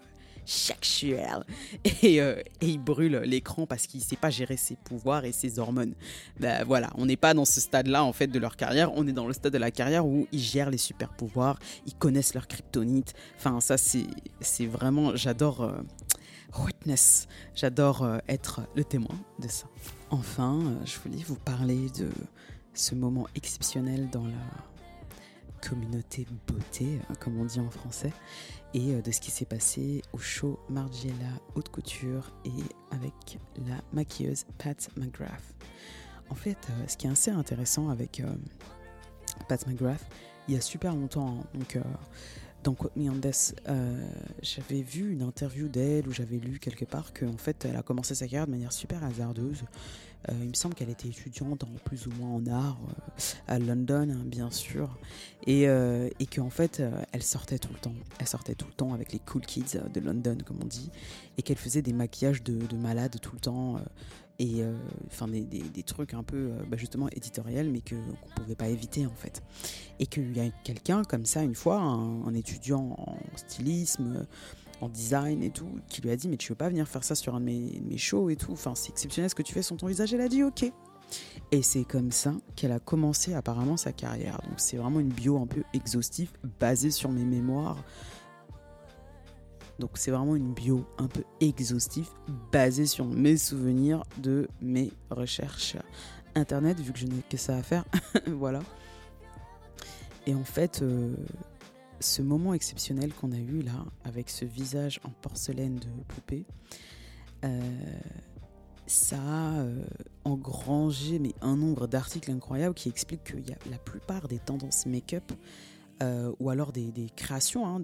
sexuelle. 0.49 1.45
Et, 2.03 2.21
euh, 2.21 2.41
et 2.61 2.67
il 2.67 2.79
brûle 2.79 3.17
l'écran 3.25 3.67
parce 3.67 3.87
qu'il 3.87 4.01
sait 4.01 4.17
pas 4.17 4.31
gérer 4.31 4.57
ses 4.57 4.77
pouvoirs 4.77 5.25
et 5.25 5.33
ses 5.33 5.59
hormones. 5.59 5.95
Ben 6.41 6.65
voilà, 6.65 6.91
on 6.97 7.07
n'est 7.07 7.17
pas 7.17 7.35
dans 7.35 7.45
ce 7.45 7.61
stade-là 7.61 8.05
en 8.05 8.13
fait 8.13 8.29
de 8.29 8.39
leur 8.39 8.57
carrière, 8.57 8.93
on 8.95 9.07
est 9.07 9.13
dans 9.13 9.27
le 9.27 9.33
stade 9.33 9.53
de 9.53 9.59
la 9.59 9.71
carrière 9.71 10.07
où 10.07 10.27
ils 10.33 10.41
gèrent 10.41 10.71
les 10.71 10.79
super 10.79 11.11
pouvoirs, 11.11 11.59
ils 11.87 11.95
connaissent 11.95 12.35
leur 12.35 12.47
kryptonite. 12.47 13.15
Enfin, 13.37 13.61
ça 13.61 13.77
c'est 13.77 14.67
vraiment, 14.67 15.17
j'adore 15.17 15.63
euh, 15.63 15.73
witness, 16.65 17.29
j'adore 17.55 18.03
euh, 18.03 18.19
être 18.29 18.63
le 18.75 18.85
témoin 18.85 19.19
de 19.41 19.49
ça. 19.49 19.67
Enfin, 20.11 20.61
je 20.85 20.99
voulais 20.99 21.23
vous 21.25 21.37
parler 21.37 21.91
de 21.99 22.09
ce 22.73 22.95
moment 22.95 23.27
exceptionnel 23.35 24.09
dans 24.11 24.25
la 24.25 24.78
communauté 25.59 26.27
beauté, 26.47 27.01
euh, 27.11 27.14
comme 27.21 27.38
on 27.38 27.44
dit 27.44 27.61
en 27.61 27.71
français, 27.71 28.12
et 28.75 28.94
euh, 28.94 29.03
de 29.03 29.11
ce 29.11 29.21
qui 29.21 29.31
s'est 29.31 29.44
passé 29.44 30.03
au 30.12 30.18
show 30.18 30.59
Margiela 30.68 31.14
Haute 31.55 31.68
Couture 31.68 32.33
et 32.44 32.94
avec 32.94 33.38
la 33.66 33.77
maquilleuse 33.92 34.44
Pat 34.59 34.88
McGrath. 34.97 35.55
En 36.31 36.35
fait, 36.35 36.59
euh, 36.71 36.85
ce 36.87 36.97
qui 36.97 37.07
est 37.07 37.11
assez 37.11 37.31
intéressant 37.31 37.88
avec 37.88 38.21
euh, 38.21 38.35
Pat 39.49 39.66
McGrath, 39.66 40.05
il 40.47 40.55
y 40.55 40.57
a 40.57 40.61
super 40.61 40.94
longtemps, 40.94 41.38
hein, 41.40 41.59
donc 41.59 41.79
dans 42.64 42.75
Quote 42.75 42.97
Me 42.97 43.09
on 43.11 43.21
j'avais 44.42 44.83
vu 44.83 45.12
une 45.12 45.23
interview 45.23 45.68
d'elle 45.68 46.09
où 46.09 46.12
j'avais 46.12 46.38
lu 46.38 46.59
quelque 46.59 46.85
part 46.85 47.12
qu'en 47.12 47.37
fait 47.37 47.64
elle 47.64 47.77
a 47.77 47.83
commencé 47.83 48.14
sa 48.14 48.27
carrière 48.27 48.47
de 48.47 48.53
manière 48.53 48.73
super 48.73 49.05
hasardeuse. 49.05 49.64
Euh, 50.29 50.33
il 50.43 50.49
me 50.49 50.55
semble 50.55 50.75
qu'elle 50.75 50.91
était 50.91 51.09
étudiante 51.09 51.63
en 51.65 51.69
plus 51.85 52.07
ou 52.07 52.11
moins 52.11 52.31
en 52.31 52.47
art 52.49 52.79
euh, 52.89 53.23
à 53.47 53.59
London, 53.59 54.09
hein, 54.11 54.23
bien 54.25 54.51
sûr, 54.51 54.99
et, 55.47 55.69
euh, 55.69 56.09
et 56.19 56.27
qu'en 56.27 56.51
fait 56.51 56.83
elle 57.13 57.23
sortait 57.23 57.59
tout 57.59 57.73
le 57.73 57.79
temps. 57.79 57.95
Elle 58.19 58.27
sortait 58.29 58.55
tout 58.55 58.67
le 58.67 58.73
temps 58.75 58.93
avec 58.95 59.13
les 59.13 59.21
cool 59.21 59.43
kids 59.43 59.79
de 59.95 60.01
London, 60.01 60.37
comme 60.45 60.59
on 60.63 60.67
dit, 60.67 60.91
et 61.37 61.43
qu'elle 61.43 61.57
faisait 61.57 61.83
des 61.83 61.93
maquillages 61.93 62.43
de, 62.43 62.67
de 62.67 62.77
malade 62.77 63.17
tout 63.23 63.33
le 63.35 63.41
temps. 63.41 63.81
et 64.41 64.63
enfin 65.09 65.27
des, 65.29 65.41
des- 65.43 65.83
trucs 65.83 66.15
un 66.15 66.23
peu 66.23 66.51
bah, 66.69 66.77
justement 66.77 67.09
éditoriels 67.09 67.71
mais 67.71 67.81
qu'on 67.81 68.41
pouvait 68.43 68.55
pas 68.55 68.69
éviter 68.69 69.05
en 69.07 69.15
fait 69.17 69.43
et 69.99 70.07
qu'il 70.07 70.37
y 70.37 70.41
a 70.41 70.49
quelqu'un 70.63 71.03
comme 71.03 71.27
ça 71.27 71.43
une 71.43 71.57
fois 71.57 71.79
un, 71.81 72.25
un 72.25 72.35
étudiant 72.35 72.95
en 72.99 73.17
stylisme 73.37 74.27
en 74.81 74.88
design 74.88 75.43
et 75.43 75.51
tout 75.51 75.69
qui 75.88 76.01
lui 76.03 76.11
a 76.11 76.17
dit 76.17 76.29
mais 76.29 76.37
tu 76.37 76.53
veux 76.53 76.57
pas 76.57 76.69
venir 76.69 76.87
faire 76.87 77.05
ça 77.05 77.14
sur 77.14 77.35
un 77.35 77.41
de 77.41 77.45
mes, 77.47 77.81
mes 77.85 77.99
shows 77.99 78.31
et 78.31 78.37
tout 78.37 78.53
enfin 78.53 78.75
c'est 78.75 78.91
exceptionnel 78.91 79.29
ce 79.31 79.35
que 79.35 79.43
tu 79.43 79.53
fais 79.53 79.62
sur 79.62 79.77
ton 79.77 79.87
visage 79.87 80.14
elle 80.14 80.21
a 80.21 80.29
dit 80.29 80.43
ok 80.43 80.71
Et 81.51 81.62
c'est 81.62 81.85
comme 81.85 82.12
ça 82.12 82.35
qu'elle 82.57 82.73
a 82.73 82.79
commencé 82.79 83.35
apparemment 83.35 83.77
sa 83.77 83.93
carrière. 83.93 84.41
Donc 84.45 84.55
c'est 84.59 84.77
vraiment 84.77 85.01
une 85.01 85.09
bio 85.09 85.38
un 85.38 85.47
peu 85.47 85.62
exhaustive 85.73 86.31
basée 86.61 86.91
sur 86.91 87.11
mes 87.11 87.25
mémoires. 87.25 87.83
Donc 89.79 89.93
c'est 89.95 90.11
vraiment 90.11 90.37
une 90.37 90.53
bio 90.53 90.85
un 90.99 91.07
peu 91.07 91.23
exhaustive 91.41 92.09
basée 92.53 92.87
sur 92.87 93.07
mes 93.07 93.37
souvenirs 93.37 94.03
de 94.19 94.49
mes 94.61 94.93
recherches 95.11 95.77
internet 96.35 96.79
vu 96.81 96.93
que 96.93 96.99
je 96.99 97.07
n'ai 97.07 97.23
que 97.29 97.37
ça 97.37 97.57
à 97.57 97.62
faire. 97.62 97.85
voilà. 98.27 98.61
Et 100.27 100.35
en 100.35 100.45
fait, 100.45 100.83
euh, 100.83 101.14
ce 102.01 102.23
moment 102.23 102.55
exceptionnel 102.55 103.13
qu'on 103.13 103.33
a 103.33 103.39
eu 103.39 103.63
là, 103.63 103.85
avec 104.05 104.31
ce 104.31 104.45
visage 104.45 105.01
en 105.05 105.11
porcelaine 105.11 105.77
de 105.77 105.89
poupée, 106.07 106.45
euh, 107.45 107.61
ça 108.87 109.17
a 109.17 109.59
euh, 109.61 109.85
engrangé 110.25 111.19
mais 111.19 111.35
un 111.41 111.57
nombre 111.57 111.87
d'articles 111.87 112.31
incroyables 112.31 112.75
qui 112.75 112.89
expliquent 112.89 113.25
qu'il 113.25 113.49
y 113.49 113.53
a 113.53 113.59
la 113.71 113.79
plupart 113.79 114.29
des 114.29 114.39
tendances 114.39 114.87
make-up 114.87 115.33
euh, 116.03 116.33
ou 116.41 116.51
alors 116.51 116.73
des, 116.73 116.93
créations 117.15 117.67
hein, 117.67 117.81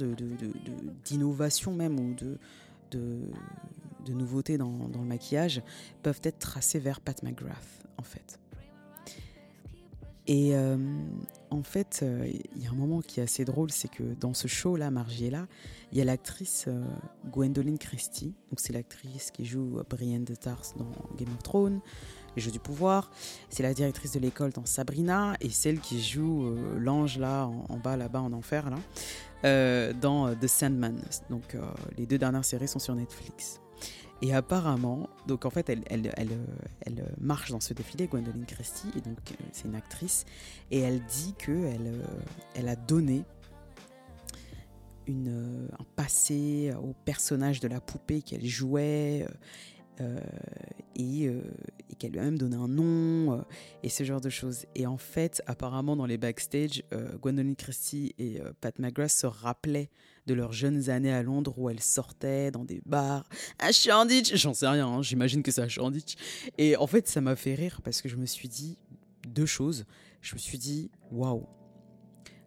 d'innovation 1.05 1.73
de, 1.73 1.77
même 1.77 2.01
ou 2.01 2.15
de, 2.15 2.39
de, 2.91 4.13
nouveautés 4.13 4.57
dans, 4.57 4.89
dans, 4.89 5.01
le 5.01 5.07
maquillage 5.07 5.63
peuvent 6.03 6.21
être 6.23 6.39
tracées 6.39 6.79
vers 6.79 7.01
Pat 7.01 7.23
McGrath 7.23 7.87
en 7.99 8.03
fait. 8.03 8.39
Et 10.27 10.55
euh, 10.55 10.77
en 11.51 11.63
fait, 11.63 12.01
euh, 12.03 12.27
il 12.57 12.63
y 12.63 12.67
a 12.67 12.71
un 12.71 12.75
moment 12.75 13.01
qui 13.03 13.21
est 13.21 13.23
assez 13.23 13.45
drôle, 13.45 13.71
c'est 13.71 13.89
que 13.89 14.03
dans 14.21 14.33
ce 14.33 14.49
show-là, 14.49 14.91
Margiela, 14.91 15.47
il 15.93 15.99
y 15.99 16.01
a 16.01 16.05
l'actrice 16.05 16.65
euh, 16.67 16.83
Gwendoline 17.31 17.79
Christie. 17.79 18.35
Donc 18.51 18.59
c'est 18.61 18.73
l'actrice 18.73 19.31
qui 19.31 19.45
joue 19.45 19.83
Brienne 19.89 20.25
de 20.25 20.35
Tars 20.35 20.63
dans 20.77 20.91
Game 21.19 21.33
of 21.35 21.43
Thrones, 21.43 21.81
Les 22.37 22.43
Jeux 22.43 22.51
du 22.51 22.59
Pouvoir. 22.59 23.11
C'est 23.51 23.63
la 23.63 23.75
directrice 23.75 24.13
de 24.13 24.21
l'école 24.21 24.53
dans 24.53 24.65
Sabrina 24.65 25.37
et 25.43 25.51
celle 25.51 25.79
qui 25.81 26.03
joue 26.03 26.55
l'ange 26.79 27.19
là, 27.19 27.47
en, 27.47 27.77
bas, 27.77 27.97
là-bas, 27.97 28.23
en 28.23 28.33
enfer, 28.33 28.71
là, 28.71 29.93
dans 29.93 30.35
The 30.35 30.47
Sandman. 30.47 31.01
Donc 31.29 31.57
les 31.99 32.07
deux 32.07 32.19
dernières 32.19 32.45
séries 32.45 32.69
sont 32.69 32.79
sur 32.79 32.95
Netflix. 32.95 33.61
Et 34.25 34.33
apparemment, 34.33 35.11
donc 35.27 35.45
en 35.45 35.51
fait, 35.51 35.69
elle, 35.69 35.83
elle, 35.91 36.11
elle, 36.81 37.05
marche 37.21 37.51
dans 37.51 37.61
ce 37.61 37.75
défilé, 37.75 38.07
Gwendoline 38.07 38.47
Christie, 38.47 38.89
et 38.97 39.03
donc 39.03 39.19
euh, 39.31 39.35
c'est 39.53 39.67
une 39.67 39.75
actrice, 39.75 40.25
et 40.71 40.79
elle 40.79 41.03
dit 41.05 41.35
euh, 41.51 42.03
elle 42.55 42.69
a 42.69 42.75
donné 42.75 43.23
euh, 45.11 45.69
un 45.79 45.85
passé 45.95 46.73
au 46.83 46.95
personnage 47.05 47.61
de 47.61 47.69
la 47.69 47.83
poupée 47.83 48.23
qu'elle 48.23 48.47
jouait, 48.47 49.27
et 50.97 51.31
qu'elle 51.99 52.13
lui 52.13 52.19
a 52.19 52.23
même 52.23 52.39
donné 52.39 52.57
un 52.57 52.69
nom, 52.69 53.45
et 53.83 53.91
ce 53.91 54.05
genre 54.05 54.23
de 54.23 54.31
choses. 54.31 54.65
Et 54.75 54.87
en 54.87 54.97
fait, 54.97 55.43
apparemment, 55.47 55.97
dans 55.97 56.07
les 56.07 56.17
backstage, 56.17 56.83
Gwendoline 57.21 57.57
Christie 57.57 58.15
et 58.19 58.41
Pat 58.63 58.79
McGrath 58.79 59.11
se 59.11 59.27
rappelaient 59.27 59.91
de 60.27 60.35
leurs 60.35 60.53
jeunes 60.53 60.91
années 60.91 61.13
à 61.13 61.23
Londres 61.23 61.55
où 61.59 61.69
elles 61.69 61.83
sortaient 61.83 62.51
dans 62.51 62.65
des 62.65 62.81
bars 62.87 63.29
à 63.59 63.73
Shoreditch. 63.73 64.35
J'en 64.35 64.55
sais 64.55 64.67
rien, 64.67 64.87
hein, 64.87 65.03
j'imagine 65.03 65.43
que 65.43 65.51
c'est 65.51 65.63
à 65.63 65.69
Shoreditch. 65.69 66.15
Et 66.59 66.77
en 66.77 66.87
fait, 66.87 67.09
ça 67.09 67.21
m'a 67.21 67.37
fait 67.37 67.55
rire 67.55 67.81
parce 67.83 68.01
que 68.03 68.09
je 68.09 68.17
me 68.17 68.27
suis 68.27 68.49
dit 68.49 68.79
deux 69.27 69.47
choses. 69.47 69.85
Je 70.21 70.35
me 70.35 70.39
suis 70.39 70.59
dit, 70.59 70.91
waouh. 71.11 71.47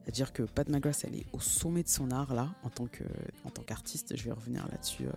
C'est-à-dire 0.03 0.31
que 0.31 0.43
Pat 0.43 0.67
McGrath, 0.69 1.03
elle 1.05 1.15
est 1.15 1.25
au 1.33 1.39
sommet 1.39 1.83
de 1.83 1.89
son 1.89 2.11
art 2.11 2.33
là, 2.33 2.55
en 2.63 2.69
tant 2.69 2.87
qu'artiste. 3.65 4.15
Je 4.15 4.23
vais 4.23 4.31
revenir 4.31 4.65
là-dessus. 4.71 5.05
Euh, 5.05 5.11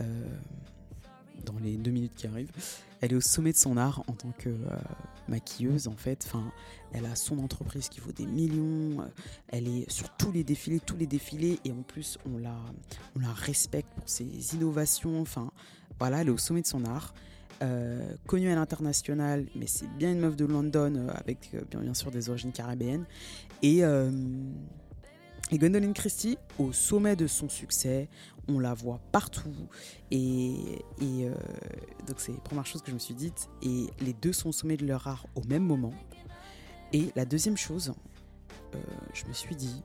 euh, 0.00 0.24
dans 1.44 1.58
les 1.62 1.76
deux 1.76 1.90
minutes 1.90 2.14
qui 2.16 2.26
arrivent. 2.26 2.52
Elle 3.00 3.12
est 3.12 3.16
au 3.16 3.20
sommet 3.20 3.52
de 3.52 3.56
son 3.56 3.76
art 3.76 4.02
en 4.06 4.12
tant 4.12 4.32
que 4.38 4.48
euh, 4.48 4.76
maquilleuse 5.28 5.88
en 5.88 5.96
fait. 5.96 6.24
Enfin, 6.26 6.50
elle 6.92 7.06
a 7.06 7.14
son 7.14 7.38
entreprise 7.38 7.88
qui 7.88 8.00
vaut 8.00 8.12
des 8.12 8.26
millions. 8.26 9.02
Euh, 9.02 9.06
elle 9.48 9.68
est 9.68 9.90
sur 9.90 10.08
tous 10.16 10.32
les 10.32 10.44
défilés, 10.44 10.80
tous 10.80 10.96
les 10.96 11.06
défilés 11.06 11.58
et 11.64 11.72
en 11.72 11.82
plus 11.82 12.18
on 12.26 12.38
la, 12.38 12.56
on 13.14 13.20
la 13.20 13.32
respecte 13.32 13.92
pour 13.94 14.08
ses 14.08 14.54
innovations. 14.54 15.20
Enfin, 15.20 15.50
voilà, 15.98 16.22
elle 16.22 16.28
est 16.28 16.32
au 16.32 16.38
sommet 16.38 16.62
de 16.62 16.66
son 16.66 16.84
art. 16.84 17.14
Euh, 17.62 18.14
connue 18.26 18.50
à 18.50 18.54
l'international, 18.54 19.46
mais 19.54 19.66
c'est 19.66 19.88
bien 19.96 20.12
une 20.12 20.20
meuf 20.20 20.36
de 20.36 20.44
London 20.44 21.08
avec 21.14 21.52
bien, 21.70 21.80
bien, 21.80 21.94
sûr 21.94 22.10
des 22.10 22.28
origines 22.28 22.52
caribéennes. 22.52 23.06
Et 23.62 23.82
et 25.52 25.58
Gwendolyn 25.58 25.92
Christie, 25.92 26.38
au 26.58 26.72
sommet 26.72 27.14
de 27.14 27.26
son 27.26 27.48
succès, 27.48 28.08
on 28.48 28.58
la 28.58 28.74
voit 28.74 29.00
partout. 29.12 29.54
Et, 30.10 30.82
euh, 31.02 31.34
donc 32.06 32.18
c'est 32.18 32.32
la 32.32 32.38
première 32.38 32.66
chose 32.66 32.82
que 32.82 32.90
je 32.90 32.94
me 32.94 32.98
suis 32.98 33.14
dite. 33.14 33.48
Et 33.62 33.86
les 34.00 34.12
deux 34.12 34.32
sont 34.32 34.48
au 34.48 34.52
sommet 34.52 34.76
de 34.76 34.86
leur 34.86 35.06
art 35.06 35.26
au 35.34 35.42
même 35.44 35.64
moment. 35.64 35.94
Et 36.92 37.10
la 37.14 37.24
deuxième 37.24 37.56
chose, 37.56 37.94
euh, 38.74 38.78
je 39.12 39.24
me 39.26 39.32
suis 39.32 39.54
dit, 39.54 39.82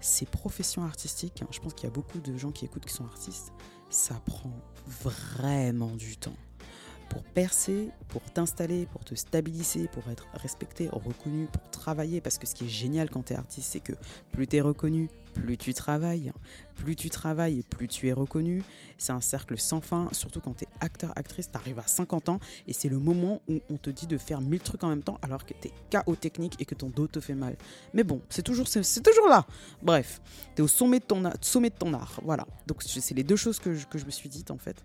ces 0.00 0.26
professions 0.26 0.84
artistiques, 0.84 1.42
hein, 1.42 1.48
je 1.50 1.60
pense 1.60 1.74
qu'il 1.74 1.84
y 1.84 1.92
a 1.92 1.94
beaucoup 1.94 2.20
de 2.20 2.36
gens 2.36 2.52
qui 2.52 2.64
écoutent 2.64 2.86
qui 2.86 2.94
sont 2.94 3.04
artistes, 3.04 3.52
ça 3.90 4.14
prend 4.24 4.52
vraiment 4.86 5.94
du 5.96 6.16
temps 6.16 6.36
pour 7.08 7.22
percer, 7.22 7.90
pour 8.08 8.22
t'installer, 8.22 8.86
pour 8.86 9.04
te 9.04 9.14
stabiliser, 9.14 9.88
pour 9.88 10.08
être 10.10 10.26
respecté, 10.34 10.88
reconnu, 10.90 11.46
pour 11.46 11.62
travailler. 11.70 12.20
Parce 12.20 12.38
que 12.38 12.46
ce 12.46 12.54
qui 12.54 12.64
est 12.64 12.68
génial 12.68 13.10
quand 13.10 13.24
tu 13.24 13.32
es 13.32 13.36
artiste, 13.36 13.72
c'est 13.72 13.80
que 13.80 13.92
plus 14.32 14.46
tu 14.46 14.56
es 14.56 14.60
reconnu, 14.60 15.08
plus 15.34 15.56
tu 15.56 15.74
travailles. 15.74 16.32
Plus 16.76 16.96
tu 16.96 17.10
travailles, 17.10 17.62
plus 17.62 17.88
tu 17.88 18.08
es 18.08 18.12
reconnu. 18.12 18.62
C'est 18.98 19.12
un 19.12 19.20
cercle 19.20 19.58
sans 19.58 19.80
fin, 19.80 20.08
surtout 20.12 20.40
quand 20.40 20.54
tu 20.54 20.64
es 20.64 20.68
acteur, 20.80 21.12
actrice, 21.16 21.50
tu 21.50 21.56
arrives 21.56 21.78
à 21.78 21.86
50 21.86 22.28
ans 22.28 22.40
et 22.66 22.72
c'est 22.72 22.88
le 22.88 22.98
moment 22.98 23.40
où 23.48 23.60
on 23.70 23.76
te 23.76 23.90
dit 23.90 24.06
de 24.06 24.18
faire 24.18 24.40
mille 24.40 24.60
trucs 24.60 24.84
en 24.84 24.88
même 24.88 25.02
temps 25.02 25.18
alors 25.22 25.44
que 25.44 25.54
tu 25.60 25.68
es 25.68 25.72
KO 25.90 26.16
technique 26.16 26.54
et 26.60 26.64
que 26.64 26.74
ton 26.74 26.88
dos 26.88 27.06
te 27.06 27.20
fait 27.20 27.34
mal. 27.34 27.56
Mais 27.94 28.04
bon, 28.04 28.20
c'est 28.28 28.42
toujours, 28.42 28.68
c'est, 28.68 29.02
toujours 29.02 29.28
là. 29.28 29.46
Bref, 29.82 30.20
tu 30.54 30.60
es 30.60 30.64
au 30.64 30.68
sommet 30.68 31.00
de, 31.00 31.04
ton, 31.04 31.22
sommet 31.40 31.70
ton 31.70 31.92
art. 31.94 32.20
Voilà. 32.24 32.46
Donc 32.66 32.82
c'est 32.82 33.14
les 33.14 33.24
deux 33.24 33.36
choses 33.36 33.58
que 33.58 33.76
que 33.84 33.98
je 33.98 34.06
me 34.06 34.10
suis 34.10 34.28
dites 34.28 34.50
en 34.50 34.58
fait. 34.58 34.84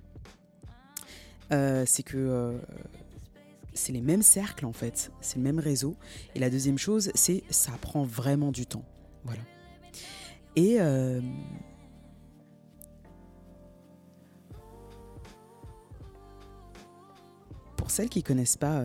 Euh, 1.51 1.83
c'est 1.85 2.03
que 2.03 2.17
euh, 2.17 2.57
c'est 3.73 3.91
les 3.91 4.01
mêmes 4.01 4.21
cercles 4.21 4.65
en 4.65 4.71
fait, 4.71 5.11
c'est 5.19 5.37
le 5.37 5.43
même 5.43 5.59
réseau. 5.59 5.95
Et 6.35 6.39
la 6.39 6.49
deuxième 6.49 6.77
chose, 6.77 7.11
c'est 7.13 7.43
ça 7.49 7.71
prend 7.81 8.03
vraiment 8.03 8.51
du 8.51 8.65
temps. 8.65 8.85
Voilà. 9.25 9.41
Et 10.55 10.77
euh, 10.79 11.21
pour 17.75 17.91
celles 17.91 18.09
qui 18.09 18.23
connaissent 18.23 18.57
pas, 18.57 18.83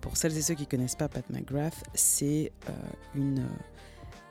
pour 0.00 0.16
celles 0.16 0.36
et 0.36 0.42
ceux 0.42 0.54
qui 0.54 0.66
connaissent 0.66 0.96
pas 0.96 1.08
Pat 1.08 1.28
McGrath, 1.30 1.84
c'est 1.94 2.52
une 3.14 3.46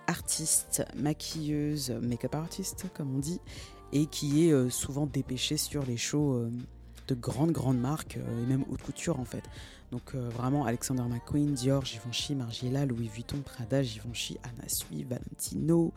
artiste, 0.07 0.85
maquilleuse, 0.95 1.91
make-up 1.91 2.35
artist 2.35 2.85
comme 2.93 3.15
on 3.15 3.19
dit, 3.19 3.39
et 3.91 4.05
qui 4.05 4.47
est 4.47 4.69
souvent 4.69 5.05
dépêchée 5.05 5.57
sur 5.57 5.85
les 5.85 5.97
shows 5.97 6.49
de 7.07 7.15
grandes, 7.15 7.51
grandes 7.51 7.79
marques 7.79 8.17
euh, 8.17 8.43
et 8.43 8.45
même 8.45 8.63
haute 8.69 8.81
couture 8.81 9.19
en 9.19 9.25
fait. 9.25 9.43
Donc 9.91 10.13
euh, 10.13 10.29
vraiment 10.29 10.65
Alexander 10.65 11.03
McQueen, 11.03 11.53
Dior, 11.53 11.85
Givenchy, 11.85 12.35
Margiela, 12.35 12.85
Louis 12.85 13.07
Vuitton, 13.07 13.41
Prada, 13.41 13.81
Givenchy, 13.81 14.37
Anna 14.43 14.67
Sui, 14.67 15.03
Valentino 15.03 15.93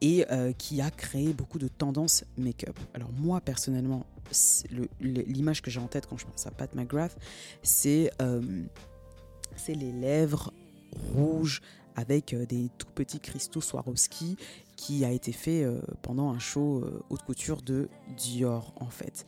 et 0.00 0.26
euh, 0.30 0.52
qui 0.52 0.80
a 0.80 0.90
créé 0.90 1.32
beaucoup 1.32 1.58
de 1.58 1.68
tendances 1.68 2.24
make-up. 2.36 2.78
Alors 2.94 3.10
moi 3.12 3.40
personnellement, 3.40 4.04
l'image 5.00 5.62
que 5.62 5.70
j'ai 5.70 5.80
en 5.80 5.88
tête 5.88 6.06
quand 6.06 6.18
je 6.18 6.26
pense 6.26 6.46
à 6.46 6.50
Pat 6.50 6.74
McGrath, 6.74 7.16
c'est 7.62 8.10
c'est 9.56 9.74
les 9.74 9.92
lèvres 9.92 10.52
rouges 11.14 11.60
avec 11.94 12.34
des 12.34 12.70
tout 12.78 12.86
petits 12.94 13.20
cristaux 13.20 13.60
Swarovski 13.60 14.36
qui 14.76 15.04
a 15.04 15.10
été 15.10 15.32
fait 15.32 15.66
pendant 16.00 16.30
un 16.30 16.38
show 16.38 16.82
haute 17.10 17.22
couture 17.22 17.60
de 17.60 17.88
Dior 18.16 18.72
en 18.80 18.88
fait 18.88 19.26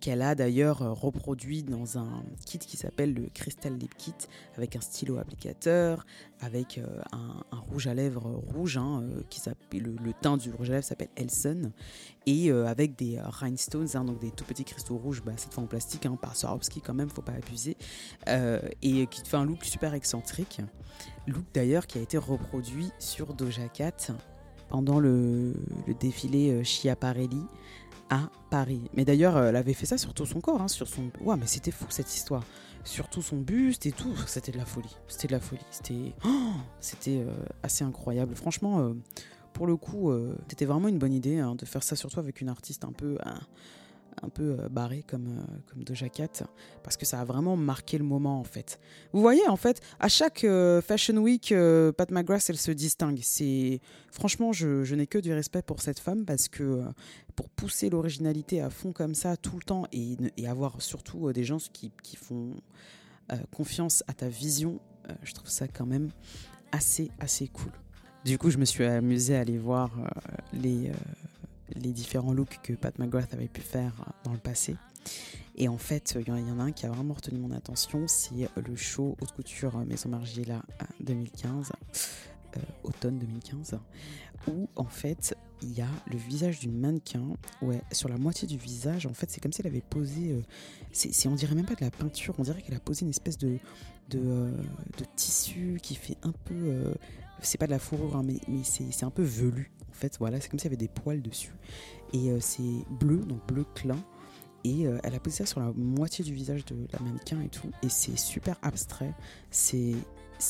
qu'elle 0.00 0.22
a 0.22 0.34
d'ailleurs 0.34 0.82
euh, 0.82 0.92
reproduit 0.92 1.62
dans 1.62 1.98
un 1.98 2.22
kit 2.46 2.58
qui 2.58 2.76
s'appelle 2.76 3.14
le 3.14 3.28
Crystal 3.34 3.76
Lip 3.76 3.94
Kit, 3.96 4.14
avec 4.56 4.76
un 4.76 4.80
stylo 4.80 5.18
applicateur, 5.18 6.06
avec 6.40 6.78
euh, 6.78 6.86
un, 7.12 7.58
rouge 7.70 7.86
à 7.86 7.94
lèvres 7.94 8.42
rouge, 8.54 8.76
hein, 8.76 9.02
euh, 9.02 9.22
le, 9.72 10.12
teint 10.20 10.36
du 10.36 10.50
rouge 10.50 10.70
à 10.70 10.74
lèvres 10.74 10.84
s'appelle 10.84 11.08
Elson, 11.16 11.72
et 12.26 12.50
avec 12.50 12.94
des 12.96 13.18
rhinestones, 13.20 13.88
hein, 13.94 14.04
donc 14.04 14.20
des 14.20 14.30
tout 14.30 14.44
petits 14.44 14.64
cristaux 14.64 14.98
rouges, 14.98 15.22
bah, 15.24 15.32
cette 15.36 15.54
fois 15.54 15.64
en 15.64 15.66
plastique, 15.66 16.04
hein, 16.04 16.16
par 16.20 16.36
Swarovski 16.36 16.82
quand 16.82 16.92
même, 16.92 17.08
faut 17.08 17.22
pas 17.22 17.32
abuser, 17.32 17.76
et 18.82 19.06
qui 19.06 19.22
te 19.22 19.28
fait 19.28 19.36
un 19.38 19.46
look 19.46 19.64
super 19.64 19.94
excentrique, 19.94 20.60
look 21.26 21.44
d'ailleurs 21.54 21.86
qui 21.86 21.98
a 21.98 22.02
été 22.02 22.18
reproduit 22.18 22.90
sur 22.98 23.32
Doja 23.32 23.68
Cat 23.68 24.12
pendant 24.68 25.00
le, 25.00 25.54
le 25.86 25.94
défilé 25.94 26.62
Schiaparelli 26.64 27.46
à 28.10 28.30
Paris. 28.50 28.82
Mais 28.94 29.04
d'ailleurs, 29.04 29.38
elle 29.38 29.56
avait 29.56 29.74
fait 29.74 29.86
ça 29.86 29.98
sur 29.98 30.14
tout 30.14 30.26
son 30.26 30.40
corps, 30.40 30.60
hein, 30.60 30.68
sur 30.68 30.88
son. 30.88 31.10
Ouais, 31.20 31.36
mais 31.36 31.46
c'était 31.46 31.70
fou 31.70 31.86
cette 31.88 32.14
histoire. 32.14 32.44
Sur 32.84 33.08
tout 33.08 33.22
son 33.22 33.36
buste 33.36 33.86
et 33.86 33.92
tout, 33.92 34.14
c'était 34.26 34.52
de 34.52 34.58
la 34.58 34.64
folie. 34.64 34.96
C'était 35.08 35.28
de 35.28 35.32
la 35.32 35.40
folie. 35.40 35.64
C'était, 35.70 36.14
oh, 36.24 36.52
c'était 36.80 37.18
euh, 37.18 37.34
assez 37.62 37.84
incroyable. 37.84 38.34
Franchement, 38.34 38.80
euh, 38.80 38.94
pour 39.52 39.66
le 39.66 39.76
coup, 39.76 40.10
euh, 40.10 40.36
c'était 40.48 40.64
vraiment 40.64 40.88
une 40.88 40.98
bonne 40.98 41.12
idée 41.12 41.38
hein, 41.38 41.54
de 41.54 41.66
faire 41.66 41.82
ça 41.82 41.96
surtout 41.96 42.20
avec 42.20 42.40
une 42.40 42.48
artiste 42.48 42.84
un 42.84 42.92
peu, 42.92 43.18
un 44.22 44.28
peu 44.28 44.56
euh, 44.58 44.68
barré 44.68 45.04
comme, 45.06 45.28
euh, 45.28 45.56
comme 45.66 45.84
Doja 45.84 46.08
Cat, 46.08 46.44
parce 46.82 46.96
que 46.96 47.06
ça 47.06 47.20
a 47.20 47.24
vraiment 47.24 47.56
marqué 47.56 47.98
le 47.98 48.04
moment 48.04 48.38
en 48.38 48.44
fait. 48.44 48.78
Vous 49.12 49.20
voyez 49.20 49.46
en 49.48 49.56
fait, 49.56 49.80
à 50.00 50.08
chaque 50.08 50.44
euh, 50.44 50.80
Fashion 50.80 51.16
Week, 51.16 51.54
Pat 51.96 52.10
McGrath, 52.10 52.48
elle 52.48 52.58
se 52.58 52.70
distingue. 52.70 53.20
C'est 53.22 53.80
Franchement, 54.10 54.52
je, 54.52 54.94
n'ai 54.94 55.06
que 55.06 55.18
du 55.18 55.32
respect 55.32 55.62
pour 55.62 55.80
cette 55.80 55.98
femme, 55.98 56.24
parce 56.24 56.48
que 56.48 56.82
pour 57.36 57.48
pousser 57.50 57.90
l'originalité 57.90 58.60
à 58.60 58.70
fond 58.70 58.92
comme 58.92 59.14
ça 59.14 59.36
tout 59.36 59.56
le 59.56 59.62
temps, 59.62 59.84
et, 59.92 60.16
et 60.36 60.48
avoir 60.48 60.80
surtout 60.82 61.32
des 61.32 61.44
gens 61.44 61.58
qui, 61.72 61.92
qui 62.02 62.16
font 62.16 62.54
confiance 63.54 64.02
à 64.08 64.14
ta 64.14 64.28
vision, 64.28 64.80
je 65.22 65.34
trouve 65.34 65.48
ça 65.48 65.68
quand 65.68 65.86
même 65.86 66.10
assez, 66.72 67.10
assez 67.20 67.48
cool. 67.48 67.72
Du 68.24 68.38
coup, 68.38 68.50
je 68.50 68.58
me 68.58 68.64
suis 68.64 68.84
amusée 68.84 69.36
à 69.36 69.40
aller 69.40 69.58
voir 69.58 69.90
les 70.52 70.90
les 71.74 71.92
différents 71.92 72.32
looks 72.32 72.60
que 72.62 72.72
Pat 72.72 72.98
McGrath 72.98 73.32
avait 73.34 73.48
pu 73.48 73.60
faire 73.60 73.92
dans 74.24 74.32
le 74.32 74.38
passé. 74.38 74.76
Et 75.56 75.68
en 75.68 75.78
fait, 75.78 76.16
il 76.20 76.28
y 76.28 76.30
en 76.30 76.60
a 76.60 76.62
un 76.62 76.72
qui 76.72 76.86
a 76.86 76.90
vraiment 76.90 77.14
retenu 77.14 77.38
mon 77.38 77.50
attention, 77.50 78.06
c'est 78.06 78.48
le 78.56 78.76
show 78.76 79.16
haute 79.20 79.32
couture 79.32 79.76
Maison 79.86 80.08
Margiela 80.08 80.62
2015, 81.00 81.72
euh, 82.56 82.60
automne 82.84 83.18
2015, 83.18 83.78
où 84.46 84.68
en 84.76 84.84
fait 84.84 85.36
il 85.60 85.76
y 85.76 85.82
a 85.82 85.88
le 86.06 86.16
visage 86.16 86.60
d'une 86.60 86.78
mannequin, 86.78 87.24
ouais, 87.60 87.82
sur 87.90 88.08
la 88.08 88.16
moitié 88.16 88.46
du 88.46 88.56
visage, 88.56 89.04
en 89.06 89.12
fait 89.12 89.28
c'est 89.30 89.40
comme 89.40 89.52
si 89.52 89.60
elle 89.60 89.66
avait 89.66 89.82
posé, 89.82 90.30
euh, 90.30 90.40
c'est, 90.92 91.26
on 91.26 91.34
dirait 91.34 91.54
même 91.54 91.66
pas 91.66 91.74
de 91.74 91.84
la 91.84 91.90
peinture, 91.90 92.34
on 92.38 92.42
dirait 92.42 92.62
qu'elle 92.62 92.76
a 92.76 92.80
posé 92.80 93.02
une 93.02 93.10
espèce 93.10 93.36
de, 93.36 93.58
de, 94.10 94.18
euh, 94.18 94.52
tissu 95.16 95.78
qui 95.82 95.96
fait 95.96 96.16
un 96.22 96.32
peu, 96.32 96.94
c'est 97.42 97.58
pas 97.58 97.66
de 97.66 97.72
la 97.72 97.78
fourrure, 97.80 98.16
hein, 98.16 98.22
mais, 98.24 98.36
mais 98.46 98.62
c'est, 98.62 99.04
un 99.04 99.10
peu 99.10 99.22
velu 99.22 99.72
fait, 99.98 100.16
voilà, 100.18 100.40
c'est 100.40 100.48
comme 100.48 100.58
s'il 100.58 100.66
y 100.70 100.74
avait 100.74 100.76
des 100.76 100.88
poils 100.88 101.22
dessus. 101.22 101.52
Et 102.12 102.30
euh, 102.30 102.38
c'est 102.40 102.84
bleu, 102.90 103.18
donc 103.18 103.46
bleu 103.46 103.64
clin. 103.74 103.98
Et 104.64 104.86
euh, 104.86 104.98
elle 105.04 105.14
a 105.14 105.20
posé 105.20 105.36
ça 105.36 105.46
sur 105.46 105.60
la 105.60 105.72
moitié 105.72 106.24
du 106.24 106.32
visage 106.32 106.64
de 106.64 106.76
la 106.92 106.98
mannequin 107.00 107.40
et 107.40 107.48
tout. 107.48 107.70
Et 107.82 107.88
c'est 107.88 108.18
super 108.18 108.56
abstrait. 108.62 109.14
C'est 109.50 109.94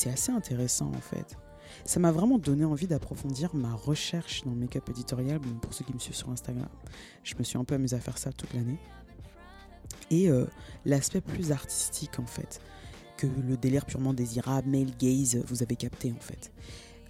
assez 0.07 0.33
intéressant 0.33 0.91
en 0.95 1.01
fait. 1.01 1.37
Ça 1.85 2.01
m'a 2.01 2.13
vraiment 2.13 2.39
donné 2.39 2.65
envie 2.65 2.87
d'approfondir 2.87 3.55
ma 3.55 3.75
recherche 3.75 4.43
dans 4.45 4.53
le 4.53 4.57
make-up 4.57 4.89
éditorial. 4.89 5.39
Bon, 5.39 5.59
pour 5.61 5.75
ceux 5.75 5.85
qui 5.85 5.93
me 5.93 5.99
suivent 5.99 6.17
sur 6.17 6.31
Instagram, 6.31 6.69
je 7.23 7.35
me 7.39 7.43
suis 7.43 7.59
un 7.59 7.65
peu 7.65 7.75
amusée 7.75 7.97
à 7.97 8.01
faire 8.01 8.19
ça 8.19 8.33
toute 8.33 8.53
l'année. 8.55 8.79
Et 10.11 10.31
euh, 10.31 10.47
l'aspect 10.85 11.21
plus 11.21 11.53
artistique 11.53 12.19
en 12.19 12.27
fait, 12.27 12.61
que 13.17 13.27
le 13.27 13.57
délire 13.57 13.85
purement 13.85 14.15
désirable, 14.15 14.69
male 14.69 14.91
gaze, 14.99 15.43
vous 15.47 15.63
avez 15.63 15.77
capté 15.77 16.13
en 16.13 16.21
fait. 16.21 16.51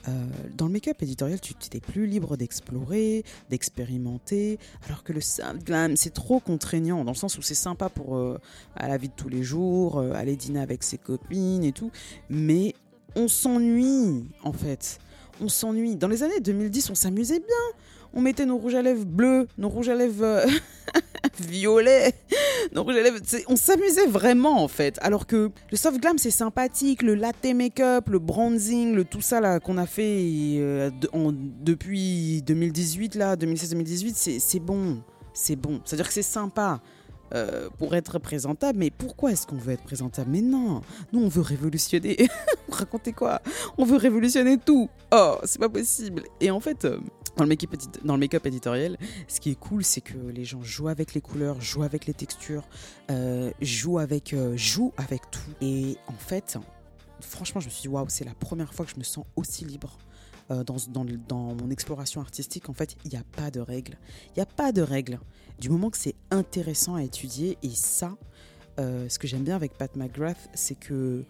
Euh, 0.08 0.26
dans 0.56 0.66
le 0.66 0.72
make-up 0.72 1.02
éditorial, 1.02 1.40
tu 1.40 1.52
étais 1.52 1.80
plus 1.80 2.06
libre 2.06 2.36
d'explorer, 2.36 3.24
d'expérimenter, 3.50 4.58
alors 4.86 5.02
que 5.04 5.12
le 5.12 5.20
glam, 5.64 5.96
c'est 5.96 6.12
trop 6.12 6.40
contraignant, 6.40 7.04
dans 7.04 7.12
le 7.12 7.16
sens 7.16 7.36
où 7.38 7.42
c'est 7.42 7.54
sympa 7.54 7.88
pour 7.88 8.16
euh, 8.16 8.38
à 8.76 8.88
la 8.88 8.96
vie 8.96 9.08
de 9.08 9.14
tous 9.14 9.28
les 9.28 9.42
jours, 9.42 9.98
euh, 9.98 10.12
aller 10.14 10.36
dîner 10.36 10.60
avec 10.60 10.82
ses 10.82 10.98
copines 10.98 11.64
et 11.64 11.72
tout, 11.72 11.90
mais 12.30 12.74
on 13.16 13.28
s'ennuie 13.28 14.24
en 14.42 14.52
fait. 14.52 14.98
On 15.40 15.48
s'ennuie. 15.48 15.96
Dans 15.96 16.08
les 16.08 16.22
années 16.22 16.40
2010, 16.40 16.90
on 16.90 16.94
s'amusait 16.94 17.38
bien. 17.38 17.78
On 18.14 18.20
mettait 18.20 18.46
nos 18.46 18.56
rouges 18.56 18.74
à 18.74 18.82
lèvres 18.82 19.04
bleus, 19.04 19.48
nos 19.58 19.68
rouges 19.68 19.88
à 19.88 19.94
lèvres 19.94 20.42
violet. 21.40 22.14
Donc 22.72 22.88
on 23.48 23.56
s'amusait 23.56 24.06
vraiment 24.06 24.62
en 24.62 24.68
fait. 24.68 24.98
Alors 25.02 25.26
que 25.26 25.50
le 25.70 25.76
soft 25.76 26.00
glam 26.00 26.18
c'est 26.18 26.30
sympathique, 26.30 27.02
le 27.02 27.14
latte 27.14 27.44
make-up, 27.54 28.08
le 28.08 28.18
bronzing, 28.18 28.94
le 28.94 29.04
tout 29.04 29.20
ça 29.20 29.40
là 29.40 29.60
qu'on 29.60 29.78
a 29.78 29.86
fait 29.86 30.56
euh, 30.58 30.90
depuis 31.60 32.42
2018 32.42 33.14
là, 33.14 33.36
2016-2018, 33.36 34.38
c'est 34.40 34.60
bon, 34.60 35.02
c'est 35.32 35.56
bon. 35.56 35.80
C'est-à-dire 35.84 36.08
que 36.08 36.14
c'est 36.14 36.22
sympa. 36.22 36.80
Euh, 37.34 37.68
pour 37.76 37.94
être 37.94 38.18
présentable, 38.18 38.78
mais 38.78 38.90
pourquoi 38.90 39.32
est-ce 39.32 39.46
qu'on 39.46 39.58
veut 39.58 39.74
être 39.74 39.82
présentable? 39.82 40.30
Mais 40.30 40.40
non, 40.40 40.80
nous 41.12 41.20
on 41.20 41.28
veut 41.28 41.42
révolutionner. 41.42 42.26
Racontez 42.70 43.12
quoi? 43.12 43.42
On 43.76 43.84
veut 43.84 43.98
révolutionner 43.98 44.56
tout. 44.56 44.88
Oh, 45.12 45.36
c'est 45.44 45.58
pas 45.58 45.68
possible. 45.68 46.22
Et 46.40 46.50
en 46.50 46.58
fait, 46.58 46.86
euh, 46.86 46.98
dans 47.38 47.44
le 47.44 47.48
make-up 47.48 47.70
dans 48.04 48.14
le 48.14 48.20
make 48.20 48.34
éditorial, 48.34 48.98
ce 49.28 49.40
qui 49.40 49.50
est 49.50 49.58
cool, 49.58 49.84
c'est 49.84 50.00
que 50.00 50.18
les 50.18 50.44
gens 50.44 50.62
jouent 50.62 50.88
avec 50.88 51.14
les 51.14 51.20
couleurs, 51.20 51.60
jouent 51.60 51.84
avec 51.84 52.06
les 52.06 52.14
textures, 52.14 52.68
euh, 53.10 53.52
jouent, 53.60 54.00
avec, 54.00 54.32
euh, 54.32 54.56
jouent 54.56 54.92
avec 54.96 55.22
tout. 55.30 55.52
Et 55.60 55.96
en 56.08 56.14
fait, 56.14 56.58
franchement, 57.20 57.60
je 57.60 57.66
me 57.66 57.70
suis 57.70 57.82
dit, 57.82 57.88
waouh, 57.88 58.06
c'est 58.08 58.24
la 58.24 58.34
première 58.34 58.74
fois 58.74 58.84
que 58.84 58.92
je 58.92 58.98
me 58.98 59.04
sens 59.04 59.24
aussi 59.36 59.64
libre. 59.64 59.98
Euh, 60.50 60.64
dans, 60.64 60.76
dans, 60.88 61.04
dans, 61.04 61.54
mon 61.54 61.70
exploration 61.70 62.20
artistique, 62.20 62.68
en 62.70 62.72
fait, 62.72 62.96
il 63.04 63.12
n'y 63.12 63.18
a 63.18 63.24
pas 63.36 63.50
de 63.50 63.60
règles. 63.60 63.98
Il 64.30 64.38
n'y 64.38 64.42
a 64.42 64.46
pas 64.46 64.72
de 64.72 64.82
règles. 64.82 65.20
Du 65.60 65.68
moment 65.68 65.90
que 65.90 65.98
c'est 65.98 66.16
intéressant 66.30 66.96
à 66.96 67.02
étudier, 67.04 67.56
et 67.62 67.70
ça, 67.70 68.16
ce 68.78 69.18
que 69.18 69.26
j'aime 69.26 69.42
bien 69.42 69.56
avec 69.56 69.76
Pat 69.76 69.94
McGrath, 69.96 70.48
c'est 70.54 70.78
que 70.78 71.24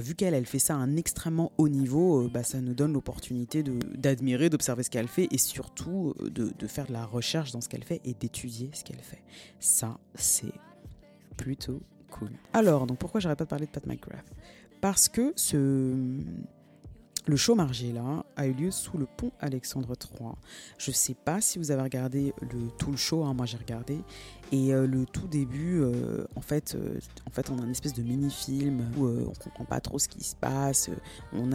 vu 0.00 0.14
qu'elle 0.14 0.34
elle 0.34 0.46
fait 0.46 0.58
ça 0.58 0.74
à 0.74 0.78
un 0.78 0.96
extrêmement 0.96 1.52
haut 1.58 1.68
niveau, 1.68 2.24
euh, 2.24 2.30
bah, 2.32 2.42
ça 2.42 2.60
nous 2.60 2.74
donne 2.74 2.92
l'opportunité 2.92 3.62
d'admirer, 3.62 4.50
d'observer 4.50 4.82
ce 4.82 4.90
qu'elle 4.90 5.08
fait 5.08 5.28
et 5.30 5.38
surtout 5.38 6.14
euh, 6.20 6.30
de, 6.30 6.66
faire 6.66 6.86
de 6.86 6.92
la 6.92 7.04
recherche 7.04 7.52
dans 7.52 7.60
ce 7.60 7.68
qu'elle 7.68 7.84
fait 7.84 8.00
et 8.04 8.14
d'étudier 8.14 8.70
ce 8.72 8.84
qu'elle 8.84 9.00
fait. 9.00 9.22
Ça, 9.60 9.98
c'est 10.14 10.52
plutôt 11.36 11.82
cool. 12.10 12.30
Alors, 12.52 12.86
donc 12.86 12.98
pourquoi 12.98 13.20
j'aurais 13.20 13.36
pas 13.36 13.46
parlé 13.46 13.66
de 13.66 13.70
Pat 13.70 13.86
McGrath? 13.86 14.26
Parce 14.80 15.08
que 15.08 15.32
ce, 15.36 15.94
le 17.28 17.36
show 17.36 17.54
Margiela 17.54 18.24
a 18.36 18.46
eu 18.46 18.54
lieu 18.54 18.70
sous 18.70 18.96
le 18.96 19.04
pont 19.04 19.32
Alexandre 19.38 19.92
III. 20.00 20.30
Je 20.78 20.90
ne 20.90 20.94
sais 20.94 21.12
pas 21.12 21.42
si 21.42 21.58
vous 21.58 21.70
avez 21.70 21.82
regardé 21.82 22.32
le, 22.40 22.70
tout 22.78 22.90
le 22.90 22.96
show, 22.96 23.22
hein, 23.22 23.34
moi 23.34 23.44
j'ai 23.44 23.58
regardé. 23.58 23.98
Et 24.50 24.72
euh, 24.72 24.86
le 24.86 25.04
tout 25.04 25.28
début, 25.28 25.82
euh, 25.82 26.24
en, 26.36 26.40
fait, 26.40 26.74
euh, 26.74 26.98
en 27.26 27.30
fait, 27.30 27.50
on 27.50 27.58
a 27.58 27.64
une 27.64 27.70
espèce 27.70 27.92
de 27.92 28.02
mini-film 28.02 28.80
où 28.96 29.06
on 29.06 29.32
comprend 29.34 29.66
pas 29.66 29.78
trop 29.78 29.98
ce 29.98 30.08
qui 30.08 30.24
se 30.24 30.34
passe. 30.36 30.88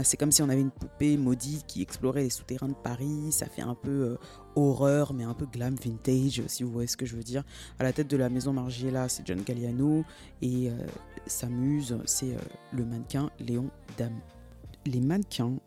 C'est 0.03 0.17
comme 0.17 0.31
si 0.31 0.43
on 0.43 0.49
avait 0.49 0.61
une 0.61 0.69
poupée 0.69 1.17
maudite 1.17 1.65
qui 1.65 1.81
explorait 1.81 2.21
les 2.21 2.29
souterrains 2.29 2.67
de 2.67 2.75
Paris. 2.75 3.31
Ça 3.31 3.47
fait 3.47 3.63
un 3.63 3.73
peu 3.73 4.15
horreur, 4.55 5.15
mais 5.15 5.23
un 5.23 5.33
peu 5.33 5.47
glam 5.47 5.73
vintage, 5.73 6.43
si 6.45 6.61
vous 6.61 6.71
voyez 6.71 6.87
ce 6.87 6.97
que 6.97 7.07
je 7.07 7.15
veux 7.15 7.23
dire. 7.23 7.43
À 7.79 7.83
la 7.83 7.93
tête 7.93 8.07
de 8.07 8.17
la 8.17 8.29
maison 8.29 8.53
Margiela, 8.53 9.09
c'est 9.09 9.25
John 9.25 9.41
Galliano. 9.41 10.05
Et 10.43 10.69
sa 11.25 11.47
muse, 11.47 11.97
c'est 12.05 12.37
le 12.71 12.85
mannequin 12.85 13.31
Léon 13.39 13.71
Dame 13.97 14.19
les 14.85 15.01
mannequins, 15.01 15.57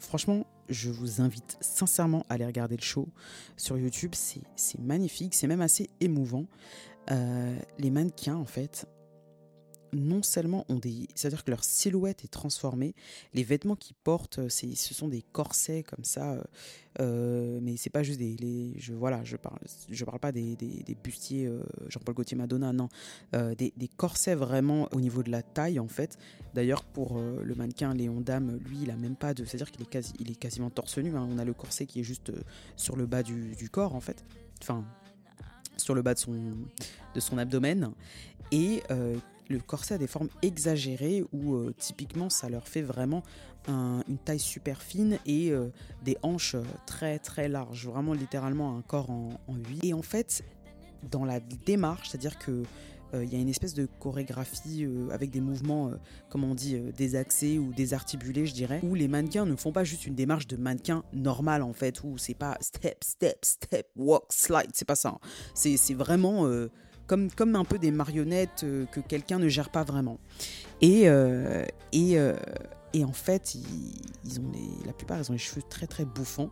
franchement, 0.00 0.46
je 0.68 0.90
vous 0.90 1.20
invite 1.20 1.56
sincèrement 1.60 2.24
à 2.28 2.34
aller 2.34 2.46
regarder 2.46 2.76
le 2.76 2.82
show 2.82 3.08
sur 3.56 3.78
YouTube. 3.78 4.14
C'est 4.14 4.78
magnifique, 4.78 5.34
c'est 5.34 5.46
même 5.46 5.60
assez 5.60 5.88
émouvant. 6.00 6.44
Euh, 7.10 7.58
les 7.78 7.90
mannequins, 7.90 8.36
en 8.36 8.44
fait, 8.44 8.86
non 9.92 10.22
seulement 10.22 10.64
ont 10.68 10.78
des. 10.78 11.08
C'est-à-dire 11.14 11.44
que 11.44 11.50
leur 11.50 11.64
silhouette 11.64 12.24
est 12.24 12.28
transformée. 12.28 12.94
Les 13.34 13.42
vêtements 13.42 13.76
qu'ils 13.76 13.96
portent, 13.96 14.38
euh, 14.38 14.48
ce 14.48 14.94
sont 14.94 15.08
des 15.08 15.22
corsets 15.32 15.82
comme 15.82 16.04
ça. 16.04 16.32
Euh, 16.32 16.42
euh, 17.00 17.58
mais 17.62 17.76
c'est 17.76 17.90
pas 17.90 18.02
juste 18.02 18.18
des. 18.18 18.36
Les, 18.36 18.74
je, 18.78 18.92
voilà, 18.92 19.22
je 19.24 19.36
parle, 19.36 19.58
je 19.88 20.04
parle 20.04 20.18
pas 20.18 20.32
des, 20.32 20.56
des, 20.56 20.96
bustiers 21.02 21.50
Jean-Paul 21.88 22.14
Gaultier 22.14 22.36
Madonna, 22.36 22.72
non. 22.72 22.88
Des, 23.32 23.72
des, 23.76 23.88
corsets 23.88 24.34
vraiment 24.34 24.88
au 24.92 25.00
niveau 25.00 25.22
de 25.22 25.30
la 25.30 25.42
taille, 25.42 25.78
en 25.78 25.88
fait. 25.88 26.18
D'ailleurs, 26.54 26.84
pour 26.84 27.18
le 27.18 27.54
mannequin 27.54 27.94
Léon 27.94 28.20
Dame, 28.20 28.58
lui, 28.68 28.78
il 28.82 28.90
a 28.90 28.96
même 28.96 29.16
pas 29.16 29.34
de. 29.34 29.44
C'est-à-dire 29.44 29.70
qu'il 29.70 29.82
est, 29.82 29.90
quasi, 29.90 30.12
il 30.18 30.30
est 30.30 30.38
quasiment 30.38 30.70
torse 30.70 30.98
nu. 30.98 31.16
Hein. 31.16 31.28
On 31.30 31.38
a 31.38 31.44
le 31.44 31.54
corset 31.54 31.86
qui 31.86 32.00
est 32.00 32.04
juste 32.04 32.32
sur 32.76 32.96
le 32.96 33.06
bas 33.06 33.22
du, 33.22 33.54
du 33.54 33.70
corps, 33.70 33.94
en 33.94 34.00
fait. 34.00 34.24
Enfin, 34.60 34.84
sur 35.76 35.94
le 35.94 36.02
bas 36.02 36.14
de 36.14 36.18
son, 36.18 36.34
de 37.14 37.20
son 37.20 37.38
abdomen. 37.38 37.92
Et 38.50 38.82
le 39.48 39.60
corset 39.60 39.94
a 39.94 39.98
des 39.98 40.06
formes 40.06 40.28
exagérées 40.42 41.24
où 41.32 41.54
euh, 41.54 41.74
typiquement 41.76 42.30
ça 42.30 42.48
leur 42.48 42.68
fait 42.68 42.82
vraiment 42.82 43.22
une 43.66 44.16
taille 44.24 44.38
super 44.38 44.80
fine 44.80 45.18
et 45.26 45.50
euh, 45.50 45.68
des 46.02 46.16
hanches 46.22 46.54
euh, 46.54 46.62
très 46.86 47.18
très 47.18 47.48
larges, 47.48 47.86
vraiment 47.86 48.14
littéralement 48.14 48.78
un 48.78 48.80
corps 48.80 49.10
en, 49.10 49.28
en 49.46 49.56
8. 49.56 49.84
Et 49.84 49.92
en 49.92 50.00
fait, 50.00 50.42
dans 51.10 51.26
la 51.26 51.38
démarche, 51.40 52.08
c'est-à-dire 52.08 52.38
que 52.38 52.62
il 53.14 53.32
y 53.32 53.36
a 53.36 53.38
une 53.38 53.48
espèce 53.48 53.72
de 53.72 53.88
chorégraphie 54.00 54.86
avec 55.10 55.30
des 55.30 55.40
mouvements, 55.40 55.92
comme 56.28 56.44
on 56.44 56.54
dit, 56.54 56.78
désaxés 56.94 57.58
ou 57.58 57.72
désarticulés, 57.72 58.44
je 58.44 58.52
dirais, 58.52 58.80
où 58.82 58.94
les 58.94 59.08
mannequins 59.08 59.46
ne 59.46 59.56
font 59.56 59.72
pas 59.72 59.82
juste 59.82 60.04
une 60.04 60.14
démarche 60.14 60.46
de 60.46 60.58
mannequin 60.58 61.02
normal 61.14 61.62
en 61.62 61.72
fait, 61.72 62.04
où 62.04 62.18
c'est 62.18 62.34
pas 62.34 62.58
step, 62.60 63.02
step, 63.02 63.38
step, 63.46 63.88
walk, 63.96 64.24
slide, 64.28 64.72
c'est 64.74 64.84
pas 64.84 64.94
ça. 64.94 65.08
Hein. 65.08 65.20
C'est 65.54 65.94
vraiment 65.94 66.46
comme, 67.08 67.56
un 67.56 67.64
peu 67.64 67.78
des 67.78 67.90
marionnettes 67.90 68.62
euh, 68.64 68.84
que 68.86 69.00
quelqu'un 69.00 69.38
ne 69.38 69.48
gère 69.48 69.70
pas 69.70 69.82
vraiment. 69.82 70.18
Et, 70.80 71.08
euh, 71.08 71.64
euh, 71.94 72.36
en 73.02 73.12
fait, 73.12 73.56
la 74.86 74.92
plupart, 74.92 75.18
ils 75.18 75.30
ont 75.30 75.32
les 75.32 75.38
cheveux 75.38 75.62
très 75.68 75.86
très 75.86 76.04
bouffants. 76.04 76.50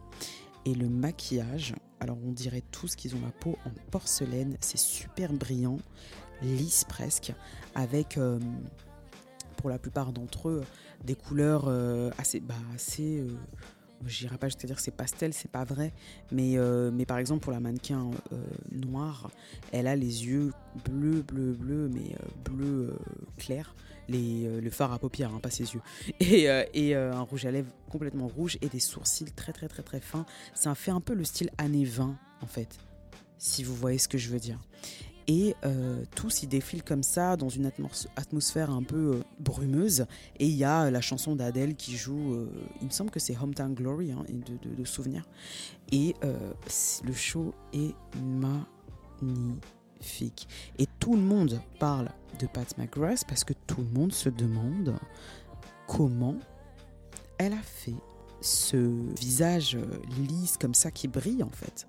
Et 0.65 0.75
le 0.75 0.89
maquillage, 0.89 1.75
alors 2.01 2.19
on 2.27 2.33
dirait 2.33 2.63
tous 2.73 2.97
qu'ils 2.97 3.15
ont 3.15 3.21
la 3.25 3.31
peau 3.31 3.57
en 3.65 3.71
porcelaine, 3.93 4.57
c'est 4.61 4.79
super 4.79 5.33
brillant, 5.33 5.79
lisse 6.43 6.83
presque, 6.83 7.33
avec 7.77 8.19
pour 9.57 9.71
la 9.71 9.79
plupart 9.79 10.13
d'entre 10.13 10.49
eux 10.49 10.65
des 11.05 11.15
couleurs 11.15 11.69
assez, 12.19 12.41
bah, 12.41 12.57
assez 12.75 13.25
j'irai 14.05 14.39
pas 14.39 14.49
jusqu'à 14.49 14.67
dire 14.67 14.79
c'est 14.79 14.95
pastel, 14.95 15.33
c'est 15.33 15.51
pas 15.51 15.65
vrai, 15.65 15.93
mais, 16.33 16.55
euh, 16.57 16.91
par 17.07 17.19
exemple 17.19 17.43
pour 17.43 17.53
la 17.53 17.61
mannequin 17.61 18.11
euh, 18.33 18.37
noire, 18.73 19.31
elle 19.73 19.87
a 19.87 19.97
les 19.97 20.27
yeux 20.27 20.53
bleus, 20.85 21.23
bleus, 21.23 21.53
bleus, 21.53 21.89
mais 21.93 22.15
euh, 22.15 22.27
bleu 22.45 22.99
clair, 23.37 23.75
le 24.09 24.71
phare 24.71 24.93
à 24.93 24.99
paupières, 24.99 25.33
hein, 25.35 25.41
pas 25.41 25.51
ses 25.51 25.75
yeux, 25.75 25.81
et, 26.21 26.47
et 26.75 26.95
un 26.95 27.21
rouge 27.23 27.47
à 27.47 27.51
lèvres 27.51 27.73
complètement 27.91 28.29
rouge 28.29 28.59
et 28.61 28.69
des 28.69 28.81
sourcils 28.81 29.33
très 29.33 29.53
très 29.53 29.69
très 29.69 29.83
très 29.83 30.01
fins. 30.01 30.27
Ça 30.55 30.75
fait 30.75 30.91
un 30.91 31.01
peu 31.01 31.15
le 31.15 31.25
style 31.25 31.51
années 31.59 31.85
20 31.85 32.17
en 32.43 32.47
fait, 32.47 32.79
si 33.39 33.65
vous 33.65 33.75
voyez 33.75 33.99
ce 33.99 34.09
que 34.09 34.19
je 34.19 34.29
veux 34.31 34.39
dire. 34.41 34.59
Et 35.29 35.57
euh, 35.65 36.05
tous 36.15 36.43
ils 36.43 36.49
défilent 36.49 36.85
comme 36.85 37.03
ça 37.03 37.37
dans 37.37 37.49
une 37.49 37.71
atmosphère 38.17 38.71
un 38.71 38.83
peu 38.83 39.17
euh, 39.17 39.23
brumeuse. 39.41 40.07
Et 40.39 40.47
il 40.47 40.55
y 40.55 40.65
a 40.65 40.91
la 40.91 41.01
chanson 41.01 41.35
d'Adèle 41.35 41.75
qui 41.75 41.97
joue, 41.97 42.35
euh, 42.35 42.49
il 42.81 42.87
me 42.87 42.93
semble 42.93 43.11
que 43.11 43.19
c'est 43.19 43.37
Hometown 43.37 43.75
Glory, 43.75 44.13
hein, 44.13 44.25
de, 44.29 44.75
de, 44.75 44.85
souvenir. 44.85 45.25
Et 45.91 46.15
le 46.23 47.13
show 47.13 47.55
est 47.73 47.95
magnifique. 49.21 50.49
Et 50.79 50.87
tout 51.01 51.15
le 51.15 51.23
monde 51.23 51.61
parle 51.81 52.11
de 52.39 52.47
Pat 52.47 52.79
McGrath 52.79 53.25
parce 53.27 53.45
que 53.45 53.55
tout 53.67 53.81
le 53.81 53.99
monde 53.99 54.13
se 54.13 54.29
demande 54.29 54.97
comment 55.89 56.37
elle 57.39 57.53
a 57.53 57.63
fait 57.63 57.95
ce 58.41 58.77
visage 59.19 59.79
lisse 60.29 60.57
comme 60.57 60.75
ça 60.75 60.91
qui 60.91 61.09
brille 61.09 61.43
en 61.43 61.51
fait. 61.51 61.89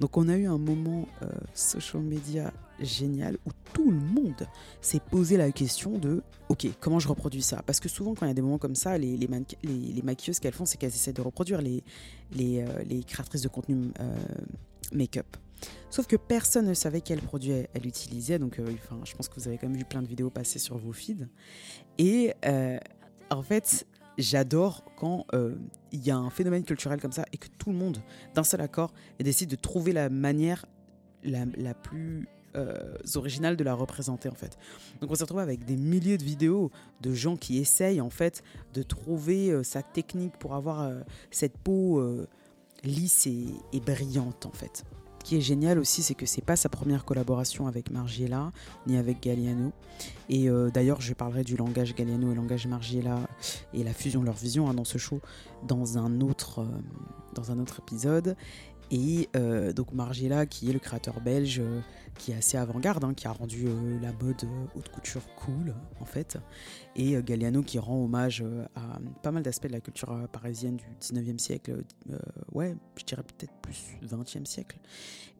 Donc 0.00 0.16
on 0.16 0.28
a 0.28 0.36
eu 0.36 0.46
un 0.46 0.58
moment 0.58 1.06
social 1.54 2.02
media 2.02 2.52
génial 2.80 3.36
où 3.46 3.50
tout 3.72 3.90
le 3.90 3.98
monde 3.98 4.46
s'est 4.80 5.00
posé 5.00 5.36
la 5.36 5.50
question 5.52 5.98
de 5.98 6.22
ok 6.48 6.66
comment 6.80 6.98
je 6.98 7.08
reproduis 7.08 7.42
ça? 7.42 7.62
Parce 7.66 7.80
que 7.80 7.88
souvent 7.88 8.14
quand 8.14 8.26
il 8.26 8.28
y 8.28 8.32
a 8.32 8.34
des 8.34 8.42
moments 8.42 8.58
comme 8.58 8.74
ça 8.74 8.98
les, 8.98 9.16
les, 9.16 10.02
maquilleuses 10.02 10.40
qu'elles 10.40 10.54
font 10.54 10.66
c'est 10.66 10.78
qu'elles 10.78 10.90
essaient 10.90 11.12
de 11.12 11.20
reproduire 11.20 11.60
les, 11.62 11.82
les, 12.32 12.62
euh, 12.62 13.02
créatrices 13.06 13.42
de 13.42 13.48
contenu 13.48 13.90
euh, 14.00 14.16
make-up. 14.92 15.26
Sauf 15.90 16.06
que 16.06 16.16
personne 16.16 16.66
ne 16.66 16.74
savait 16.74 17.02
quel 17.02 17.20
produit 17.20 17.50
elle, 17.50 17.86
utilisait 17.86 18.38
donc 18.38 18.58
euh, 18.58 18.72
enfin, 18.84 19.00
je 19.04 19.14
pense 19.14 19.28
que 19.28 19.34
vous 19.34 19.48
avez 19.48 19.58
quand 19.58 19.68
même 19.68 19.76
vu 19.76 19.84
plein 19.84 20.02
de 20.02 20.08
vidéos 20.08 20.30
passer 20.30 20.58
sur 20.58 20.78
vos 20.78 20.92
feeds. 20.92 21.28
Et 21.98 22.32
en 23.30 23.42
fait 23.42 23.86
j'adore 24.18 24.84
quand 24.96 25.26
il 25.92 26.06
y 26.06 26.10
a 26.10 26.16
un 26.16 26.30
phénomène 26.30 26.64
culturel 26.64 27.00
comme 27.00 27.12
ça 27.12 27.24
et 27.32 27.36
que 27.36 27.48
tout 27.58 27.70
le 27.70 27.76
monde 27.76 27.98
d'un 28.34 28.44
seul 28.44 28.60
accord 28.60 28.92
décide 29.18 29.50
de 29.50 29.56
trouver 29.56 29.92
la 29.92 30.08
manière 30.08 30.66
la, 31.22 31.44
la 31.56 31.74
plus 31.74 32.26
euh, 32.56 32.96
originales 33.14 33.56
de 33.56 33.62
la 33.62 33.74
représenter 33.74 34.28
en 34.28 34.34
fait. 34.34 34.58
Donc 35.00 35.12
on 35.12 35.14
s'est 35.14 35.22
retrouvé 35.22 35.42
avec 35.42 35.64
des 35.64 35.76
milliers 35.76 36.18
de 36.18 36.24
vidéos 36.24 36.72
de 37.00 37.14
gens 37.14 37.36
qui 37.36 37.58
essayent 37.58 38.00
en 38.00 38.10
fait 38.10 38.42
de 38.74 38.82
trouver 38.82 39.52
euh, 39.52 39.62
sa 39.62 39.84
technique 39.84 40.32
pour 40.36 40.56
avoir 40.56 40.80
euh, 40.80 41.00
cette 41.30 41.56
peau 41.56 42.02
lisse 42.82 43.28
et, 43.28 43.80
brillante 43.80 44.46
en 44.46 44.50
fait. 44.50 44.84
Ce 45.20 45.24
qui 45.24 45.36
est 45.36 45.40
génial 45.40 45.78
aussi, 45.78 46.02
c'est 46.02 46.14
que 46.14 46.26
c'est 46.26 46.44
pas 46.44 46.56
sa 46.56 46.68
première 46.68 47.04
collaboration 47.04 47.68
avec 47.68 47.92
Margiela 47.92 48.50
ni 48.88 48.96
avec 48.96 49.22
Galliano. 49.22 49.70
Et 50.28 50.48
d'ailleurs, 50.72 51.02
je 51.02 51.12
parlerai 51.12 51.44
du 51.44 51.56
langage 51.56 51.94
Galliano 51.94 52.32
et 52.32 52.34
langage 52.34 52.66
Margiela 52.66 53.18
et 53.74 53.84
la 53.84 53.92
fusion 53.92 54.22
de 54.22 54.26
leur 54.26 54.34
vision 54.34 54.68
hein, 54.68 54.74
dans 54.74 54.86
ce 54.86 54.96
show 54.96 55.20
dans 55.68 55.98
un 55.98 56.22
autre, 56.22 56.66
dans 57.34 57.52
un 57.52 57.58
autre 57.58 57.80
épisode. 57.80 58.34
Et 58.90 59.28
donc 59.76 59.92
Margiela, 59.92 60.46
qui 60.46 60.70
est 60.70 60.72
le 60.72 60.78
créateur 60.78 61.20
belge 61.20 61.60
qui 62.18 62.32
est 62.32 62.36
assez 62.36 62.56
avant-garde, 62.56 63.04
hein, 63.04 63.14
qui 63.14 63.26
a 63.26 63.32
rendu 63.32 63.66
euh, 63.66 63.98
la 64.00 64.12
mode 64.12 64.44
euh, 64.44 64.66
haute 64.74 64.88
couture 64.90 65.22
cool 65.36 65.74
en 66.00 66.04
fait, 66.04 66.38
et 66.94 67.16
euh, 67.16 67.22
Galliano 67.22 67.62
qui 67.62 67.78
rend 67.78 68.04
hommage 68.04 68.44
à 68.74 68.98
pas 69.22 69.30
mal 69.30 69.42
d'aspects 69.42 69.66
de 69.66 69.72
la 69.72 69.80
culture 69.80 70.28
parisienne 70.30 70.76
du 70.76 70.84
19e 71.00 71.38
siècle, 71.38 71.82
ouais, 72.52 72.76
je 72.96 73.04
dirais 73.04 73.22
peut-être 73.22 73.52
plus 73.62 73.96
20e 74.04 74.44
siècle, 74.44 74.78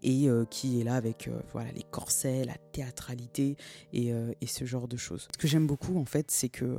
et 0.02 0.28
qui 0.50 0.80
est 0.80 0.84
là 0.84 0.94
avec 0.94 1.28
voilà 1.52 1.70
les 1.72 1.82
corsets, 1.82 2.44
la 2.44 2.56
théâtralité 2.72 3.56
et, 3.92 4.12
ce 4.46 4.64
genre 4.64 4.88
de 4.88 4.96
choses. 4.96 5.28
Ce 5.32 5.38
que 5.38 5.46
j'aime 5.46 5.66
beaucoup 5.66 5.98
en 5.98 6.04
fait, 6.04 6.30
c'est 6.30 6.48
que 6.48 6.78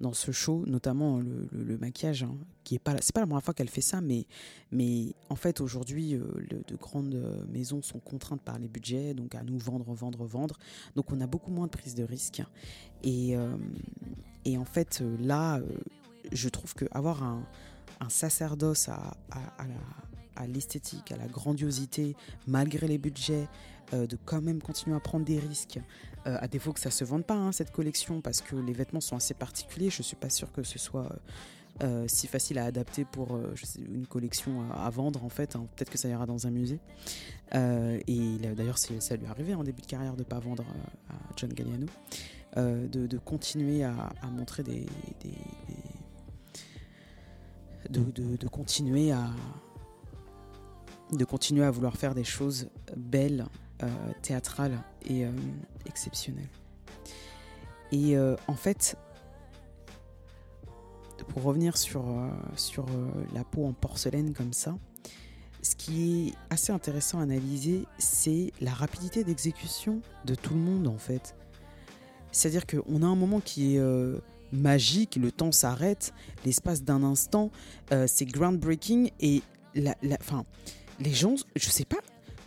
dans 0.00 0.12
ce 0.12 0.32
show, 0.32 0.64
notamment 0.66 1.20
le, 1.52 1.78
maquillage, 1.78 2.24
hein, 2.24 2.36
qui 2.64 2.74
est 2.74 2.78
pas, 2.78 2.96
c'est 3.00 3.14
pas 3.14 3.20
la 3.20 3.26
première 3.26 3.44
fois 3.44 3.54
qu'elle 3.54 3.70
fait 3.70 3.80
ça, 3.80 4.00
mais 4.00 4.26
mais 4.72 5.14
en 5.28 5.36
fait 5.36 5.60
aujourd'hui, 5.60 6.12
de 6.12 6.76
grandes 6.76 7.46
maisons 7.48 7.82
sont 7.82 8.00
contraintes 8.00 8.42
par 8.42 8.58
les 8.58 8.68
budgets, 8.68 9.14
donc 9.14 9.29
à 9.34 9.42
nous 9.42 9.58
vendre, 9.58 9.92
vendre, 9.92 10.24
vendre. 10.24 10.58
Donc 10.96 11.12
on 11.12 11.20
a 11.20 11.26
beaucoup 11.26 11.50
moins 11.50 11.66
de 11.66 11.70
prise 11.70 11.94
de 11.94 12.04
risque. 12.04 12.42
Et, 13.02 13.36
euh, 13.36 13.56
et 14.44 14.58
en 14.58 14.64
fait, 14.64 15.00
euh, 15.00 15.16
là, 15.20 15.58
euh, 15.58 15.64
je 16.32 16.48
trouve 16.48 16.74
qu'avoir 16.74 17.22
un, 17.22 17.46
un 18.00 18.08
sacerdoce 18.08 18.88
à, 18.88 19.16
l'esthétique, 20.46 21.12
à 21.12 21.16
la 21.16 21.26
grandiosité, 21.26 22.16
malgré 22.46 22.86
les 22.86 22.98
budgets, 22.98 23.46
de 23.92 24.16
quand 24.24 24.40
même 24.40 24.62
continuer 24.62 24.96
à 24.96 25.00
prendre 25.00 25.24
des 25.24 25.38
risques, 25.38 25.80
à 26.24 26.46
défaut 26.46 26.72
que 26.72 26.78
ça 26.78 26.92
se 26.92 27.04
vende 27.04 27.24
pas, 27.24 27.34
hein, 27.34 27.50
cette 27.50 27.72
collection, 27.72 28.20
parce 28.20 28.40
que 28.40 28.54
les 28.54 28.72
vêtements 28.72 29.00
sont 29.00 29.16
assez 29.16 29.34
particuliers. 29.34 29.90
Je 29.90 29.98
ne 29.98 30.04
suis 30.04 30.16
pas 30.16 30.30
sûre 30.30 30.50
que 30.52 30.62
ce 30.62 30.78
soit 30.78 31.10
si 32.06 32.26
facile 32.26 32.58
à 32.58 32.64
adapter 32.64 33.04
pour 33.04 33.38
une 33.76 34.06
collection 34.06 34.70
à, 34.72 34.88
vendre 34.88 35.24
en 35.24 35.28
fait. 35.28 35.56
Hein. 35.56 35.66
Peut-être 35.74 35.90
que 35.90 35.98
ça 35.98 36.08
ira 36.08 36.24
dans 36.24 36.46
un 36.46 36.50
musée. 36.50 36.78
Euh, 37.54 37.98
et 38.06 38.38
d'ailleurs, 38.54 38.78
ça 38.78 39.16
lui 39.16 39.26
arrivé 39.26 39.54
en 39.54 39.64
début 39.64 39.82
de 39.82 39.86
carrière 39.86 40.14
de 40.14 40.20
ne 40.20 40.24
pas 40.24 40.38
vendre 40.38 40.64
à 41.08 41.14
John 41.36 41.52
Galliano. 41.52 41.86
De, 42.56 43.18
continuer 43.18 43.84
à, 43.84 44.12
montrer 44.32 44.64
des, 44.64 44.86
de, 47.88 48.48
continuer 48.48 49.12
à 49.12 49.30
de 51.12 51.24
continuer 51.24 51.64
à 51.64 51.70
vouloir 51.70 51.96
faire 51.96 52.14
des 52.14 52.24
choses 52.24 52.68
belles, 52.96 53.46
théâtrales 54.22 54.82
et 55.08 55.26
exceptionnelles. 55.86 56.48
Et 57.92 58.16
en 58.18 58.54
fait, 58.56 58.96
pour 61.24 61.42
revenir 61.42 61.76
sur, 61.76 62.08
euh, 62.08 62.28
euh, 62.78 63.10
la 63.32 63.44
peau 63.44 63.66
en 63.66 63.72
porcelaine 63.72 64.32
comme 64.32 64.52
ça, 64.52 64.76
ce 65.62 65.74
qui 65.76 66.28
est 66.28 66.34
assez 66.50 66.72
intéressant 66.72 67.20
à 67.20 67.22
analyser, 67.22 67.84
c'est 67.98 68.52
la 68.60 68.72
rapidité 68.72 69.24
d'exécution 69.24 70.00
de 70.24 70.34
tout 70.34 70.54
le 70.54 70.60
monde 70.60 70.86
en 70.86 70.98
fait. 70.98 71.34
C'est-à-dire 72.32 72.66
qu'on 72.66 73.02
a 73.02 73.06
un 73.06 73.16
moment 73.16 73.40
qui 73.40 73.74
est 73.74 73.78
euh, 73.78 74.18
magique, 74.52 75.16
le 75.16 75.32
temps 75.32 75.52
s'arrête, 75.52 76.12
l'espace 76.44 76.82
d'un 76.82 77.02
instant, 77.02 77.50
c'est 78.06 78.24
groundbreaking 78.24 79.10
et 79.20 79.42
la, 79.74 79.96
les 81.00 81.12
gens, 81.12 81.34
je 81.56 81.68
sais 81.70 81.84
pas, 81.84 81.98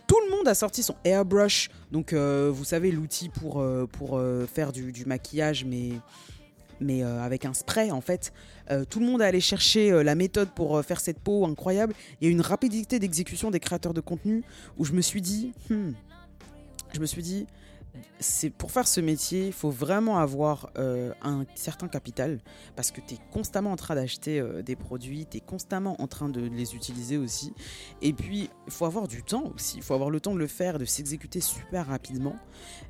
tout 0.07 0.17
le 0.25 0.35
monde 0.35 0.47
a 0.47 0.53
sorti 0.53 0.83
son 0.83 0.95
airbrush, 1.03 1.69
donc 1.91 2.13
vous 2.13 2.63
savez 2.63 2.91
l'outil 2.91 3.29
pour, 3.29 3.63
pour 3.93 4.21
faire 4.53 4.71
du, 4.71 4.91
du, 4.91 5.05
maquillage, 5.05 5.65
mais 5.65 5.91
mais 6.79 7.03
euh, 7.03 7.21
avec 7.21 7.45
un 7.45 7.53
spray 7.53 7.91
en 7.91 8.01
fait. 8.01 8.33
Euh, 8.71 8.85
tout 8.85 8.99
le 8.99 9.05
monde 9.05 9.21
a 9.21 9.25
allé 9.25 9.41
chercher 9.41 9.91
euh, 9.91 10.03
la 10.03 10.15
méthode 10.15 10.49
pour 10.49 10.81
faire 10.83 10.99
cette 10.99 11.19
peau 11.19 11.45
incroyable. 11.45 11.93
Il 12.21 12.25
y 12.25 12.27
a 12.29 12.31
une 12.31 12.41
rapidité 12.41 12.99
d'exécution 12.99 13.51
des 13.51 13.59
créateurs 13.59 13.93
de 13.93 14.01
contenu 14.01 14.43
où 14.77 14.85
je 14.85 14.93
me 14.93 15.01
suis 15.01 15.21
dit, 15.21 15.53
hmm, 15.69 15.91
je 16.93 16.99
me 16.99 17.05
suis 17.05 17.23
dit, 17.23 17.47
c'est 18.19 18.49
pour 18.49 18.71
faire 18.71 18.87
ce 18.87 18.99
métier, 19.01 19.47
il 19.47 19.53
faut 19.53 19.69
vraiment 19.69 20.17
avoir 20.17 20.71
un 20.75 21.45
certain 21.53 21.87
capital 21.87 22.39
parce 22.75 22.89
que 22.89 23.01
tu 23.01 23.13
es 23.13 23.17
constamment 23.31 23.71
en 23.71 23.75
train 23.75 23.93
d'acheter 23.93 24.43
des 24.65 24.75
produits, 24.75 25.27
tu 25.29 25.37
es 25.37 25.39
constamment 25.39 26.01
en 26.01 26.07
train 26.07 26.27
de 26.27 26.41
les 26.41 26.73
utiliser 26.73 27.17
aussi. 27.17 27.53
Et 28.01 28.11
puis, 28.11 28.49
il 28.65 28.73
faut 28.73 28.85
avoir 28.85 29.07
du 29.07 29.21
temps 29.21 29.51
aussi, 29.53 29.77
il 29.77 29.83
faut 29.83 29.93
avoir 29.93 30.09
le 30.09 30.19
temps 30.19 30.33
de 30.33 30.39
le 30.39 30.47
faire, 30.47 30.79
de 30.79 30.85
s'exécuter 30.85 31.39
super 31.39 31.85
rapidement. 31.85 32.35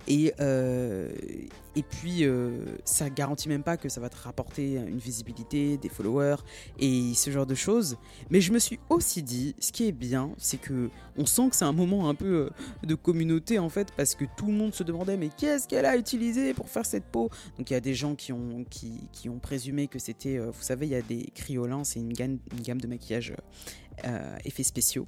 Et, 0.07 0.33
et 1.75 1.83
puis, 1.83 2.25
ça 2.85 3.09
garantit 3.09 3.49
même 3.49 3.63
pas 3.63 3.77
que 3.77 3.89
ça 3.89 3.99
va 4.01 4.09
te 4.09 4.17
rapporter 4.17 4.75
une 4.75 4.97
visibilité, 4.97 5.77
des 5.77 5.89
followers 5.89 6.37
et 6.79 7.13
ce 7.13 7.31
genre 7.31 7.45
de 7.45 7.55
choses. 7.55 7.97
Mais 8.29 8.41
je 8.41 8.51
me 8.51 8.59
suis 8.59 8.79
aussi 8.89 9.23
dit, 9.23 9.55
ce 9.59 9.71
qui 9.71 9.87
est 9.87 9.91
bien, 9.91 10.31
c'est 10.37 10.59
que 10.59 10.89
on 11.17 11.25
sent 11.25 11.49
que 11.49 11.55
c'est 11.55 11.65
un 11.65 11.73
moment 11.73 12.09
un 12.09 12.15
peu 12.15 12.49
de 12.83 12.95
communauté 12.95 13.59
en 13.59 13.69
fait 13.69 13.91
parce 13.95 14.15
que 14.15 14.25
tout 14.37 14.47
le 14.47 14.53
monde 14.53 14.73
se 14.73 14.83
demandait 14.83 15.17
mais 15.17 15.29
qu'est-ce 15.29 15.67
qu'elle 15.67 15.85
a 15.85 15.97
utilisé 15.97 16.53
pour 16.53 16.69
faire 16.69 16.85
cette 16.85 17.05
peau? 17.05 17.29
Donc 17.57 17.69
il 17.69 17.73
y 17.73 17.75
a 17.75 17.81
des 17.81 17.93
gens 17.93 18.15
qui 18.15 18.33
ont, 18.33 18.65
qui, 18.69 19.29
ont 19.29 19.39
présumé 19.39 19.87
que 19.87 19.99
c'était, 19.99 20.37
euh, 20.37 20.51
vous 20.51 20.61
savez, 20.61 20.85
il 20.87 20.91
y 20.91 20.95
a 20.95 21.01
des 21.01 21.29
criolants, 21.33 21.83
c'est 21.83 21.99
une 21.99 22.13
gamme, 22.13 22.39
une 22.51 22.61
gamme 22.61 22.81
de 22.81 22.87
maquillage 22.87 23.33
euh, 24.05 24.37
effets 24.43 24.63
spéciaux. 24.63 25.07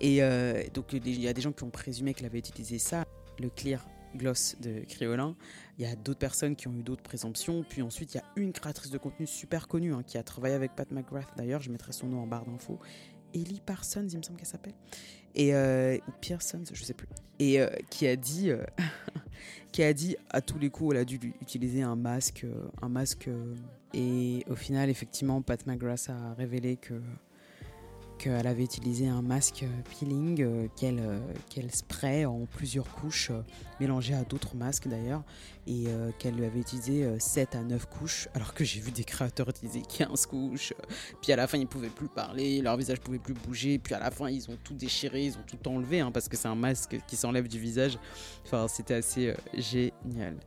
Et 0.00 0.22
euh, 0.22 0.62
donc 0.74 0.92
il 0.92 1.20
y 1.20 1.28
a 1.28 1.32
des 1.32 1.40
gens 1.40 1.52
qui 1.52 1.64
ont 1.64 1.70
présumé 1.70 2.14
qu'elle 2.14 2.26
avait 2.26 2.38
utilisé 2.38 2.78
ça, 2.78 3.04
le 3.38 3.48
clear 3.50 3.86
gloss 4.16 4.56
de 4.60 4.80
Criolan. 4.88 5.36
Il 5.78 5.86
y 5.86 5.90
a 5.90 5.96
d'autres 5.96 6.18
personnes 6.18 6.56
qui 6.56 6.68
ont 6.68 6.74
eu 6.74 6.82
d'autres 6.82 7.02
présomptions. 7.02 7.64
Puis 7.68 7.82
ensuite, 7.82 8.14
il 8.14 8.18
y 8.18 8.20
a 8.20 8.24
une 8.36 8.52
créatrice 8.52 8.90
de 8.90 8.98
contenu 8.98 9.26
super 9.26 9.68
connue 9.68 9.94
hein, 9.94 10.02
qui 10.06 10.18
a 10.18 10.22
travaillé 10.22 10.54
avec 10.54 10.74
Pat 10.74 10.90
McGrath. 10.90 11.28
D'ailleurs, 11.36 11.62
je 11.62 11.70
mettrai 11.70 11.92
son 11.92 12.06
nom 12.06 12.22
en 12.22 12.26
barre 12.26 12.44
d'infos. 12.44 12.78
Ellie 13.34 13.60
Parsons, 13.64 14.08
il 14.10 14.18
me 14.18 14.22
semble 14.22 14.38
qu'elle 14.38 14.46
s'appelle. 14.46 14.74
Et 15.34 15.54
euh, 15.54 15.98
Pearson, 16.20 16.62
je 16.72 16.82
sais 16.82 16.94
plus. 16.94 17.08
Et 17.38 17.60
qui 17.90 18.06
a 18.06 18.16
dit 18.16 18.50
qui 19.72 19.82
a 19.82 19.92
dit 19.92 20.16
à 20.30 20.40
tous 20.40 20.58
les 20.58 20.70
coups, 20.70 20.94
elle 20.94 21.00
a 21.00 21.04
dû 21.04 21.18
utiliser 21.40 21.82
un 21.82 21.96
masque, 21.96 22.44
euh, 22.44 22.68
un 22.82 22.88
masque. 22.88 23.28
Euh, 23.28 23.54
et 23.94 24.44
au 24.48 24.54
final, 24.54 24.90
effectivement, 24.90 25.40
Pat 25.42 25.64
McGrath 25.66 26.10
a 26.10 26.34
révélé 26.34 26.76
que 26.76 26.94
qu'elle 28.18 28.46
avait 28.46 28.64
utilisé 28.64 29.06
un 29.06 29.22
masque 29.22 29.64
peeling 29.90 30.42
euh, 30.42 30.68
qu'elle 30.76 31.00
euh, 31.00 31.18
qu'elle 31.48 31.70
spray 31.70 32.24
en 32.24 32.46
plusieurs 32.46 32.88
couches, 32.88 33.30
euh, 33.30 33.42
mélangées 33.80 34.14
à 34.14 34.24
d'autres 34.24 34.56
masques 34.56 34.88
d'ailleurs, 34.88 35.22
et 35.66 35.84
qu'elle 36.18 36.34
lui 36.34 36.46
avait 36.46 36.60
utilisé 36.60 37.06
7 37.18 37.54
à 37.54 37.62
9 37.62 37.86
couches, 37.90 38.28
alors 38.32 38.54
que 38.54 38.64
j'ai 38.64 38.80
vu 38.80 38.90
des 38.90 39.04
créateurs 39.04 39.50
utiliser 39.50 39.82
15 39.82 40.24
couches, 40.24 40.72
puis 41.20 41.30
à 41.30 41.36
la 41.36 41.46
fin 41.46 41.58
ils 41.58 41.66
pouvaient 41.66 41.90
plus 41.90 42.08
parler, 42.08 42.62
leur 42.62 42.78
visage 42.78 43.00
pouvait 43.00 43.18
plus 43.18 43.34
bouger, 43.34 43.78
puis 43.78 43.92
à 43.92 43.98
la 43.98 44.10
fin 44.10 44.30
ils 44.30 44.48
ont 44.50 44.56
tout 44.64 44.72
déchiré, 44.72 45.26
ils 45.26 45.34
ont 45.34 45.44
tout 45.46 45.68
enlevé, 45.68 46.00
hein, 46.00 46.10
parce 46.10 46.26
que 46.26 46.38
c'est 46.38 46.48
un 46.48 46.54
masque 46.54 46.96
qui 47.06 47.16
s'enlève 47.16 47.48
du 47.48 47.58
visage. 47.58 47.98
Enfin, 48.46 48.66
c'était 48.66 48.94
assez 48.94 49.34
génial. 49.54 50.38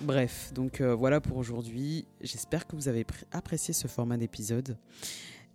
Bref, 0.00 0.50
donc 0.54 0.80
voilà 0.80 1.20
pour 1.20 1.36
aujourd'hui. 1.36 2.06
J'espère 2.22 2.66
que 2.66 2.74
vous 2.74 2.88
avez 2.88 3.04
apprécié 3.32 3.74
ce 3.74 3.86
format 3.86 4.16
d'épisode. 4.16 4.78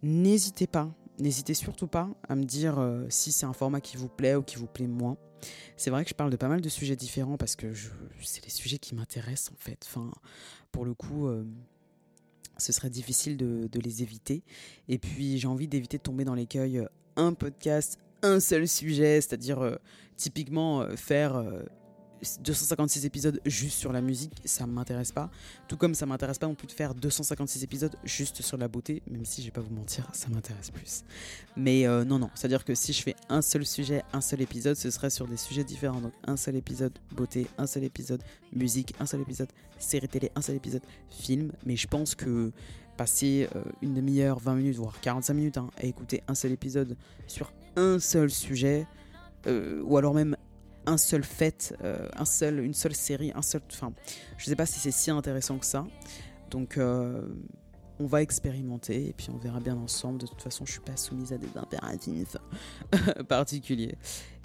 N'hésitez 0.04 0.68
pas 0.68 0.92
N'hésitez 1.18 1.54
surtout 1.54 1.88
pas 1.88 2.10
à 2.28 2.36
me 2.36 2.44
dire 2.44 2.78
euh, 2.78 3.06
si 3.10 3.32
c'est 3.32 3.46
un 3.46 3.54
format 3.54 3.80
qui 3.80 3.96
vous 3.96 4.10
plaît 4.10 4.36
ou 4.36 4.44
qui 4.44 4.58
vous 4.58 4.68
plaît 4.68 4.88
moins. 4.88 5.18
C'est 5.78 5.90
vrai 5.90 6.04
que 6.04 6.10
je 6.10 6.16
parle 6.16 6.30
de 6.30 6.36
pas 6.36 6.48
mal 6.48 6.62
de 6.62 6.70
sujets 6.70 6.96
différents 6.96 7.38
parce 7.38 7.56
que 7.56 7.72
c'est 8.22 8.44
les 8.44 8.50
sujets 8.50 8.80
qui 8.80 8.96
m'intéressent 8.96 9.54
en 9.54 9.58
fait. 9.58 9.86
Enfin, 9.88 10.12
pour 10.72 10.84
le 10.84 10.94
coup, 10.94 11.28
euh, 11.28 11.46
ce 12.58 12.74
serait 12.74 12.90
difficile 12.90 13.38
de, 13.38 13.80
les 13.80 14.04
éviter. 14.04 14.44
Et 14.90 14.98
puis 14.98 15.38
j'ai 15.38 15.48
envie 15.48 15.68
d'éviter 15.68 15.98
de 15.98 16.04
tomber 16.04 16.26
dans 16.26 16.36
l'écueil 16.36 16.80
euh, 16.80 16.86
un 17.16 17.34
podcast, 17.34 18.00
un 18.22 18.40
seul 18.40 18.68
sujet, 18.68 19.22
c'est-à-dire 19.22 19.78
typiquement 20.18 20.86
faire 20.98 21.42
256 22.42 23.06
épisodes 23.06 23.40
juste 23.46 23.78
sur 23.78 23.92
la 23.92 24.02
musique, 24.02 24.34
ça 24.46 24.66
m'intéresse 24.66 25.12
pas. 25.12 25.30
Tout 25.68 25.78
comme 25.78 25.96
ça 25.96 26.06
m'intéresse 26.06 26.38
pas 26.38 26.48
non 26.48 26.56
plus 26.56 26.68
de 26.68 26.72
faire 26.72 26.96
256 26.96 27.64
épisodes 27.64 27.96
juste 28.04 28.42
sur 28.42 28.58
la 28.58 28.68
beauté, 28.68 29.02
même 29.08 29.26
si 29.26 29.42
je 29.42 29.48
vais 29.48 29.52
pas 29.52 29.62
vous 29.62 29.74
mentir, 29.74 30.08
ça 30.14 30.28
m'intéresse 30.30 30.72
plus. 30.72 31.04
Mais 31.56 31.88
euh, 31.88 32.04
non, 32.04 32.20
non, 32.20 32.30
c'est-à-dire 32.36 32.66
que 32.66 32.76
si 32.76 32.94
je 32.94 33.02
fais 33.02 33.16
un 33.30 33.42
seul 33.42 33.66
sujet, 33.66 34.04
un 34.14 34.22
seul 34.22 34.42
épisode, 34.42 34.76
ce 34.76 34.90
serait 34.90 35.10
sur 35.10 35.28
des 35.28 35.38
sujets 35.38 35.64
différents. 35.64 36.02
Donc 36.02 36.14
un 36.26 36.38
seul 36.38 36.56
épisode 36.56 36.94
beauté, 37.12 37.48
un 37.58 37.68
seul 37.68 37.84
épisode 37.84 38.24
musique, 38.54 38.94
un 39.00 39.06
seul 39.06 39.22
épisode 39.22 39.50
série 39.78 40.08
télé, 40.08 40.32
un 40.36 40.42
seul 40.42 40.56
épisode 40.56 40.84
film. 41.10 41.52
Mais 41.66 41.76
je 41.76 41.88
pense 41.88 42.16
que 42.16 42.52
passer 42.98 43.50
euh, 43.56 43.64
une 43.82 43.94
demi-heure, 43.94 44.40
20 44.40 44.56
minutes, 44.56 44.76
voire 44.78 45.00
45 45.02 45.34
minutes 45.34 45.58
hein, 45.58 45.70
à 45.78 45.86
écouter 45.86 46.24
un 46.28 46.36
seul 46.36 46.52
épisode 46.52 46.96
sur 47.28 47.52
un 47.76 48.00
seul 48.00 48.30
sujet, 48.30 48.88
euh, 49.48 49.82
ou 49.84 49.98
alors 49.98 50.14
même 50.14 50.38
un 50.86 50.98
seul 50.98 51.24
fait, 51.24 51.76
euh, 51.84 52.08
un 52.16 52.26
seul, 52.26 52.60
une 52.60 52.74
seule 52.74 52.96
série, 52.96 53.32
un 53.36 53.42
seul. 53.42 53.62
Enfin, 53.72 53.94
je 54.38 54.46
sais 54.46 54.56
pas 54.56 54.66
si 54.66 54.80
c'est 54.80 54.92
si 54.92 55.12
intéressant 55.12 55.58
que 55.58 55.66
ça. 55.66 55.86
Donc, 56.50 56.78
euh, 56.78 57.28
on 58.00 58.06
va 58.06 58.22
expérimenter 58.22 59.08
et 59.08 59.14
puis 59.14 59.28
on 59.34 59.38
verra 59.38 59.60
bien 59.60 59.78
ensemble. 59.78 60.20
De 60.20 60.28
toute 60.28 60.42
façon, 60.42 60.66
je 60.66 60.74
suis 60.74 60.82
pas 60.82 60.98
soumise 60.98 61.32
à 61.34 61.38
des 61.38 61.50
impératifs 61.56 62.38
particuliers. 63.28 63.98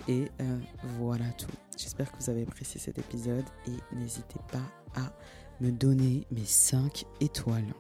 Et 0.09 0.29
euh, 0.41 0.59
voilà 0.99 1.27
tout. 1.33 1.51
J'espère 1.77 2.11
que 2.13 2.19
vous 2.23 2.31
avez 2.31 2.43
apprécié 2.43 2.81
cet 2.81 2.99
épisode 2.99 3.45
et 3.67 3.97
n'hésitez 3.97 4.41
pas 4.51 5.01
à 5.01 5.13
me 5.61 5.71
donner 5.71 6.27
mes 6.31 6.45
5 6.45 7.05
étoiles 7.21 7.75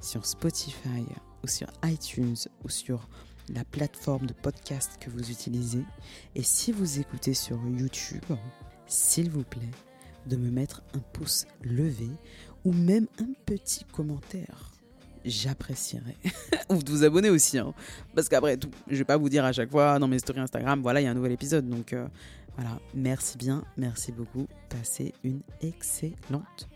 sur 0.00 0.24
Spotify 0.24 1.04
ou 1.42 1.48
sur 1.48 1.68
iTunes 1.84 2.36
ou 2.64 2.68
sur 2.68 3.08
la 3.52 3.64
plateforme 3.64 4.26
de 4.26 4.32
podcast 4.32 4.98
que 5.00 5.10
vous 5.10 5.30
utilisez. 5.30 5.84
Et 6.34 6.42
si 6.42 6.72
vous 6.72 6.98
écoutez 6.98 7.34
sur 7.34 7.58
YouTube, 7.66 8.24
s'il 8.86 9.30
vous 9.30 9.44
plaît, 9.44 9.70
de 10.26 10.36
me 10.36 10.50
mettre 10.50 10.82
un 10.94 11.00
pouce 11.12 11.46
levé 11.62 12.08
ou 12.64 12.72
même 12.72 13.06
un 13.20 13.28
petit 13.44 13.84
commentaire. 13.84 14.72
J'apprécierais. 15.24 16.16
ou 16.70 16.82
de 16.82 16.90
vous 16.90 17.04
abonner 17.04 17.30
aussi. 17.30 17.58
Hein. 17.58 17.72
Parce 18.14 18.28
qu'après 18.28 18.56
tout, 18.56 18.70
je 18.88 18.96
vais 18.96 19.04
pas 19.04 19.16
vous 19.16 19.28
dire 19.28 19.44
à 19.44 19.52
chaque 19.52 19.70
fois 19.70 19.98
dans 19.98 20.08
mes 20.08 20.18
stories 20.18 20.40
Instagram, 20.40 20.82
voilà, 20.82 21.00
il 21.00 21.04
y 21.04 21.06
a 21.06 21.10
un 21.10 21.14
nouvel 21.14 21.32
épisode. 21.32 21.68
Donc 21.68 21.92
euh, 21.92 22.06
voilà, 22.56 22.78
merci 22.94 23.38
bien, 23.38 23.64
merci 23.76 24.12
beaucoup. 24.12 24.46
Passez 24.68 25.14
une 25.22 25.40
excellente 25.60 26.68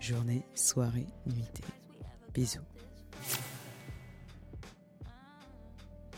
journée, 0.00 0.42
soirée, 0.54 1.06
nuitée. 1.26 1.64
Bisous. 2.34 3.53